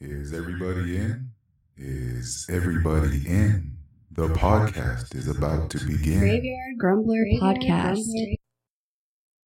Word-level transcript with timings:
Is 0.00 0.32
everybody 0.32 0.96
in? 0.96 1.30
Is 1.76 2.46
everybody 2.48 3.26
in? 3.26 3.72
The 4.12 4.28
podcast 4.28 5.16
is 5.16 5.26
about 5.26 5.70
to 5.70 5.84
begin. 5.84 6.20
Graveyard 6.20 6.78
Grumbler 6.78 7.24
Podcast. 7.40 8.04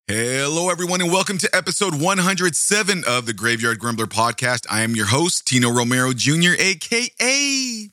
Hello, 0.06 0.70
everyone, 0.70 1.02
and 1.02 1.12
welcome 1.12 1.36
to 1.36 1.54
episode 1.54 2.00
107 2.00 3.04
of 3.06 3.26
the 3.26 3.34
Graveyard 3.34 3.78
Grumbler 3.78 4.06
podcast. 4.06 4.66
I 4.70 4.80
am 4.80 4.96
your 4.96 5.08
host, 5.08 5.46
Tino 5.46 5.70
Romero 5.70 6.14
Jr., 6.14 6.54
aka 6.58 7.90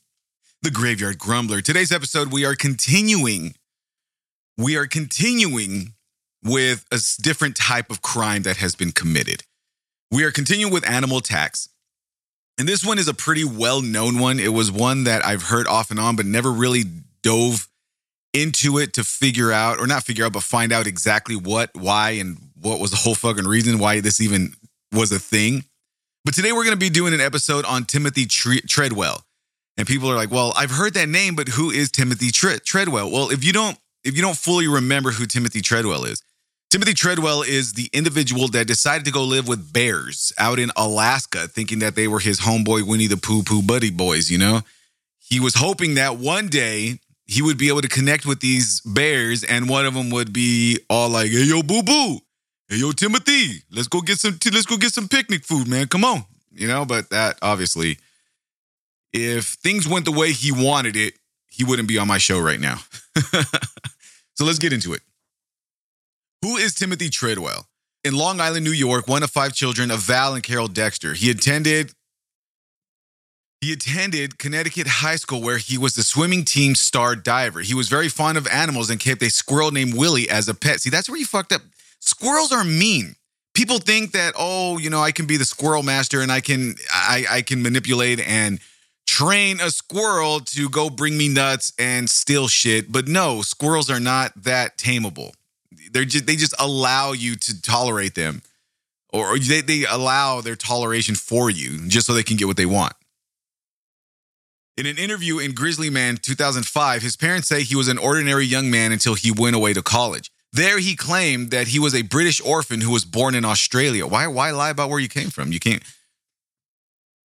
the 0.61 0.71
Graveyard 0.71 1.19
Grumbler. 1.19 1.59
Today's 1.59 1.91
episode, 1.91 2.31
we 2.31 2.45
are 2.45 2.55
continuing. 2.55 3.55
We 4.57 4.77
are 4.77 4.87
continuing 4.87 5.95
with 6.41 6.85
a 6.89 6.99
different 7.21 7.57
type 7.57 7.91
of 7.91 8.01
crime 8.01 8.43
that 8.43 8.55
has 8.57 8.75
been 8.75 8.93
committed. 8.93 9.43
We 10.09 10.23
are 10.23 10.31
continuing 10.31 10.71
with 10.71 10.89
animal 10.89 11.17
attacks. 11.17 11.67
And 12.57 12.67
this 12.67 12.85
one 12.85 12.99
is 12.99 13.07
a 13.07 13.13
pretty 13.13 13.43
well 13.43 13.81
known 13.81 14.19
one. 14.19 14.39
It 14.39 14.53
was 14.53 14.71
one 14.71 15.03
that 15.05 15.25
I've 15.25 15.43
heard 15.43 15.67
off 15.67 15.91
and 15.91 15.99
on, 15.99 16.15
but 16.15 16.25
never 16.25 16.51
really 16.51 16.83
dove 17.21 17.67
into 18.33 18.77
it 18.77 18.93
to 18.93 19.03
figure 19.03 19.51
out, 19.51 19.79
or 19.79 19.87
not 19.87 20.03
figure 20.03 20.25
out, 20.25 20.33
but 20.33 20.43
find 20.43 20.71
out 20.71 20.87
exactly 20.87 21.35
what, 21.35 21.69
why, 21.73 22.11
and 22.11 22.37
what 22.61 22.79
was 22.79 22.91
the 22.91 22.97
whole 22.97 23.15
fucking 23.15 23.45
reason 23.45 23.79
why 23.79 23.99
this 23.99 24.19
even 24.21 24.53
was 24.91 25.11
a 25.11 25.19
thing. 25.19 25.63
But 26.23 26.33
today 26.33 26.51
we're 26.51 26.63
going 26.63 26.75
to 26.75 26.79
be 26.79 26.89
doing 26.89 27.13
an 27.13 27.21
episode 27.21 27.65
on 27.65 27.85
Timothy 27.85 28.25
Tre- 28.25 28.61
Treadwell. 28.61 29.25
And 29.77 29.85
people 29.85 30.09
are 30.09 30.15
like, 30.15 30.31
"Well, 30.31 30.53
I've 30.55 30.71
heard 30.71 30.93
that 30.93 31.09
name, 31.09 31.35
but 31.35 31.49
who 31.49 31.69
is 31.69 31.91
Timothy 31.91 32.31
Tre- 32.31 32.59
Treadwell?" 32.59 33.11
Well, 33.11 33.29
if 33.29 33.43
you 33.43 33.51
don't 33.51 33.77
if 34.05 34.15
you 34.15 34.21
don't 34.21 34.37
fully 34.37 34.67
remember 34.67 35.11
who 35.11 35.25
Timothy 35.25 35.61
Treadwell 35.61 36.05
is, 36.05 36.21
Timothy 36.69 36.93
Treadwell 36.93 37.41
is 37.41 37.73
the 37.73 37.89
individual 37.93 38.47
that 38.49 38.67
decided 38.67 39.05
to 39.05 39.11
go 39.11 39.23
live 39.23 39.47
with 39.47 39.71
bears 39.71 40.33
out 40.37 40.59
in 40.59 40.71
Alaska, 40.75 41.47
thinking 41.47 41.79
that 41.79 41.95
they 41.95 42.07
were 42.07 42.19
his 42.19 42.39
homeboy 42.41 42.87
Winnie 42.87 43.07
the 43.07 43.17
Pooh 43.17 43.43
Pooh 43.43 43.61
buddy 43.61 43.91
boys, 43.91 44.29
you 44.29 44.37
know? 44.37 44.61
He 45.19 45.39
was 45.39 45.55
hoping 45.55 45.95
that 45.95 46.17
one 46.17 46.47
day 46.47 46.99
he 47.25 47.41
would 47.41 47.57
be 47.57 47.69
able 47.69 47.81
to 47.81 47.87
connect 47.87 48.25
with 48.25 48.39
these 48.39 48.81
bears 48.81 49.43
and 49.43 49.69
one 49.69 49.85
of 49.85 49.93
them 49.93 50.09
would 50.11 50.31
be 50.31 50.79
all 50.89 51.09
like, 51.09 51.31
"Hey 51.31 51.43
yo 51.43 51.63
boo 51.63 51.81
boo. 51.81 52.19
Hey 52.67 52.77
yo 52.77 52.91
Timothy, 52.91 53.63
let's 53.71 53.87
go 53.87 54.01
get 54.01 54.19
some 54.19 54.37
let's 54.51 54.65
go 54.65 54.77
get 54.77 54.93
some 54.93 55.07
picnic 55.07 55.43
food, 55.43 55.67
man. 55.67 55.87
Come 55.87 56.03
on." 56.03 56.25
You 56.51 56.67
know, 56.67 56.85
but 56.85 57.09
that 57.09 57.39
obviously 57.41 57.97
if 59.13 59.45
things 59.45 59.87
went 59.87 60.05
the 60.05 60.11
way 60.11 60.31
he 60.31 60.51
wanted 60.51 60.95
it, 60.95 61.15
he 61.49 61.63
wouldn't 61.63 61.87
be 61.87 61.97
on 61.97 62.07
my 62.07 62.17
show 62.17 62.39
right 62.39 62.59
now. 62.59 62.79
so 64.35 64.45
let's 64.45 64.59
get 64.59 64.73
into 64.73 64.93
it. 64.93 65.01
Who 66.45 66.57
is 66.57 66.75
Timothy 66.75 67.09
Treadwell? 67.09 67.65
In 68.03 68.13
Long 68.13 68.39
Island, 68.39 68.65
New 68.65 68.71
York, 68.71 69.07
one 69.07 69.23
of 69.23 69.31
five 69.31 69.55
children 69.55 69.89
of 69.89 70.01
Val 70.01 70.35
and 70.35 70.43
Carol 70.43 70.67
Dexter. 70.67 71.15
He 71.15 71.31
attended 71.31 71.93
he 73.61 73.73
attended 73.73 74.37
Connecticut 74.37 74.85
High 74.85 75.15
School 75.15 75.41
where 75.41 75.57
he 75.57 75.75
was 75.79 75.95
the 75.95 76.03
swimming 76.03 76.45
team 76.45 76.75
star 76.75 77.15
diver. 77.15 77.61
He 77.61 77.73
was 77.73 77.89
very 77.89 78.09
fond 78.09 78.37
of 78.37 78.45
animals 78.45 78.91
and 78.91 78.99
kept 78.99 79.23
a 79.23 79.31
squirrel 79.31 79.71
named 79.71 79.95
Willie 79.95 80.29
as 80.29 80.47
a 80.47 80.53
pet. 80.53 80.81
See, 80.81 80.91
that's 80.91 81.09
where 81.09 81.17
you 81.17 81.25
fucked 81.25 81.51
up. 81.51 81.63
Squirrels 81.99 82.51
are 82.51 82.63
mean. 82.63 83.15
People 83.55 83.79
think 83.79 84.11
that, 84.11 84.35
oh, 84.37 84.77
you 84.77 84.91
know, 84.91 85.01
I 85.01 85.11
can 85.11 85.25
be 85.25 85.37
the 85.37 85.45
squirrel 85.45 85.81
master 85.81 86.21
and 86.21 86.31
I 86.31 86.41
can 86.41 86.75
I, 86.93 87.25
I 87.27 87.41
can 87.41 87.63
manipulate 87.63 88.19
and 88.19 88.59
train 89.07 89.59
a 89.59 89.71
squirrel 89.71 90.41
to 90.41 90.69
go 90.69 90.91
bring 90.91 91.17
me 91.17 91.27
nuts 91.27 91.73
and 91.79 92.07
steal 92.07 92.47
shit. 92.47 92.91
But 92.91 93.07
no, 93.07 93.41
squirrels 93.41 93.89
are 93.89 93.99
not 93.99 94.43
that 94.43 94.77
tameable. 94.77 95.31
They're 95.95 96.03
just 96.03 96.27
they 96.27 96.35
just 96.35 96.53
allow 96.59 97.13
you 97.13 97.37
to 97.37 97.61
tolerate 97.61 98.15
them. 98.15 98.41
Or 99.13 99.39
they, 99.39 99.61
they 99.61 99.85
allow 99.85 100.41
their 100.41 100.57
toleration 100.57 101.15
for 101.15 101.49
you 101.49 101.87
just 101.87 102.05
so 102.05 102.11
they 102.11 102.21
can 102.21 102.35
get 102.35 102.47
what 102.47 102.57
they 102.57 102.65
want. 102.65 102.91
In 104.75 104.87
an 104.87 104.97
interview 104.97 105.39
in 105.39 105.53
Grizzly 105.53 105.89
Man 105.89 106.17
2005, 106.17 107.01
his 107.01 107.15
parents 107.15 107.47
say 107.47 107.63
he 107.63 107.77
was 107.77 107.87
an 107.87 107.97
ordinary 107.97 108.45
young 108.45 108.69
man 108.69 108.91
until 108.91 109.13
he 109.13 109.31
went 109.31 109.55
away 109.55 109.71
to 109.71 109.81
college. 109.81 110.33
There, 110.51 110.79
he 110.79 110.97
claimed 110.97 111.51
that 111.51 111.69
he 111.69 111.79
was 111.79 111.95
a 111.95 112.01
British 112.01 112.41
orphan 112.41 112.81
who 112.81 112.91
was 112.91 113.05
born 113.05 113.33
in 113.33 113.45
Australia. 113.45 114.05
Why, 114.05 114.27
why 114.27 114.51
lie 114.51 114.71
about 114.71 114.89
where 114.89 114.99
you 114.99 115.07
came 115.07 115.29
from? 115.29 115.53
You 115.53 115.61
can't. 115.61 115.81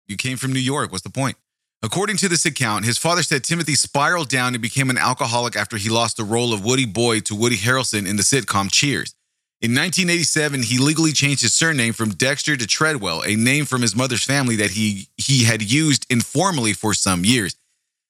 You 0.07 0.17
came 0.17 0.37
from 0.37 0.53
New 0.53 0.61
York. 0.61 0.93
What's 0.93 1.03
the 1.03 1.11
point? 1.11 1.37
According 1.85 2.17
to 2.19 2.29
this 2.29 2.47
account, 2.47 2.85
his 2.85 2.97
father 2.97 3.25
said 3.25 3.43
Timothy 3.43 3.75
spiraled 3.75 4.29
down 4.29 4.55
and 4.55 4.63
became 4.63 4.89
an 4.89 4.99
alcoholic 4.99 5.57
after 5.57 5.77
he 5.77 5.89
lost 5.89 6.17
the 6.17 6.25
role 6.25 6.55
of 6.55 6.65
Woody 6.65 6.87
Boyd 6.87 7.25
to 7.27 7.35
Woody 7.35 7.57
Harrelson 7.57 8.07
in 8.07 8.17
the 8.17 8.23
sitcom 8.23 8.71
Cheers. 8.71 9.15
In 9.61 9.73
1987, 9.73 10.63
he 10.65 10.79
legally 10.79 11.13
changed 11.13 11.43
his 11.43 11.53
surname 11.53 11.93
from 11.93 12.11
Dexter 12.11 12.57
to 12.57 12.67
Treadwell, 12.67 13.23
a 13.25 13.37
name 13.37 13.65
from 13.65 13.83
his 13.83 13.97
mother's 13.97 14.25
family 14.25 14.57
that 14.57 14.73
he 14.73 15.09
he 15.17 15.45
had 15.45 15.63
used 15.63 16.07
informally 16.11 16.73
for 16.73 16.95
some 16.95 17.25
years. 17.25 17.57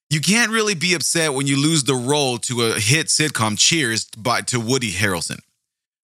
You 0.08 0.20
can't 0.20 0.50
really 0.50 0.74
be 0.74 0.94
upset 0.94 1.32
when 1.32 1.46
you 1.46 1.56
lose 1.56 1.84
the 1.84 1.94
role 1.94 2.36
to 2.38 2.62
a 2.64 2.80
hit 2.80 3.06
sitcom 3.06 3.58
Cheers 3.58 4.06
by 4.16 4.42
to 4.42 4.60
Woody 4.60 4.92
Harrelson. 4.92 5.40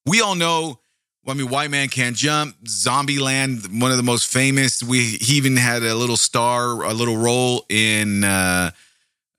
We 0.06 0.22
all 0.22 0.34
know, 0.34 0.80
I 1.28 1.34
mean, 1.34 1.48
White 1.48 1.70
Man 1.70 1.88
Can't 1.88 2.16
Jump, 2.16 2.56
Zombieland, 2.64 3.80
one 3.80 3.90
of 3.90 3.98
the 3.98 4.02
most 4.02 4.32
famous. 4.32 4.82
We 4.82 5.00
he 5.00 5.36
even 5.36 5.56
had 5.56 5.82
a 5.82 5.94
little 5.94 6.16
star, 6.16 6.82
a 6.82 6.94
little 6.94 7.16
role 7.16 7.66
in 7.68 8.24
uh, 8.24 8.70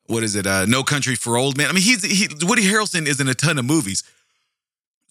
what 0.06 0.24
is 0.24 0.36
it? 0.36 0.46
Uh, 0.46 0.66
no 0.66 0.84
Country 0.84 1.16
for 1.16 1.38
Old 1.38 1.58
Men. 1.58 1.68
I 1.68 1.72
mean, 1.72 1.84
he's 1.84 2.04
he, 2.04 2.28
Woody 2.46 2.64
Harrelson 2.64 3.08
is 3.08 3.20
in 3.20 3.28
a 3.28 3.34
ton 3.34 3.58
of 3.58 3.66
movies. 3.66 4.04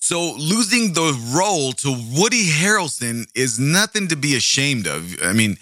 So 0.00 0.34
losing 0.36 0.92
the 0.92 1.18
role 1.36 1.72
to 1.72 1.90
Woody 2.16 2.48
Harrelson 2.48 3.26
is 3.34 3.58
nothing 3.58 4.08
to 4.08 4.16
be 4.16 4.36
ashamed 4.36 4.86
of. 4.86 5.20
I 5.22 5.32
mean, 5.32 5.56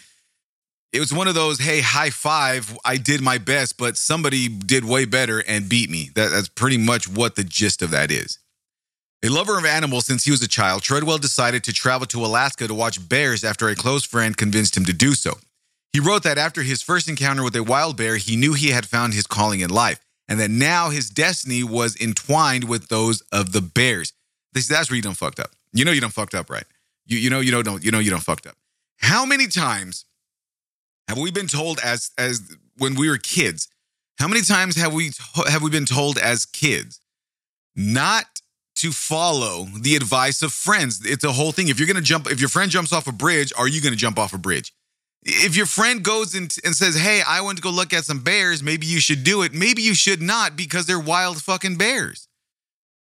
it 0.93 1.00
was 1.00 1.12
one 1.12 1.27
of 1.27 1.34
those, 1.34 1.59
hey, 1.59 1.81
high 1.81 2.10
five, 2.10 2.77
I 2.84 2.98
did 2.98 3.22
my 3.22 3.38
best, 3.38 3.78
but 3.78 3.97
somebody 3.97 4.48
did 4.48 4.84
way 4.84 5.06
better 5.06 5.43
and 5.48 5.69
beat 5.69 5.91
me. 5.91 6.10
That, 6.15 6.31
that's 6.31 6.48
pretty 6.48 6.78
much 6.78 7.09
what 7.09 7.34
the 7.34 7.44
gist 7.44 7.81
of 7.83 7.91
that 7.91 8.10
is. 8.10 8.38
A 9.26 9.28
lover 9.28 9.59
of 9.59 9.64
animals 9.64 10.06
since 10.06 10.22
he 10.22 10.31
was 10.31 10.41
a 10.41 10.47
child, 10.47 10.82
Treadwell 10.82 11.19
decided 11.19 11.64
to 11.64 11.72
travel 11.72 12.06
to 12.09 12.25
Alaska 12.25 12.69
to 12.69 12.75
watch 12.75 13.09
bears 13.09 13.42
after 13.42 13.69
a 13.69 13.75
close 13.75 14.04
friend 14.04 14.37
convinced 14.37 14.76
him 14.76 14.84
to 14.84 14.92
do 14.92 15.14
so. 15.14 15.32
He 15.92 15.98
wrote 15.98 16.22
that 16.22 16.38
after 16.38 16.62
his 16.62 16.81
first 16.81 17.09
encounter 17.09 17.42
with 17.42 17.56
a 17.56 17.65
wild 17.65 17.97
bear, 17.97 18.19
he 18.19 18.36
knew 18.36 18.53
he 18.53 18.69
had 18.69 18.86
found 18.86 19.15
his 19.15 19.26
calling 19.26 19.59
in 19.59 19.70
life, 19.70 19.98
and 20.28 20.38
that 20.38 20.50
now 20.50 20.91
his 20.91 21.10
destiny 21.10 21.65
was 21.65 22.00
entwined 22.00 22.69
with 22.69 22.86
those 22.86 23.20
of 23.32 23.50
the 23.50 23.60
bears. 23.60 24.12
This, 24.53 24.69
that's 24.69 24.91
where 24.91 24.97
you 24.97 25.03
don't 25.03 25.16
fucked 25.16 25.41
up. 25.41 25.50
You 25.72 25.84
know 25.84 25.91
you 25.91 26.00
don't 26.00 26.12
fucked 26.12 26.36
up, 26.36 26.48
right? 26.48 26.65
You 27.04 27.19
you 27.19 27.28
know 27.28 27.41
you 27.41 27.50
know 27.50 27.65
don't 27.65 27.84
you 27.84 27.91
know 27.91 27.98
you 27.98 28.10
don't 28.10 28.22
fucked 28.22 28.47
up. 28.47 28.54
How 28.98 29.26
many 29.26 29.48
times 29.48 30.04
have 31.09 31.19
we 31.19 31.32
been 31.32 31.48
told 31.48 31.81
as 31.81 32.12
as 32.16 32.56
when 32.78 32.94
we 32.94 33.09
were 33.09 33.19
kids? 33.19 33.66
How 34.20 34.28
many 34.28 34.42
times 34.42 34.76
have 34.76 34.94
we 34.94 35.10
have 35.48 35.62
we 35.62 35.70
been 35.70 35.84
told 35.84 36.16
as 36.16 36.47
kids 36.47 37.00
not 37.75 38.26
to 38.76 38.92
follow 38.92 39.66
the 39.81 39.97
advice 39.97 40.42
of 40.42 40.53
friends? 40.53 41.04
It's 41.04 41.25
a 41.25 41.32
whole 41.32 41.53
thing. 41.53 41.69
If 41.69 41.78
you're 41.78 41.88
gonna 41.88 42.00
jump, 42.00 42.31
if 42.31 42.41
your 42.41 42.48
friend 42.48 42.70
jumps 42.70 42.92
off 42.92 43.06
a 43.06 43.12
bridge, 43.12 43.53
are 43.56 43.69
you 43.69 43.81
gonna 43.81 43.97
jump 43.97 44.19
off 44.19 44.32
a 44.32 44.38
bridge? 44.38 44.72
If 45.25 45.56
your 45.56 45.66
friend 45.66 46.03
goes 46.04 46.34
and, 46.34 46.54
and 46.64 46.75
says, 46.75 46.97
"Hey, 46.97 47.22
I 47.26 47.41
want 47.41 47.59
to 47.59 47.62
go 47.62 47.70
look 47.70 47.92
at 47.92 48.04
some 48.04 48.20
bears," 48.20 48.62
maybe 48.62 48.86
you 48.86 49.00
should 49.00 49.25
do 49.25 49.42
it. 49.42 49.53
Maybe 49.53 49.82
you 49.82 49.94
should 49.94 50.22
not 50.22 50.56
because 50.56 50.86
they're 50.86 51.00
wild 51.00 51.42
fucking 51.42 51.76
bears. 51.76 52.28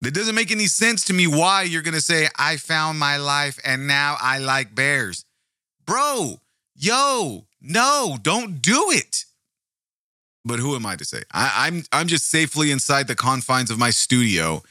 That 0.00 0.14
doesn't 0.14 0.34
make 0.34 0.50
any 0.50 0.66
sense 0.66 1.04
to 1.06 1.12
me 1.12 1.26
why 1.26 1.62
you're 1.62 1.82
going 1.82 1.94
to 1.94 2.00
say, 2.00 2.28
I 2.38 2.56
found 2.56 2.98
my 2.98 3.16
life 3.16 3.58
and 3.64 3.86
now 3.86 4.16
I 4.20 4.38
like 4.38 4.74
bears. 4.74 5.24
Bro, 5.84 6.40
yo, 6.76 7.46
no, 7.60 8.16
don't 8.22 8.62
do 8.62 8.90
it. 8.90 9.24
But 10.44 10.60
who 10.60 10.76
am 10.76 10.86
I 10.86 10.96
to 10.96 11.04
say? 11.04 11.24
I, 11.32 11.66
I'm 11.66 11.84
I'm 11.92 12.06
just 12.06 12.30
safely 12.30 12.70
inside 12.70 13.08
the 13.08 13.16
confines 13.16 13.70
of 13.70 13.78
my 13.78 13.90
studio, 13.90 14.62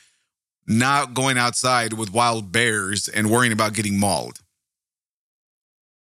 not 0.68 1.14
going 1.14 1.38
outside 1.38 1.94
with 1.94 2.14
wild 2.14 2.52
bears 2.52 3.08
and 3.08 3.30
worrying 3.30 3.54
about 3.54 3.74
getting 3.74 4.00
mauled. 4.00 4.40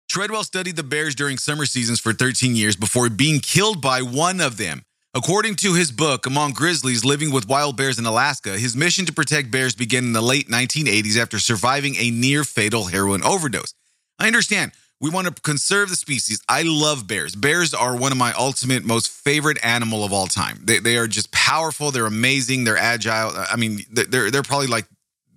Treadwell 0.09 0.43
studied 0.43 0.75
the 0.75 0.83
bears 0.83 1.13
during 1.13 1.37
summer 1.37 1.67
seasons 1.67 1.99
for 1.99 2.13
13 2.13 2.55
years 2.55 2.75
before 2.75 3.09
being 3.09 3.39
killed 3.39 3.79
by 3.79 4.01
one 4.01 4.41
of 4.41 4.57
them. 4.57 4.81
According 5.13 5.56
to 5.57 5.74
his 5.74 5.91
book, 5.91 6.25
Among 6.25 6.53
Grizzlies 6.53 7.06
Living 7.06 7.31
with 7.31 7.47
Wild 7.47 7.77
Bears 7.77 8.00
in 8.00 8.06
Alaska, 8.06 8.57
his 8.57 8.75
mission 8.75 9.06
to 9.06 9.13
protect 9.13 9.51
bears 9.51 9.75
began 9.75 10.03
in 10.03 10.13
the 10.13 10.21
late 10.21 10.47
1980s 10.47 11.18
after 11.18 11.39
surviving 11.39 11.95
a 11.95 12.12
near 12.12 12.44
fatal 12.44 12.85
heroin 12.85 13.24
overdose. 13.24 13.74
I 14.19 14.27
understand. 14.27 14.71
We 15.01 15.10
want 15.10 15.28
to 15.28 15.42
conserve 15.42 15.90
the 15.90 15.96
species. 15.96 16.42
I 16.50 16.63
love 16.63 17.07
bears. 17.07 17.34
Bears 17.36 17.74
are 17.74 17.96
one 17.96 18.12
of 18.12 18.18
my 18.18 18.34
ultimate, 18.34 18.84
most 18.84 19.10
favorite 19.10 19.57
animal 19.63 20.04
of 20.04 20.12
all 20.12 20.28
time. 20.28 20.60
They, 20.63 20.80
they 20.80 20.98
are 20.98 21.07
just 21.07 21.31
powerful. 21.31 21.92
They're 21.92 22.06
amazing. 22.06 22.66
They're 22.66 22.78
agile. 22.78 23.31
I 23.36 23.56
mean, 23.56 23.80
they're, 23.90 24.30
they're 24.30 24.44
probably 24.44 24.68
like 24.68 24.86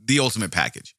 the 0.05 0.19
ultimate 0.19 0.51
package. 0.51 0.97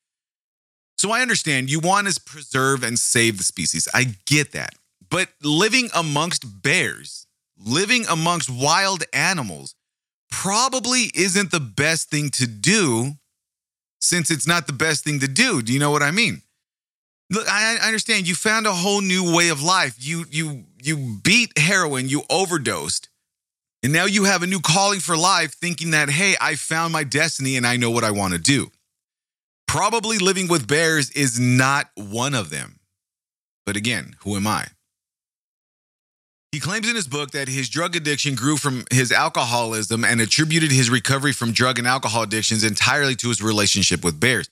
So 0.97 1.11
I 1.11 1.21
understand 1.21 1.69
you 1.69 1.81
want 1.81 2.07
to 2.07 2.21
preserve 2.21 2.83
and 2.83 2.97
save 2.97 3.37
the 3.37 3.43
species. 3.43 3.89
I 3.93 4.15
get 4.25 4.53
that. 4.53 4.75
But 5.09 5.27
living 5.43 5.89
amongst 5.93 6.63
bears, 6.63 7.27
living 7.57 8.05
amongst 8.09 8.49
wild 8.49 9.03
animals 9.11 9.75
probably 10.31 11.11
isn't 11.13 11.51
the 11.51 11.59
best 11.59 12.09
thing 12.09 12.29
to 12.29 12.47
do 12.47 13.13
since 13.99 14.31
it's 14.31 14.47
not 14.47 14.67
the 14.67 14.73
best 14.73 15.03
thing 15.03 15.19
to 15.19 15.27
do. 15.27 15.61
Do 15.61 15.73
you 15.73 15.79
know 15.79 15.91
what 15.91 16.01
I 16.01 16.11
mean? 16.11 16.41
Look, 17.29 17.47
I, 17.49 17.77
understand 17.77 18.27
you 18.27 18.35
found 18.35 18.67
a 18.67 18.73
whole 18.73 19.01
new 19.01 19.35
way 19.35 19.49
of 19.49 19.61
life. 19.61 19.95
You 19.99 20.25
you 20.29 20.65
you 20.81 21.19
beat 21.23 21.57
heroin, 21.57 22.09
you 22.09 22.23
overdosed, 22.29 23.09
and 23.81 23.91
now 23.91 24.05
you 24.05 24.25
have 24.25 24.43
a 24.43 24.47
new 24.47 24.59
calling 24.59 24.99
for 24.99 25.17
life, 25.17 25.53
thinking 25.53 25.91
that 25.91 26.09
hey, 26.09 26.35
I 26.39 26.55
found 26.55 26.93
my 26.93 27.03
destiny 27.03 27.55
and 27.55 27.65
I 27.65 27.77
know 27.77 27.89
what 27.89 28.03
I 28.03 28.11
want 28.11 28.33
to 28.33 28.39
do. 28.39 28.71
Probably 29.67 30.19
living 30.19 30.47
with 30.47 30.67
bears 30.67 31.09
is 31.11 31.39
not 31.39 31.89
one 31.95 32.35
of 32.35 32.49
them. 32.49 32.79
But 33.65 33.75
again, 33.75 34.15
who 34.19 34.35
am 34.35 34.45
I? 34.45 34.67
He 36.51 36.59
claims 36.59 36.87
in 36.87 36.95
his 36.95 37.07
book 37.07 37.31
that 37.31 37.47
his 37.47 37.67
drug 37.67 37.95
addiction 37.95 38.35
grew 38.35 38.57
from 38.57 38.85
his 38.91 39.11
alcoholism 39.11 40.05
and 40.05 40.21
attributed 40.21 40.71
his 40.71 40.91
recovery 40.91 41.33
from 41.33 41.51
drug 41.51 41.79
and 41.79 41.87
alcohol 41.87 42.21
addictions 42.21 42.63
entirely 42.63 43.15
to 43.15 43.29
his 43.29 43.41
relationship 43.41 44.03
with 44.03 44.19
bears. 44.19 44.47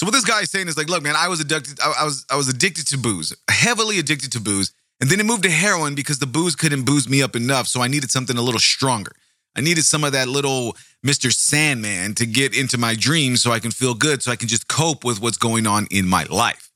So 0.00 0.06
what 0.06 0.12
this 0.12 0.24
guy 0.24 0.40
is 0.40 0.50
saying 0.50 0.68
is 0.68 0.78
like, 0.78 0.88
look, 0.88 1.02
man, 1.02 1.14
I 1.14 1.28
was 1.28 1.40
addicted. 1.40 1.78
I, 1.78 2.06
was 2.06 2.24
I 2.30 2.36
was 2.36 2.48
addicted 2.48 2.86
to 2.86 2.96
booze, 2.96 3.36
heavily 3.50 3.98
addicted 3.98 4.32
to 4.32 4.40
booze, 4.40 4.72
and 4.98 5.10
then 5.10 5.20
it 5.20 5.26
moved 5.26 5.42
to 5.42 5.50
heroin 5.50 5.94
because 5.94 6.18
the 6.18 6.26
booze 6.26 6.56
couldn't 6.56 6.86
booze 6.86 7.06
me 7.06 7.22
up 7.22 7.36
enough. 7.36 7.66
So 7.66 7.82
I 7.82 7.88
needed 7.88 8.10
something 8.10 8.38
a 8.38 8.40
little 8.40 8.60
stronger. 8.60 9.12
I 9.54 9.60
needed 9.60 9.84
some 9.84 10.02
of 10.02 10.12
that 10.12 10.26
little 10.26 10.74
Mr. 11.06 11.30
Sandman 11.30 12.14
to 12.14 12.24
get 12.24 12.56
into 12.56 12.78
my 12.78 12.94
dreams 12.94 13.42
so 13.42 13.50
I 13.52 13.58
can 13.58 13.72
feel 13.72 13.92
good, 13.92 14.22
so 14.22 14.32
I 14.32 14.36
can 14.36 14.48
just 14.48 14.68
cope 14.68 15.04
with 15.04 15.20
what's 15.20 15.36
going 15.36 15.66
on 15.66 15.86
in 15.90 16.08
my 16.08 16.24
life. 16.30 16.70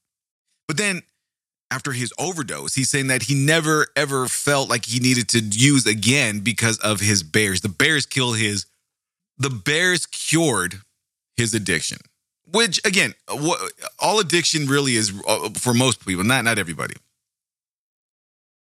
But 0.69 0.77
then 0.77 1.01
after 1.71 1.93
his 1.93 2.13
overdose, 2.19 2.75
he's 2.75 2.91
saying 2.91 3.07
that 3.07 3.23
he 3.23 3.35
never 3.35 3.87
ever 3.97 4.29
felt 4.29 4.69
like 4.69 4.85
he 4.85 5.01
needed 5.01 5.31
to 5.31 5.39
use 5.39 5.87
again 5.87 6.41
because 6.41 6.77
of 6.81 7.01
his 7.01 7.23
bears. 7.23 7.63
The 7.63 7.71
bears 7.71 8.05
killed 8.05 8.37
his, 8.37 8.67
the 9.39 9.49
bears 9.49 10.05
cured 10.05 10.83
his 11.39 11.55
addiction. 11.55 12.01
Which 12.55 12.81
again, 12.85 13.15
what, 13.29 13.73
all 13.99 14.21
addiction 14.21 14.69
really 14.69 14.95
is 14.95 15.13
uh, 15.27 15.49
for 15.55 15.75
most 15.75 16.07
people, 16.07 16.23
not 16.23 16.45
not 16.45 16.57
everybody. 16.57 16.95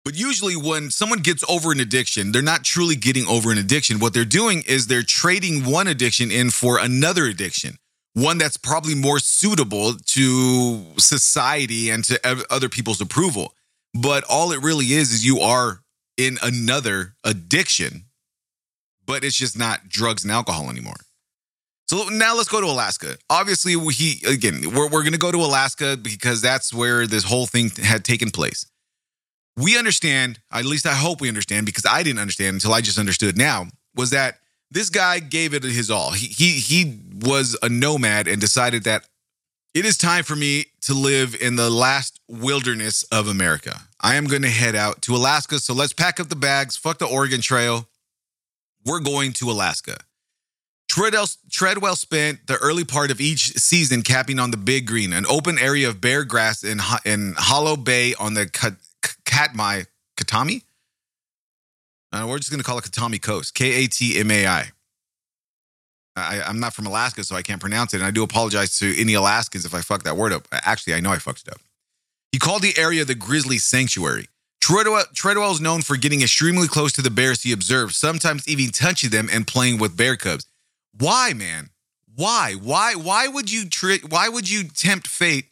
But 0.06 0.14
usually, 0.14 0.56
when 0.56 0.90
someone 0.90 1.18
gets 1.18 1.44
over 1.50 1.70
an 1.70 1.80
addiction, 1.80 2.32
they're 2.32 2.40
not 2.40 2.64
truly 2.64 2.96
getting 2.96 3.26
over 3.26 3.52
an 3.52 3.58
addiction. 3.58 3.98
What 3.98 4.14
they're 4.14 4.24
doing 4.24 4.62
is 4.66 4.86
they're 4.86 5.02
trading 5.02 5.70
one 5.70 5.86
addiction 5.86 6.30
in 6.30 6.48
for 6.48 6.78
another 6.78 7.26
addiction, 7.26 7.76
one 8.14 8.38
that's 8.38 8.56
probably 8.56 8.94
more 8.94 9.18
suitable 9.18 9.92
to 9.94 10.82
society 10.96 11.90
and 11.90 12.04
to 12.04 12.44
other 12.50 12.70
people's 12.70 13.02
approval. 13.02 13.54
But 13.92 14.24
all 14.24 14.52
it 14.52 14.62
really 14.62 14.94
is 14.94 15.12
is 15.12 15.26
you 15.26 15.40
are 15.40 15.80
in 16.16 16.38
another 16.42 17.16
addiction, 17.22 18.06
but 19.04 19.24
it's 19.24 19.36
just 19.36 19.58
not 19.58 19.90
drugs 19.90 20.24
and 20.24 20.32
alcohol 20.32 20.70
anymore. 20.70 20.96
So 21.94 22.08
now 22.08 22.36
let's 22.36 22.48
go 22.48 22.60
to 22.60 22.66
Alaska. 22.66 23.16
Obviously, 23.30 23.74
he 23.92 24.20
again, 24.26 24.62
we're, 24.74 24.88
we're 24.88 25.02
going 25.02 25.12
to 25.12 25.18
go 25.18 25.30
to 25.30 25.38
Alaska 25.38 25.96
because 25.96 26.42
that's 26.42 26.74
where 26.74 27.06
this 27.06 27.24
whole 27.24 27.46
thing 27.46 27.70
had 27.70 28.04
taken 28.04 28.30
place 28.30 28.66
we 29.56 29.78
understand, 29.78 30.40
at 30.50 30.64
least 30.64 30.86
I 30.86 30.94
hope 30.94 31.20
we 31.20 31.28
understand, 31.28 31.66
because 31.66 31.86
I 31.88 32.02
didn't 32.02 32.18
understand 32.18 32.54
until 32.54 32.74
I 32.74 32.80
just 32.80 32.98
understood 32.98 33.36
now, 33.36 33.68
was 33.94 34.10
that 34.10 34.38
this 34.70 34.90
guy 34.90 35.20
gave 35.20 35.54
it 35.54 35.62
his 35.62 35.90
all. 35.90 36.10
He 36.10 36.26
he 36.26 36.52
he 36.52 36.98
was 37.20 37.56
a 37.62 37.68
nomad 37.68 38.26
and 38.26 38.40
decided 38.40 38.84
that 38.84 39.04
it 39.72 39.84
is 39.84 39.96
time 39.96 40.24
for 40.24 40.34
me 40.34 40.66
to 40.82 40.94
live 40.94 41.36
in 41.40 41.56
the 41.56 41.70
last 41.70 42.20
wilderness 42.28 43.04
of 43.04 43.28
America. 43.28 43.80
I 44.00 44.16
am 44.16 44.26
going 44.26 44.42
to 44.42 44.50
head 44.50 44.74
out 44.74 45.02
to 45.02 45.14
Alaska. 45.14 45.58
So 45.58 45.74
let's 45.74 45.92
pack 45.92 46.18
up 46.18 46.28
the 46.28 46.36
bags. 46.36 46.76
Fuck 46.76 46.98
the 46.98 47.06
Oregon 47.06 47.40
Trail. 47.40 47.88
We're 48.84 49.00
going 49.00 49.32
to 49.34 49.50
Alaska. 49.50 49.98
Treadwell, 50.94 51.26
Treadwell 51.50 51.96
spent 51.96 52.46
the 52.46 52.54
early 52.58 52.84
part 52.84 53.10
of 53.10 53.20
each 53.20 53.54
season 53.54 54.02
capping 54.02 54.38
on 54.38 54.52
the 54.52 54.56
Big 54.56 54.86
Green, 54.86 55.12
an 55.12 55.26
open 55.28 55.58
area 55.58 55.88
of 55.88 56.00
bare 56.00 56.22
grass 56.22 56.62
in, 56.62 56.80
in 57.04 57.34
Hallo 57.36 57.74
Bay 57.74 58.14
on 58.14 58.34
the 58.34 58.46
Katmai, 59.24 59.82
Katami? 60.16 60.62
Uh, 62.12 62.26
we're 62.28 62.38
just 62.38 62.48
going 62.48 62.60
to 62.60 62.64
call 62.64 62.78
it 62.78 62.84
Katami 62.84 63.20
Coast, 63.20 63.54
K 63.56 63.84
A 63.84 63.88
T 63.88 64.20
M 64.20 64.30
A 64.30 64.46
I. 64.46 64.70
I'm 66.14 66.60
not 66.60 66.74
from 66.74 66.86
Alaska, 66.86 67.24
so 67.24 67.34
I 67.34 67.42
can't 67.42 67.60
pronounce 67.60 67.92
it. 67.92 67.96
And 67.96 68.06
I 68.06 68.12
do 68.12 68.22
apologize 68.22 68.78
to 68.78 68.96
any 68.96 69.14
Alaskans 69.14 69.64
if 69.64 69.74
I 69.74 69.80
fuck 69.80 70.04
that 70.04 70.16
word 70.16 70.32
up. 70.32 70.46
Actually, 70.52 70.94
I 70.94 71.00
know 71.00 71.10
I 71.10 71.18
fucked 71.18 71.42
it 71.48 71.52
up. 71.52 71.60
He 72.30 72.38
called 72.38 72.62
the 72.62 72.78
area 72.78 73.04
the 73.04 73.16
Grizzly 73.16 73.58
Sanctuary. 73.58 74.28
Treadwell, 74.60 75.06
Treadwell 75.12 75.50
is 75.50 75.60
known 75.60 75.82
for 75.82 75.96
getting 75.96 76.22
extremely 76.22 76.68
close 76.68 76.92
to 76.92 77.02
the 77.02 77.10
bears 77.10 77.42
he 77.42 77.50
observed, 77.50 77.96
sometimes 77.96 78.46
even 78.46 78.70
touching 78.70 79.10
them 79.10 79.28
and 79.32 79.44
playing 79.44 79.80
with 79.80 79.96
bear 79.96 80.14
cubs. 80.14 80.46
Why, 80.98 81.32
man? 81.34 81.70
Why? 82.14 82.54
Why? 82.54 82.94
Why 82.94 83.26
would 83.26 83.50
you 83.50 83.68
tri- 83.68 84.00
Why 84.08 84.28
would 84.28 84.48
you 84.48 84.64
tempt 84.64 85.08
fate 85.08 85.46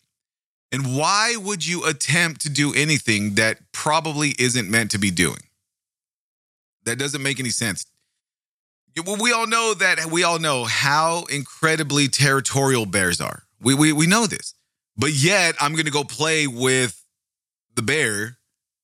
and 0.71 0.97
why 0.97 1.37
would 1.37 1.67
you 1.67 1.85
attempt 1.85 2.41
to 2.43 2.49
do 2.49 2.73
anything 2.75 3.35
that 3.35 3.59
probably 3.73 4.35
isn't 4.39 4.71
meant 4.71 4.91
to 4.93 4.99
be 4.99 5.11
doing? 5.11 5.43
That 6.85 6.99
doesn't 6.99 7.23
make 7.23 7.39
any 7.39 7.51
sense. 7.51 7.87
We 8.97 9.33
all 9.33 9.47
know 9.47 9.75
that 9.75 10.07
we 10.11 10.23
all 10.23 10.39
know 10.39 10.65
how 10.65 11.25
incredibly 11.31 12.09
territorial 12.09 12.87
bears 12.87 13.21
are. 13.21 13.45
We, 13.61 13.75
we, 13.75 13.93
we 13.93 14.07
know 14.07 14.27
this. 14.27 14.55
But 14.97 15.13
yet, 15.13 15.55
I'm 15.61 15.75
to 15.75 15.91
go 15.91 16.05
play 16.05 16.47
with 16.47 17.03
the 17.75 17.83
bear 17.83 18.37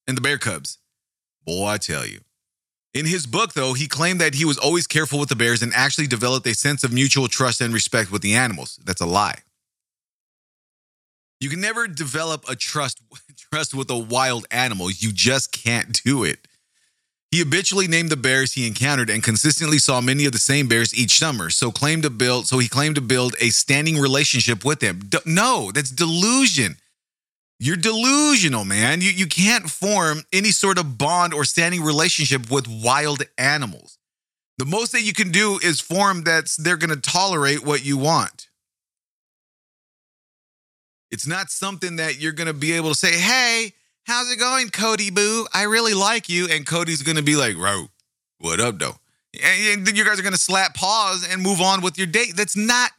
and 0.07 0.17
the 0.17 0.21
bear 0.21 0.39
cubs. 0.39 0.79
Boy, 1.45 1.67
I 1.67 1.77
tell 1.79 2.07
you. 2.07 2.21
In 2.95 3.07
his 3.07 3.27
book, 3.27 3.53
though, 3.53 3.75
he 3.75 3.87
claimed 3.87 4.21
that 4.21 4.35
he 4.35 4.45
was 4.45 4.59
always 4.59 4.87
careful 4.87 5.19
with 5.19 5.29
the 5.29 5.37
bears 5.37 5.63
and 5.63 5.73
actually 5.75 6.07
developed 6.07 6.47
a 6.47 6.55
sense 6.55 6.83
of 6.85 6.93
mutual 6.93 7.29
trust 7.29 7.61
and 7.61 7.75
respect 7.75 8.11
with 8.11 8.23
the 8.23 8.35
animals. 8.35 8.79
That's 8.85 9.01
a 9.01 9.07
lie. 9.07 9.41
You 11.41 11.49
can 11.49 11.61
never 11.61 11.87
develop 11.87 12.49
a 12.49 12.57
trust 12.57 13.01
trust 13.53 13.75
with 13.75 13.91
a 13.91 13.99
wild 13.99 14.47
animal. 14.51 14.91
You 14.91 15.13
just 15.13 15.53
can't 15.53 16.01
do 16.03 16.25
it. 16.25 16.49
He 17.31 17.41
habitually 17.41 17.87
named 17.87 18.09
the 18.09 18.17
bears 18.17 18.55
he 18.55 18.67
encountered 18.67 19.11
and 19.11 19.23
consistently 19.23 19.79
saw 19.79 20.01
many 20.01 20.25
of 20.25 20.33
the 20.33 20.39
same 20.39 20.67
bears 20.67 20.99
each 20.99 21.19
summer. 21.19 21.51
So 21.51 21.71
claimed 21.71 22.05
to 22.05 22.11
build 22.11 22.47
so 22.47 22.59
he 22.59 22.69
claimed 22.69 22.95
to 22.95 23.03
build 23.03 23.37
a 23.39 23.51
standing 23.51 23.99
relationship 23.99 24.65
with 24.65 24.81
them. 24.81 25.01
D- 25.09 25.19
no, 25.27 25.71
that's 25.73 25.91
delusion. 25.91 26.77
You're 27.61 27.77
delusional, 27.77 28.65
man. 28.65 29.01
You 29.01 29.11
you 29.11 29.27
can't 29.27 29.69
form 29.69 30.23
any 30.33 30.51
sort 30.51 30.79
of 30.79 30.97
bond 30.97 31.35
or 31.35 31.45
standing 31.45 31.83
relationship 31.83 32.51
with 32.51 32.69
wild 32.69 33.23
animals. 33.37 33.99
The 34.59 34.65
most 34.65 34.93
that 34.93 35.03
you 35.03 35.13
can 35.13 35.31
do 35.31 35.59
is 35.63 35.81
form 35.81 36.25
that 36.25 36.55
they're 36.59 36.77
going 36.77 36.91
to 36.91 37.01
tolerate 37.01 37.65
what 37.65 37.85
you 37.85 37.97
want. 37.97 38.49
It's 41.11 41.27
not 41.27 41.51
something 41.51 41.97
that 41.97 42.21
you're 42.21 42.33
going 42.33 42.49
to 42.49 42.53
be 42.53 42.73
able 42.73 42.91
to 42.91 42.95
say, 42.95 43.19
hey, 43.19 43.73
how's 44.05 44.31
it 44.31 44.39
going, 44.39 44.71
Cody 44.71 45.11
Boo? 45.11 45.47
I 45.55 45.63
really 45.63 45.95
like 45.95 46.29
you. 46.29 46.49
And 46.49 46.67
Cody's 46.67 47.03
going 47.03 47.17
to 47.17 47.23
be 47.23 47.37
like, 47.37 47.55
bro, 47.55 47.87
what 48.39 48.61
up, 48.61 48.79
though? 48.79 48.97
And 49.43 49.87
then 49.87 49.95
you 49.95 50.05
guys 50.05 50.19
are 50.19 50.23
going 50.23 50.35
to 50.35 50.41
slap 50.41 50.75
pause 50.75 51.27
and 51.29 51.43
move 51.43 51.61
on 51.61 51.81
with 51.81 51.97
your 51.97 52.07
date. 52.07 52.37
That's 52.37 52.57
not, 52.57 52.91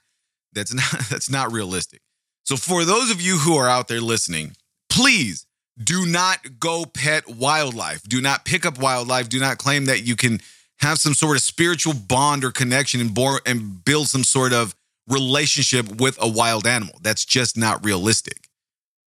that's 0.53 0.73
not, 0.73 1.09
that's 1.09 1.29
not 1.29 1.51
realistic. 1.51 2.01
So 2.49 2.57
for 2.57 2.83
those 2.83 3.11
of 3.11 3.21
you 3.21 3.37
who 3.37 3.57
are 3.57 3.69
out 3.69 3.87
there 3.87 4.01
listening, 4.01 4.55
please 4.89 5.45
do 5.83 6.07
not 6.07 6.59
go 6.59 6.83
pet 6.83 7.29
wildlife. 7.29 8.01
Do 8.01 8.21
not 8.21 8.43
pick 8.43 8.65
up 8.65 8.79
wildlife. 8.79 9.29
Do 9.29 9.39
not 9.39 9.59
claim 9.59 9.85
that 9.85 10.01
you 10.01 10.15
can 10.15 10.41
have 10.79 10.97
some 10.97 11.13
sort 11.13 11.37
of 11.37 11.43
spiritual 11.43 11.93
bond 11.93 12.43
or 12.43 12.49
connection 12.49 13.01
and, 13.01 13.13
bore, 13.13 13.39
and 13.45 13.85
build 13.85 14.07
some 14.07 14.23
sort 14.23 14.51
of 14.51 14.73
relationship 15.07 16.01
with 16.01 16.17
a 16.19 16.27
wild 16.27 16.65
animal. 16.65 16.95
That's 17.03 17.23
just 17.23 17.55
not 17.55 17.85
realistic. 17.85 18.47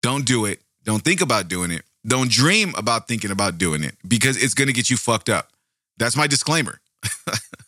Don't 0.01 0.23
do 0.23 0.45
it. 0.45 0.61
Don't 0.85 1.03
think 1.03 1.19
about 1.19 1.49
doing 1.49 1.69
it. 1.69 1.83
Don't 2.07 2.31
dream 2.31 2.73
about 2.77 3.09
thinking 3.09 3.29
about 3.29 3.57
doing 3.57 3.83
it 3.83 3.97
because 4.07 4.41
it's 4.41 4.53
going 4.53 4.69
to 4.69 4.73
get 4.73 4.89
you 4.89 4.95
fucked 4.95 5.27
up. 5.27 5.49
That's 5.97 6.15
my 6.15 6.27
disclaimer. 6.27 6.79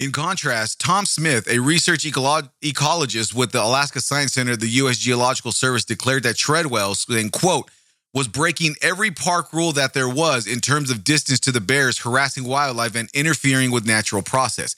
In 0.00 0.12
contrast, 0.12 0.80
Tom 0.80 1.06
Smith, 1.06 1.48
a 1.48 1.58
research 1.58 2.04
ecolo- 2.04 2.48
ecologist 2.62 3.34
with 3.34 3.50
the 3.50 3.62
Alaska 3.62 4.00
Science 4.00 4.32
Center, 4.32 4.54
the 4.54 4.68
U.S. 4.68 4.98
Geological 4.98 5.50
Service, 5.50 5.84
declared 5.84 6.22
that 6.22 6.36
Treadwell, 6.36 6.94
quote, 7.32 7.70
was 8.14 8.28
breaking 8.28 8.76
every 8.80 9.10
park 9.10 9.52
rule 9.52 9.72
that 9.72 9.94
there 9.94 10.08
was 10.08 10.46
in 10.46 10.60
terms 10.60 10.90
of 10.90 11.02
distance 11.04 11.40
to 11.40 11.52
the 11.52 11.60
bears, 11.60 11.98
harassing 11.98 12.44
wildlife, 12.44 12.94
and 12.94 13.08
interfering 13.12 13.70
with 13.70 13.86
natural 13.86 14.22
process. 14.22 14.76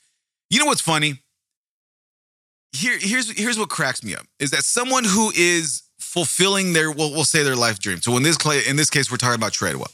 You 0.49 0.59
know 0.59 0.65
what's 0.65 0.81
funny? 0.81 1.19
here 2.73 2.97
here's 2.99 3.31
here's 3.37 3.59
what 3.59 3.69
cracks 3.69 4.03
me 4.03 4.15
up 4.15 4.25
is 4.39 4.51
that 4.51 4.63
someone 4.63 5.03
who 5.03 5.31
is 5.35 5.83
fulfilling 5.99 6.73
their 6.73 6.91
well 6.91 7.11
we'll 7.11 7.25
say 7.25 7.43
their 7.43 7.55
life 7.55 7.79
dream. 7.79 8.01
So 8.01 8.15
in 8.17 8.23
this 8.23 8.37
in 8.67 8.75
this 8.75 8.89
case 8.89 9.11
we're 9.11 9.17
talking 9.17 9.35
about 9.35 9.53
Treadwell. 9.53 9.91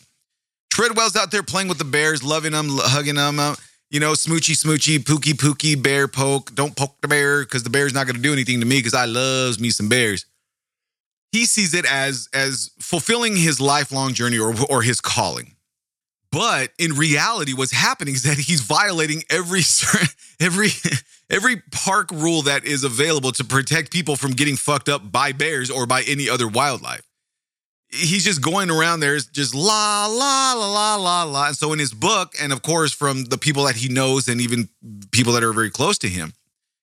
Treadwell's 0.71 1.15
out 1.15 1.31
there 1.31 1.43
playing 1.43 1.69
with 1.69 1.79
the 1.79 1.85
bears, 1.85 2.23
loving 2.23 2.51
them, 2.51 2.67
hugging 2.69 3.15
them, 3.15 3.39
uh, 3.39 3.55
you 3.89 3.99
know, 3.99 4.11
smoochy 4.13 4.53
smoochy, 4.55 4.99
pooky 4.99 5.33
pooky, 5.33 5.81
bear 5.81 6.07
poke. 6.07 6.53
Don't 6.53 6.75
poke 6.75 6.99
the 7.01 7.07
bear 7.07 7.43
because 7.43 7.63
the 7.63 7.69
bear's 7.69 7.93
not 7.93 8.05
going 8.05 8.15
to 8.15 8.21
do 8.21 8.33
anything 8.33 8.59
to 8.59 8.65
me 8.65 8.79
because 8.79 8.93
I 8.93 9.05
loves 9.05 9.59
me 9.59 9.69
some 9.69 9.89
bears. 9.89 10.25
He 11.31 11.45
sees 11.45 11.73
it 11.73 11.85
as 11.85 12.27
as 12.33 12.71
fulfilling 12.79 13.35
his 13.35 13.61
lifelong 13.61 14.13
journey 14.13 14.37
or 14.37 14.53
or 14.69 14.81
his 14.81 14.99
calling. 14.99 15.55
But 16.31 16.71
in 16.77 16.93
reality, 16.93 17.53
what's 17.53 17.71
happening 17.71 18.13
is 18.13 18.23
that 18.23 18.37
he's 18.37 18.61
violating 18.61 19.23
every 19.29 19.61
every 20.39 20.69
every 21.29 21.61
park 21.71 22.11
rule 22.11 22.41
that 22.43 22.65
is 22.65 22.83
available 22.83 23.31
to 23.33 23.43
protect 23.43 23.91
people 23.91 24.15
from 24.15 24.31
getting 24.31 24.57
fucked 24.57 24.89
up 24.89 25.11
by 25.11 25.31
bears 25.31 25.71
or 25.71 25.85
by 25.85 26.03
any 26.03 26.29
other 26.29 26.47
wildlife. 26.47 27.06
He's 27.89 28.25
just 28.25 28.41
going 28.41 28.69
around 28.69 28.99
there, 28.99 29.17
just 29.17 29.55
la 29.55 30.07
la 30.07 30.53
la 30.53 30.67
la 30.67 30.95
la 30.95 31.23
la. 31.23 31.47
And 31.47 31.55
so 31.55 31.71
in 31.71 31.79
his 31.79 31.93
book, 31.93 32.33
and 32.39 32.51
of 32.51 32.61
course 32.61 32.91
from 32.91 33.25
the 33.25 33.37
people 33.37 33.63
that 33.63 33.77
he 33.77 33.87
knows 33.87 34.27
and 34.27 34.41
even 34.41 34.67
people 35.11 35.33
that 35.33 35.43
are 35.43 35.53
very 35.53 35.69
close 35.69 35.97
to 35.99 36.09
him, 36.09 36.33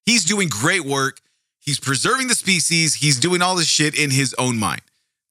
he's 0.07 0.25
doing 0.25 0.49
great 0.49 0.85
work. 0.85 1.21
He's 1.61 1.79
preserving 1.79 2.29
the 2.29 2.35
species. 2.35 2.95
He's 2.95 3.19
doing 3.19 3.43
all 3.43 3.55
this 3.55 3.67
shit 3.67 3.99
in 3.99 4.11
his 4.11 4.35
own 4.39 4.59
mind. 4.59 4.83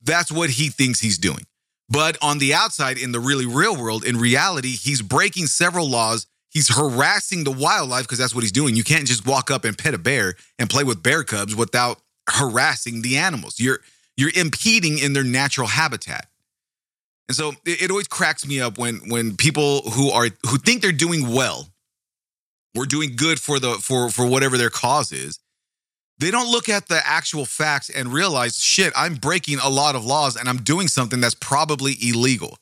That's 0.04 0.32
what 0.32 0.52
he 0.52 0.70
thinks 0.70 1.00
he's 1.00 1.18
doing. 1.18 1.46
But 1.90 2.18
on 2.22 2.40
the 2.40 2.54
outside, 2.54 2.98
in 2.98 3.12
the 3.12 3.20
really 3.20 3.46
real 3.46 3.76
world, 3.76 4.04
in 4.04 4.18
reality, 4.18 4.76
he's 4.76 5.02
breaking 5.02 5.48
several 5.48 5.90
laws. 5.90 6.28
He's 6.50 6.76
harassing 6.76 7.44
the 7.44 7.52
wildlife 7.52 8.04
because 8.04 8.20
that's 8.20 8.34
what 8.36 8.42
he's 8.42 8.52
doing. 8.52 8.76
You 8.76 8.84
can't 8.84 9.08
just 9.08 9.26
walk 9.26 9.50
up 9.50 9.66
and 9.66 9.78
pet 9.78 9.94
a 9.94 9.98
bear 9.98 10.36
and 10.60 10.70
play 10.70 10.84
with 10.84 11.04
bear 11.04 11.24
cubs 11.24 11.56
without 11.56 12.00
harassing 12.30 13.02
the 13.02 13.18
animals. 13.18 13.60
You're 13.60 13.80
you're 14.18 14.32
impeding 14.36 15.00
in 15.00 15.14
their 15.14 15.24
natural 15.24 15.68
habitat. 15.68 16.28
And 17.28 17.36
so 17.36 17.50
it, 17.66 17.84
it 17.84 17.92
always 17.92 18.08
cracks 18.08 18.46
me 18.46 18.60
up 18.60 18.78
when 18.78 18.98
when 19.10 19.38
people 19.38 19.82
who 19.92 20.10
are 20.12 20.30
who 20.48 20.58
think 20.58 20.82
they're 20.82 20.92
doing 20.92 21.34
well 21.34 21.70
or 22.78 22.86
doing 22.86 23.16
good 23.16 23.40
for 23.40 23.60
the 23.60 23.74
for 23.76 24.10
for 24.10 24.26
whatever 24.26 24.58
their 24.58 24.70
cause 24.70 25.12
is 25.12 25.40
they 26.20 26.32
don't 26.32 26.52
look 26.52 26.70
at 26.70 26.88
the 26.88 27.02
actual 27.06 27.46
facts 27.46 27.90
and 27.90 28.14
realize, 28.14 28.58
shit, 28.58 28.94
I'm 28.96 29.16
breaking 29.16 29.60
a 29.60 29.70
lot 29.70 29.96
of 29.96 30.06
laws 30.06 30.36
and 30.36 30.48
I'm 30.48 30.58
doing 30.58 30.88
something 30.88 31.20
that's 31.20 31.36
probably 31.36 31.98
illegal. 32.02 32.58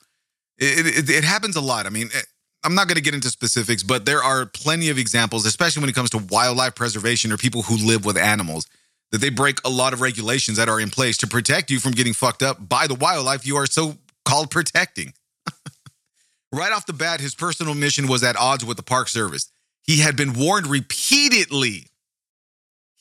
It, 0.58 0.86
it, 0.88 1.10
it 1.10 1.24
happens 1.24 1.56
a 1.56 1.62
lot. 1.62 1.86
I 1.86 1.90
mean, 1.90 2.10
eh, 2.14 2.22
I'm 2.64 2.76
not 2.76 2.88
going 2.88 2.96
to 2.96 3.02
get 3.02 3.14
into 3.14 3.30
specifics, 3.30 3.84
but 3.84 4.06
there 4.06 4.24
are 4.24 4.46
plenty 4.46 4.90
of 4.90 4.98
examples, 4.98 5.46
especially 5.46 5.82
when 5.82 5.90
it 5.90 5.96
comes 5.96 6.12
to 6.12 6.20
wildlife 6.20 6.76
preservation 6.76 7.32
or 7.32 7.38
people 7.38 7.64
who 7.64 7.76
live 7.78 8.06
with 8.06 8.18
animals, 8.18 8.68
that 9.12 9.20
they 9.20 9.30
break 9.30 9.60
a 9.66 9.70
lot 9.70 9.94
of 9.94 10.02
regulations 10.02 10.58
that 10.58 10.70
are 10.70 10.80
in 10.80 10.90
place 10.90 11.18
to 11.18 11.28
protect 11.28 11.70
you 11.70 11.80
from 11.80 11.92
getting 11.92 12.14
fucked 12.14 12.44
up 12.44 12.70
by 12.70 12.88
the 12.88 12.96
wildlife 12.96 13.46
you 13.46 13.58
are 13.58 13.66
so 13.66 13.96
called 14.26 14.50
protecting. 14.50 15.14
right 16.54 16.72
off 16.72 16.86
the 16.86 16.94
bat, 16.94 17.20
his 17.20 17.36
personal 17.36 17.74
mission 17.74 18.08
was 18.08 18.24
at 18.24 18.36
odds 18.36 18.64
with 18.64 18.78
the 18.78 18.84
Park 18.84 19.08
Service. 19.08 19.52
He 19.84 20.00
had 20.00 20.16
been 20.16 20.34
warned 20.34 20.68
repeatedly 20.68 21.88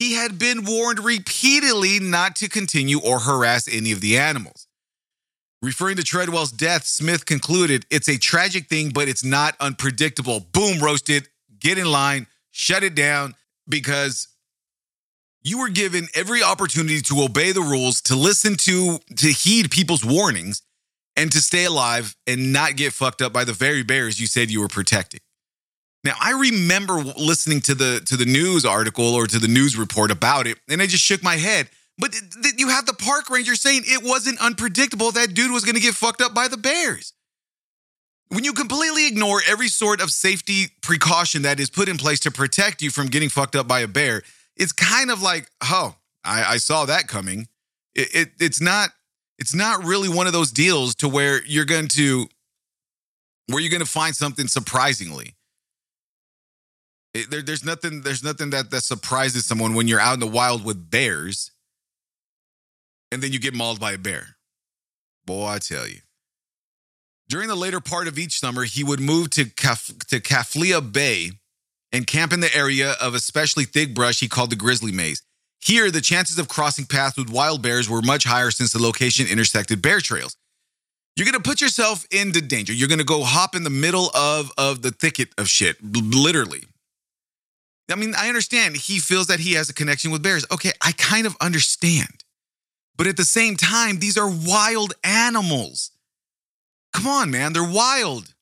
he 0.01 0.15
had 0.15 0.39
been 0.39 0.65
warned 0.65 0.99
repeatedly 0.99 2.01
not 2.01 2.35
to 2.37 2.49
continue 2.49 2.99
or 3.01 3.21
harass 3.21 3.69
any 3.71 3.93
of 3.93 4.01
the 4.01 4.17
animals. 4.17 4.67
Referring 5.61 5.97
to 5.97 6.03
Treadwell's 6.03 6.51
death, 6.51 6.87
Smith 6.87 7.27
concluded, 7.27 7.85
It's 7.91 8.09
a 8.09 8.17
tragic 8.17 8.67
thing, 8.67 8.93
but 8.95 9.09
it's 9.09 9.23
not 9.23 9.57
unpredictable. 9.61 10.41
Boom, 10.53 10.83
roasted. 10.83 11.29
Get 11.59 11.77
in 11.77 11.93
line, 11.93 12.27
shut 12.51 12.83
it 12.83 12.95
down, 12.95 13.35
because 13.69 14.29
you 15.43 15.59
were 15.59 15.69
given 15.69 16.09
every 16.15 16.43
opportunity 16.43 17.01
to 17.01 17.23
obey 17.23 17.53
the 17.53 17.63
rules, 17.63 18.01
to 18.03 18.17
listen 18.17 18.57
to, 18.57 18.99
to 19.17 19.29
heed 19.29 19.71
people's 19.71 20.05
warnings, 20.05 20.63
and 21.17 21.33
to 21.33 21.41
stay 21.41 21.65
alive 21.65 22.15
and 22.27 22.53
not 22.53 22.77
get 22.77 22.93
fucked 22.93 23.23
up 23.23 23.33
by 23.33 23.45
the 23.45 23.53
very 23.53 23.83
bears 23.83 24.21
you 24.21 24.27
said 24.27 24.51
you 24.51 24.61
were 24.61 24.69
protecting. 24.69 25.21
Now, 26.03 26.15
I 26.21 26.33
remember 26.33 26.95
listening 26.95 27.61
to 27.63 27.75
the 27.75 28.01
to 28.07 28.17
the 28.17 28.25
news 28.25 28.65
article 28.65 29.15
or 29.15 29.27
to 29.27 29.39
the 29.39 29.49
news 29.49 29.77
report 29.77 30.11
about 30.11 30.47
it, 30.47 30.59
and 30.69 30.81
I 30.81 30.87
just 30.87 31.05
shook 31.05 31.23
my 31.23 31.37
head. 31.37 31.69
But 31.99 32.13
th- 32.13 32.25
th- 32.43 32.55
you 32.57 32.69
have 32.69 32.87
the 32.87 32.95
park 32.95 33.29
ranger 33.29 33.55
saying 33.55 33.83
it 33.85 34.03
wasn't 34.03 34.41
unpredictable 34.41 35.11
that 35.13 35.35
dude 35.35 35.51
was 35.51 35.65
going 35.65 35.75
to 35.75 35.81
get 35.81 35.95
fucked 35.95 36.23
up 36.23 36.33
by 36.33 36.49
the 36.49 36.57
bears. 36.57 37.13
When 38.29 38.45
you 38.45 38.55
completely 38.55 39.07
ignore 39.09 39.43
every 39.47 39.69
sort 39.69 40.01
of 40.01 40.11
safety 40.11 40.69
precaution 40.81 41.43
that 41.43 41.61
is 41.61 41.69
put 41.69 41.89
in 41.89 41.99
place 41.99 42.21
to 42.21 42.31
protect 42.31 42.81
you 42.81 42.91
from 42.91 43.09
getting 43.09 43.29
fucked 43.29 43.57
up 43.57 43.69
by 43.69 43.81
a 43.81 43.89
bear, 43.89 44.23
it's 44.61 44.73
kind 44.73 45.11
of 45.11 45.23
like, 45.23 45.51
oh, 45.63 45.97
I, 46.23 46.45
I 46.45 46.57
saw 46.59 46.85
that 46.85 47.09
coming. 47.09 47.49
It, 47.95 48.15
it, 48.15 48.29
it's 48.39 48.61
not 48.61 48.91
it's 49.39 49.55
not 49.55 49.83
really 49.85 50.09
one 50.11 50.27
of 50.27 50.35
those 50.35 50.53
deals 50.53 50.95
to 50.97 51.09
where 51.09 51.43
you're 51.47 51.65
going 51.65 51.89
to 51.89 52.29
where 53.47 53.61
you're 53.61 53.71
going 53.71 53.81
to 53.81 53.87
find 53.87 54.15
something 54.15 54.47
surprisingly. 54.47 55.35
It, 57.15 57.31
there, 57.31 57.43
there's 57.43 57.65
nothing. 57.65 58.03
There's 58.03 58.23
nothing 58.23 58.51
that 58.51 58.71
that 58.71 58.83
surprises 58.83 59.47
someone 59.47 59.75
when 59.75 59.89
you're 59.89 59.99
out 59.99 60.15
in 60.15 60.21
the 60.21 60.27
wild 60.27 60.65
with 60.65 60.91
bears, 60.91 61.51
and 63.11 63.23
then 63.23 63.33
you 63.33 63.41
get 63.41 63.55
mauled 63.55 63.81
by 63.81 63.93
a 63.93 63.99
bear. 63.99 64.37
Boy, 65.25 65.47
I 65.47 65.59
tell 65.59 65.89
you. 65.89 66.01
During 67.29 67.49
the 67.49 67.57
later 67.57 67.81
part 67.81 68.09
of 68.09 68.19
each 68.19 68.39
summer, 68.39 68.65
he 68.65 68.85
would 68.85 69.01
move 69.01 69.31
to 69.31 69.47
Kaf- 69.47 69.99
to 70.09 70.21
Kaflia 70.21 70.81
Bay 70.81 71.40
and 71.93 72.07
camp 72.07 72.33
in 72.33 72.41
the 72.41 72.55
area 72.55 72.95
of 73.01 73.15
especially 73.15 73.65
thick 73.65 73.95
brush 73.95 74.21
he 74.21 74.29
called 74.29 74.51
the 74.51 74.57
Grizzly 74.57 74.93
Maze. 74.93 75.23
Here, 75.61 75.91
the 75.91 76.01
chances 76.01 76.39
of 76.39 76.49
crossing 76.49 76.87
paths 76.87 77.17
with 77.17 77.31
wild 77.31 77.63
bears 77.63 77.89
were 77.89 78.01
much 78.03 78.25
higher 78.25 78.51
since 78.51 78.73
the 78.73 78.83
location 78.83 79.27
intersected 79.27 79.83
bear 79.83 80.01
trails. 80.01 80.37
You're 81.17 81.27
gonna 81.27 81.41
put 81.41 81.61
yourself 81.61 82.07
into 82.11 82.41
danger. 82.41 82.73
You're 82.73 82.89
gonna 82.89 83.05
go 83.05 83.23
hop 83.25 83.55
in 83.55 83.65
the 83.65 83.71
middle 83.71 84.11
of 84.15 84.51
of 84.57 84.83
the 84.83 84.91
thicket 84.91 85.29
of 85.37 85.49
shit, 85.49 85.77
literally. 85.83 86.65
I 87.91 87.97
mean, 87.97 88.15
I 88.17 88.29
understand 88.29 88.77
he 88.77 89.01
feels 89.01 89.27
that 89.27 89.41
he 89.41 89.55
has 89.55 89.69
a 89.69 89.75
connection 89.75 90.11
with 90.13 90.23
bears. 90.23 90.47
Okay, 90.51 90.73
I 90.81 90.93
kind 90.93 91.27
of 91.27 91.37
understand. 91.41 92.25
But 92.97 93.07
at 93.07 93.17
the 93.17 93.25
same 93.25 93.57
time, 93.57 93.99
these 93.99 94.17
are 94.17 94.31
wild 94.31 94.95
animals. 95.03 95.91
Come 96.93 97.07
on, 97.07 97.31
man, 97.31 97.53
they're 97.53 97.65
wild. 97.65 98.35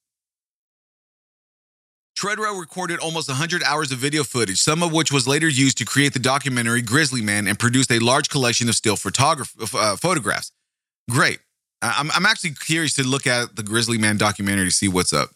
Treadwell 2.19 2.59
recorded 2.59 2.99
almost 2.99 3.29
100 3.29 3.63
hours 3.63 3.93
of 3.93 3.99
video 4.01 4.25
footage, 4.25 4.61
some 4.61 4.83
of 4.83 4.93
which 4.93 5.13
was 5.13 5.29
later 5.29 5.47
used 5.47 5.79
to 5.79 5.85
create 5.85 6.15
the 6.15 6.19
documentary 6.19 6.83
Grizzly 6.83 7.23
Man 7.23 7.47
and 7.47 7.57
produced 7.57 7.93
a 7.93 8.01
large 8.01 8.29
collection 8.29 8.69
of 8.69 8.75
still 8.75 8.97
photograph- 8.97 9.55
uh, 9.73 9.95
photographs. 9.95 10.51
Great. 11.09 11.39
I'm, 11.81 12.11
I'm 12.11 12.27
actually 12.27 12.55
curious 12.55 12.95
to 12.95 13.07
look 13.07 13.29
at 13.29 13.55
the 13.55 13.63
Grizzly 13.63 13.99
Man 13.99 14.17
documentary 14.17 14.65
to 14.65 14.73
see 14.73 14.89
what's 14.89 15.13
up. 15.13 15.31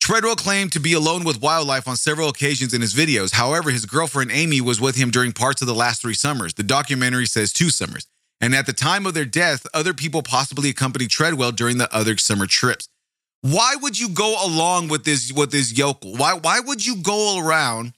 Treadwell 0.00 0.36
claimed 0.36 0.70
to 0.74 0.78
be 0.78 0.92
alone 0.92 1.24
with 1.24 1.42
wildlife 1.42 1.88
on 1.88 1.96
several 1.96 2.28
occasions 2.28 2.72
in 2.72 2.80
his 2.80 2.94
videos. 2.94 3.34
However, 3.34 3.70
his 3.70 3.84
girlfriend 3.84 4.30
Amy 4.30 4.60
was 4.60 4.80
with 4.80 4.94
him 4.94 5.10
during 5.10 5.32
parts 5.32 5.62
of 5.62 5.66
the 5.66 5.74
last 5.74 6.00
three 6.00 6.14
summers. 6.14 6.54
The 6.54 6.62
documentary 6.62 7.26
says 7.26 7.52
two 7.52 7.70
summers. 7.70 8.06
And 8.40 8.54
at 8.54 8.66
the 8.66 8.72
time 8.72 9.04
of 9.04 9.14
their 9.14 9.24
death, 9.24 9.66
other 9.74 9.92
people 9.92 10.22
possibly 10.22 10.70
accompanied 10.70 11.10
Treadwell 11.10 11.50
during 11.50 11.78
the 11.78 11.92
other 11.92 12.16
summer 12.18 12.46
trips. 12.46 12.88
Why 13.42 13.76
would 13.80 13.98
you 13.98 14.08
go 14.08 14.44
along 14.44 14.88
with 14.88 15.04
this 15.04 15.32
with 15.32 15.52
this 15.52 15.76
yokel? 15.76 16.16
Why 16.16 16.34
why 16.34 16.60
would 16.60 16.84
you 16.84 16.96
go 16.96 17.38
around 17.38 17.92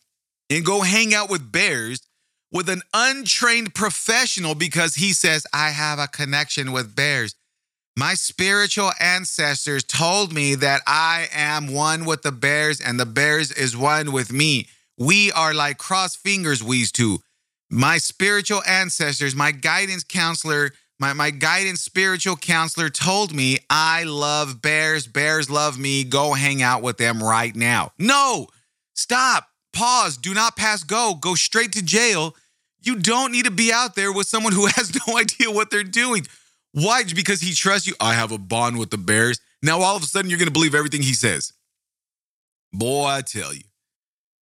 and 0.50 0.64
go 0.64 0.82
hang 0.82 1.14
out 1.14 1.30
with 1.30 1.50
bears 1.50 2.02
with 2.52 2.68
an 2.68 2.82
untrained 2.92 3.74
professional 3.74 4.54
because 4.54 4.96
he 4.96 5.12
says 5.12 5.46
I 5.52 5.70
have 5.70 5.98
a 5.98 6.08
connection 6.08 6.72
with 6.72 6.94
bears? 6.94 7.34
My 7.96 8.14
spiritual 8.14 8.92
ancestors 9.00 9.82
told 9.82 10.32
me 10.32 10.54
that 10.56 10.82
I 10.86 11.28
am 11.32 11.72
one 11.72 12.04
with 12.04 12.22
the 12.22 12.32
bears 12.32 12.80
and 12.80 13.00
the 13.00 13.06
bears 13.06 13.50
is 13.50 13.76
one 13.76 14.12
with 14.12 14.32
me. 14.32 14.68
We 14.96 15.32
are 15.32 15.54
like 15.54 15.78
cross 15.78 16.14
fingers, 16.14 16.62
we 16.62 16.84
two. 16.84 17.20
My 17.70 17.98
spiritual 17.98 18.62
ancestors, 18.66 19.34
my 19.34 19.52
guidance 19.52 20.04
counselor, 20.04 20.72
my, 21.00 21.14
my 21.14 21.30
guidance 21.30 21.80
spiritual 21.80 22.36
counselor 22.36 22.90
told 22.90 23.34
me 23.34 23.58
I 23.70 24.04
love 24.04 24.60
bears. 24.60 25.06
Bears 25.06 25.48
love 25.50 25.78
me. 25.78 26.04
Go 26.04 26.34
hang 26.34 26.62
out 26.62 26.82
with 26.82 26.98
them 26.98 27.22
right 27.22 27.56
now. 27.56 27.92
No, 27.98 28.48
stop, 28.94 29.48
pause, 29.72 30.18
do 30.18 30.34
not 30.34 30.56
pass 30.56 30.84
go, 30.84 31.14
go 31.18 31.34
straight 31.34 31.72
to 31.72 31.82
jail. 31.82 32.36
You 32.82 32.96
don't 32.96 33.32
need 33.32 33.46
to 33.46 33.50
be 33.50 33.72
out 33.72 33.94
there 33.94 34.12
with 34.12 34.26
someone 34.26 34.52
who 34.52 34.66
has 34.74 34.94
no 35.06 35.16
idea 35.16 35.50
what 35.50 35.70
they're 35.70 35.82
doing. 35.82 36.26
Why? 36.72 37.02
Because 37.02 37.40
he 37.40 37.54
trusts 37.54 37.86
you. 37.86 37.94
I 37.98 38.12
have 38.12 38.30
a 38.30 38.38
bond 38.38 38.78
with 38.78 38.90
the 38.90 38.98
Bears. 38.98 39.40
Now 39.62 39.80
all 39.80 39.96
of 39.96 40.02
a 40.02 40.06
sudden 40.06 40.30
you're 40.30 40.38
going 40.38 40.48
to 40.48 40.52
believe 40.52 40.74
everything 40.74 41.02
he 41.02 41.14
says. 41.14 41.52
Boy, 42.72 43.06
I 43.06 43.22
tell 43.22 43.52
you. 43.54 43.62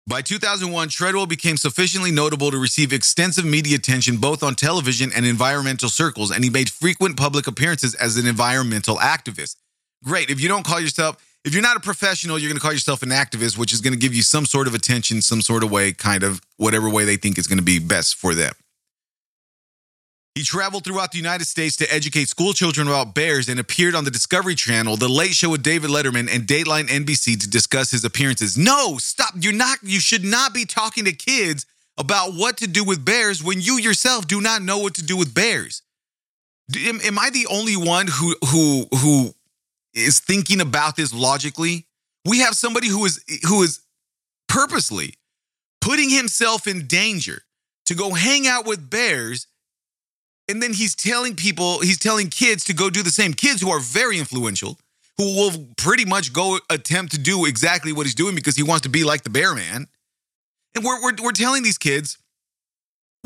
By 0.08 0.22
2001, 0.22 0.90
Treadwell 0.90 1.26
became 1.26 1.58
sufficiently 1.58 2.12
notable 2.12 2.52
to 2.52 2.60
receive 2.60 2.94
extensive 2.94 3.44
media 3.44 3.76
attention 3.76 4.18
both 4.18 4.44
on 4.44 4.54
television 4.54 5.12
and 5.12 5.26
environmental 5.26 5.90
circles, 5.90 6.30
and 6.30 6.44
he 6.44 6.52
made 6.52 6.70
frequent 6.70 7.18
public 7.18 7.48
appearances 7.48 7.96
as 7.96 8.16
an 8.16 8.28
environmental 8.28 8.98
activist. 8.98 9.56
Great. 10.04 10.30
If 10.30 10.40
you 10.40 10.48
don't 10.48 10.64
call 10.64 10.80
yourself, 10.80 11.18
if 11.44 11.56
you're 11.56 11.64
not 11.64 11.76
a 11.76 11.80
professional, 11.80 12.38
you're 12.38 12.50
going 12.50 12.58
to 12.58 12.62
call 12.62 12.72
yourself 12.72 13.02
an 13.02 13.10
activist, 13.10 13.58
which 13.58 13.74
is 13.74 13.82
going 13.82 13.94
to 13.94 14.00
give 14.00 14.14
you 14.14 14.22
some 14.22 14.46
sort 14.46 14.68
of 14.68 14.76
attention, 14.76 15.24
some 15.24 15.42
sort 15.42 15.64
of 15.64 15.72
way, 15.72 15.92
kind 15.92 16.22
of 16.22 16.40
whatever 16.58 16.88
way 16.88 17.04
they 17.04 17.18
think 17.18 17.40
is 17.40 17.48
going 17.48 17.58
to 17.58 17.64
be 17.64 17.80
best 17.80 18.14
for 18.14 18.36
them. 18.36 18.54
He 20.36 20.44
traveled 20.44 20.84
throughout 20.84 21.14
the 21.14 21.18
United 21.18 21.46
States 21.46 21.78
to 21.78 21.94
educate 21.94 22.28
school 22.28 22.52
children 22.52 22.90
about 22.90 23.16
bears 23.16 23.48
and 23.48 23.58
appeared 23.58 23.96
on 23.96 24.04
the 24.04 24.12
Discovery 24.12 24.54
Channel, 24.54 24.98
The 24.98 25.08
Late 25.08 25.32
Show 25.32 25.50
with 25.50 25.64
David 25.64 25.90
Letterman, 25.90 26.30
and 26.30 26.46
Dateline 26.46 26.88
NBC 26.88 27.40
to 27.40 27.50
discuss 27.50 27.90
his 27.90 28.04
appearances. 28.04 28.58
No, 28.58 28.98
stop. 28.98 29.34
You're 29.40 29.54
not 29.54 29.80
you 29.82 30.02
should 30.02 30.26
not 30.26 30.54
be 30.54 30.66
talking 30.66 31.06
to 31.06 31.14
kids 31.14 31.66
about 31.98 32.34
what 32.34 32.58
to 32.58 32.68
do 32.68 32.84
with 32.84 33.06
bears 33.06 33.42
when 33.42 33.62
you 33.62 33.78
yourself 33.80 34.28
do 34.28 34.42
not 34.42 34.62
know 34.62 34.78
what 34.78 34.96
to 34.96 35.06
do 35.06 35.16
with 35.16 35.34
bears. 35.34 35.82
Am, 36.78 37.00
am 37.06 37.18
I 37.18 37.30
the 37.30 37.48
only 37.50 37.78
one 37.78 38.08
who 38.08 38.36
who 38.46 38.88
who 38.92 39.34
is 39.94 40.20
thinking 40.20 40.60
about 40.60 40.98
this 40.98 41.14
logically. 41.14 41.88
We 42.26 42.40
have 42.40 42.56
somebody 42.56 42.90
who 42.90 43.06
is 43.06 43.24
who 43.48 43.64
is 43.64 43.80
purposely 44.50 45.14
putting 45.80 46.10
himself 46.10 46.68
in 46.68 46.88
danger 46.88 47.44
to 47.86 47.96
go 47.96 48.14
hang 48.14 48.48
out 48.48 48.66
with 48.66 48.90
bears 48.90 49.48
and 50.48 50.62
then 50.62 50.74
he's 50.74 50.96
telling 50.96 51.36
people 51.36 51.80
he's 51.80 51.98
telling 51.98 52.30
kids 52.30 52.64
to 52.66 52.74
go 52.74 52.90
do 52.90 53.04
the 53.04 53.10
same. 53.10 53.34
Kids 53.34 53.62
who 53.62 53.70
are 53.70 53.80
very 53.80 54.20
influential 54.20 54.78
who 55.18 55.36
will 55.36 55.68
pretty 55.78 56.06
much 56.06 56.34
go 56.34 56.60
attempt 56.70 57.14
to 57.14 57.18
do 57.18 57.46
exactly 57.46 57.94
what 57.94 58.06
he's 58.06 58.16
doing 58.16 58.36
because 58.36 58.56
he 58.56 58.64
wants 58.64 58.82
to 58.82 58.90
be 58.90 59.04
like 59.04 59.24
the 59.24 59.30
bear 59.30 59.56
man. 59.56 59.88
And 60.76 60.84
we're, 60.84 61.02
we're, 61.02 61.14
we're 61.24 61.32
telling 61.32 61.64
these 61.64 61.78
kids 61.78 62.18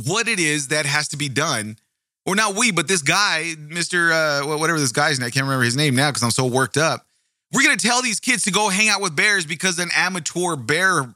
what 0.06 0.28
it 0.28 0.40
is 0.40 0.68
that 0.68 0.86
has 0.86 1.08
to 1.10 1.18
be 1.18 1.30
done. 1.30 1.78
Or 2.26 2.36
not 2.36 2.56
we 2.56 2.72
but 2.72 2.88
this 2.88 3.02
guy 3.02 3.56
mr 3.58 4.12
uh, 4.12 4.58
whatever 4.58 4.80
this 4.80 4.92
guy's 4.92 5.20
name 5.20 5.28
i 5.28 5.30
can't 5.32 5.46
remember 5.46 5.64
his 5.64 5.76
name 5.76 5.96
now 5.96 6.10
because 6.10 6.22
i'm 6.22 6.32
so 6.32 6.46
worked 6.46 6.78
up. 6.78 7.06
We're 7.52 7.64
going 7.64 7.78
to 7.78 7.88
tell 7.88 8.04
these 8.04 8.20
kids 8.20 8.44
to 8.44 8.52
go 8.52 8.70
hang 8.70 8.90
out 8.90 9.02
with 9.02 9.16
bears 9.16 9.48
because 9.48 9.80
an 9.80 9.90
amateur 9.96 10.56
bear 10.56 11.16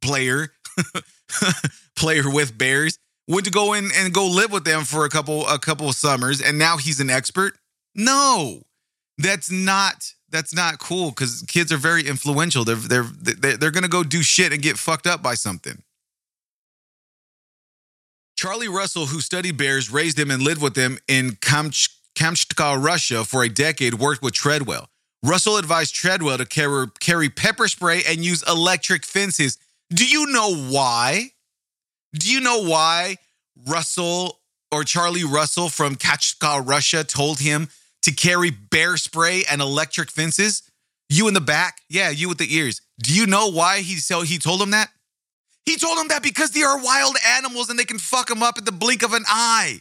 player 0.00 0.52
player 1.96 2.30
with 2.30 2.56
bears 2.56 2.98
went 3.28 3.44
to 3.44 3.50
go 3.50 3.72
in 3.72 3.90
and 3.94 4.12
go 4.12 4.26
live 4.26 4.52
with 4.52 4.64
them 4.64 4.84
for 4.84 5.04
a 5.04 5.08
couple 5.08 5.46
a 5.48 5.58
couple 5.58 5.88
of 5.88 5.94
summers 5.94 6.40
and 6.40 6.58
now 6.58 6.76
he's 6.76 7.00
an 7.00 7.10
expert? 7.10 7.58
No. 7.94 8.62
That's 9.18 9.50
not 9.50 10.12
that's 10.30 10.54
not 10.54 10.78
cool 10.78 11.10
because 11.10 11.42
kids 11.42 11.72
are 11.72 11.76
very 11.76 12.06
influential. 12.06 12.64
They're 12.64 12.76
they're 12.76 13.06
they're, 13.20 13.56
they're 13.56 13.70
going 13.70 13.84
to 13.84 13.88
go 13.88 14.02
do 14.02 14.22
shit 14.22 14.52
and 14.52 14.60
get 14.60 14.78
fucked 14.78 15.06
up 15.06 15.22
by 15.22 15.34
something. 15.34 15.82
Charlie 18.36 18.68
russell 18.68 19.06
who 19.06 19.20
studied 19.20 19.56
bears 19.56 19.90
raised 19.90 20.16
them 20.16 20.30
and 20.30 20.42
lived 20.42 20.60
with 20.60 20.74
them 20.74 20.98
in 21.06 21.32
Kamch- 21.32 21.88
kamchatka 22.16 22.82
russia 22.82 23.24
for 23.24 23.44
a 23.44 23.48
decade 23.48 23.94
worked 23.94 24.22
with 24.22 24.34
treadwell. 24.34 24.88
Russell 25.22 25.56
advised 25.56 25.94
treadwell 25.94 26.36
to 26.36 26.44
carry, 26.44 26.86
carry 27.00 27.30
pepper 27.30 27.66
spray 27.66 28.02
and 28.06 28.22
use 28.22 28.42
electric 28.46 29.06
fences. 29.06 29.56
Do 29.88 30.06
you 30.06 30.26
know 30.26 30.54
why 30.54 31.30
do 32.14 32.30
you 32.30 32.40
know 32.40 32.62
why 32.62 33.16
Russell 33.66 34.40
or 34.70 34.84
Charlie 34.84 35.24
Russell 35.24 35.68
from 35.68 35.96
Kachka, 35.96 36.66
Russia 36.66 37.04
told 37.04 37.40
him 37.40 37.68
to 38.02 38.12
carry 38.12 38.50
bear 38.50 38.96
spray 38.96 39.44
and 39.50 39.60
electric 39.60 40.10
fences? 40.10 40.62
You 41.08 41.28
in 41.28 41.34
the 41.34 41.40
back? 41.40 41.80
Yeah, 41.88 42.10
you 42.10 42.28
with 42.28 42.38
the 42.38 42.54
ears. 42.54 42.80
Do 43.02 43.12
you 43.12 43.26
know 43.26 43.50
why 43.50 43.80
he 43.80 43.96
so 43.96 44.22
he 44.22 44.38
told 44.38 44.62
him 44.62 44.70
that? 44.70 44.90
He 45.66 45.76
told 45.76 45.98
him 45.98 46.08
that 46.08 46.22
because 46.22 46.50
they 46.50 46.62
are 46.62 46.82
wild 46.82 47.16
animals 47.26 47.68
and 47.70 47.78
they 47.78 47.84
can 47.84 47.98
fuck 47.98 48.30
him 48.30 48.42
up 48.42 48.58
at 48.58 48.64
the 48.64 48.72
blink 48.72 49.02
of 49.02 49.12
an 49.12 49.24
eye. 49.26 49.80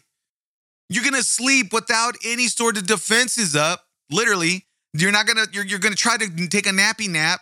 You're 0.89 1.03
gonna 1.03 1.23
sleep 1.23 1.71
without 1.71 2.15
any 2.25 2.47
sort 2.47 2.77
of 2.77 2.87
defenses 2.87 3.55
up. 3.55 3.85
Literally, 4.09 4.65
you're 4.93 5.11
not 5.11 5.27
gonna 5.27 5.45
you're, 5.51 5.65
you're 5.65 5.79
gonna 5.79 5.95
try 5.95 6.17
to 6.17 6.47
take 6.47 6.67
a 6.67 6.71
nappy 6.71 7.09
nap 7.09 7.41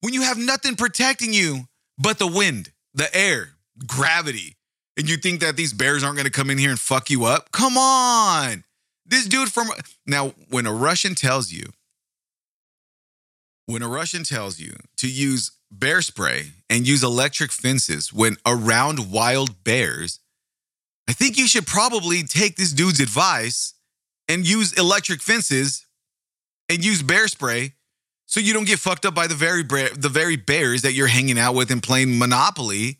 when 0.00 0.14
you 0.14 0.22
have 0.22 0.38
nothing 0.38 0.76
protecting 0.76 1.32
you 1.32 1.64
but 1.98 2.18
the 2.18 2.26
wind, 2.26 2.72
the 2.94 3.14
air, 3.14 3.50
gravity. 3.86 4.56
And 4.96 5.08
you 5.08 5.16
think 5.16 5.40
that 5.40 5.56
these 5.56 5.72
bears 5.72 6.02
aren't 6.02 6.16
going 6.16 6.26
to 6.26 6.32
come 6.32 6.50
in 6.50 6.58
here 6.58 6.70
and 6.70 6.78
fuck 6.78 7.10
you 7.10 7.24
up? 7.24 7.52
Come 7.52 7.76
on. 7.78 8.64
This 9.06 9.26
dude 9.26 9.50
from 9.50 9.68
now, 10.06 10.34
when 10.48 10.66
a 10.66 10.72
Russian 10.72 11.14
tells 11.14 11.50
you, 11.52 11.64
when 13.66 13.82
a 13.82 13.88
Russian 13.88 14.24
tells 14.24 14.58
you 14.58 14.74
to 14.96 15.08
use 15.08 15.52
bear 15.70 16.02
spray 16.02 16.52
and 16.68 16.86
use 16.86 17.02
electric 17.02 17.52
fences 17.52 18.12
when 18.12 18.36
around 18.44 19.10
wild 19.10 19.64
bears, 19.64 20.20
I 21.08 21.12
think 21.12 21.38
you 21.38 21.46
should 21.46 21.66
probably 21.66 22.22
take 22.22 22.56
this 22.56 22.72
dude's 22.72 23.00
advice 23.00 23.74
and 24.28 24.46
use 24.46 24.72
electric 24.78 25.20
fences 25.20 25.86
and 26.68 26.84
use 26.84 27.02
bear 27.02 27.26
spray 27.26 27.74
so 28.26 28.38
you 28.38 28.52
don't 28.52 28.66
get 28.66 28.78
fucked 28.78 29.04
up 29.04 29.14
by 29.14 29.26
the 29.26 29.34
very 29.34 29.64
the 29.64 30.08
very 30.08 30.36
bears 30.36 30.82
that 30.82 30.92
you're 30.92 31.08
hanging 31.08 31.36
out 31.36 31.56
with 31.56 31.72
and 31.72 31.82
playing 31.82 32.16
Monopoly 32.16 32.99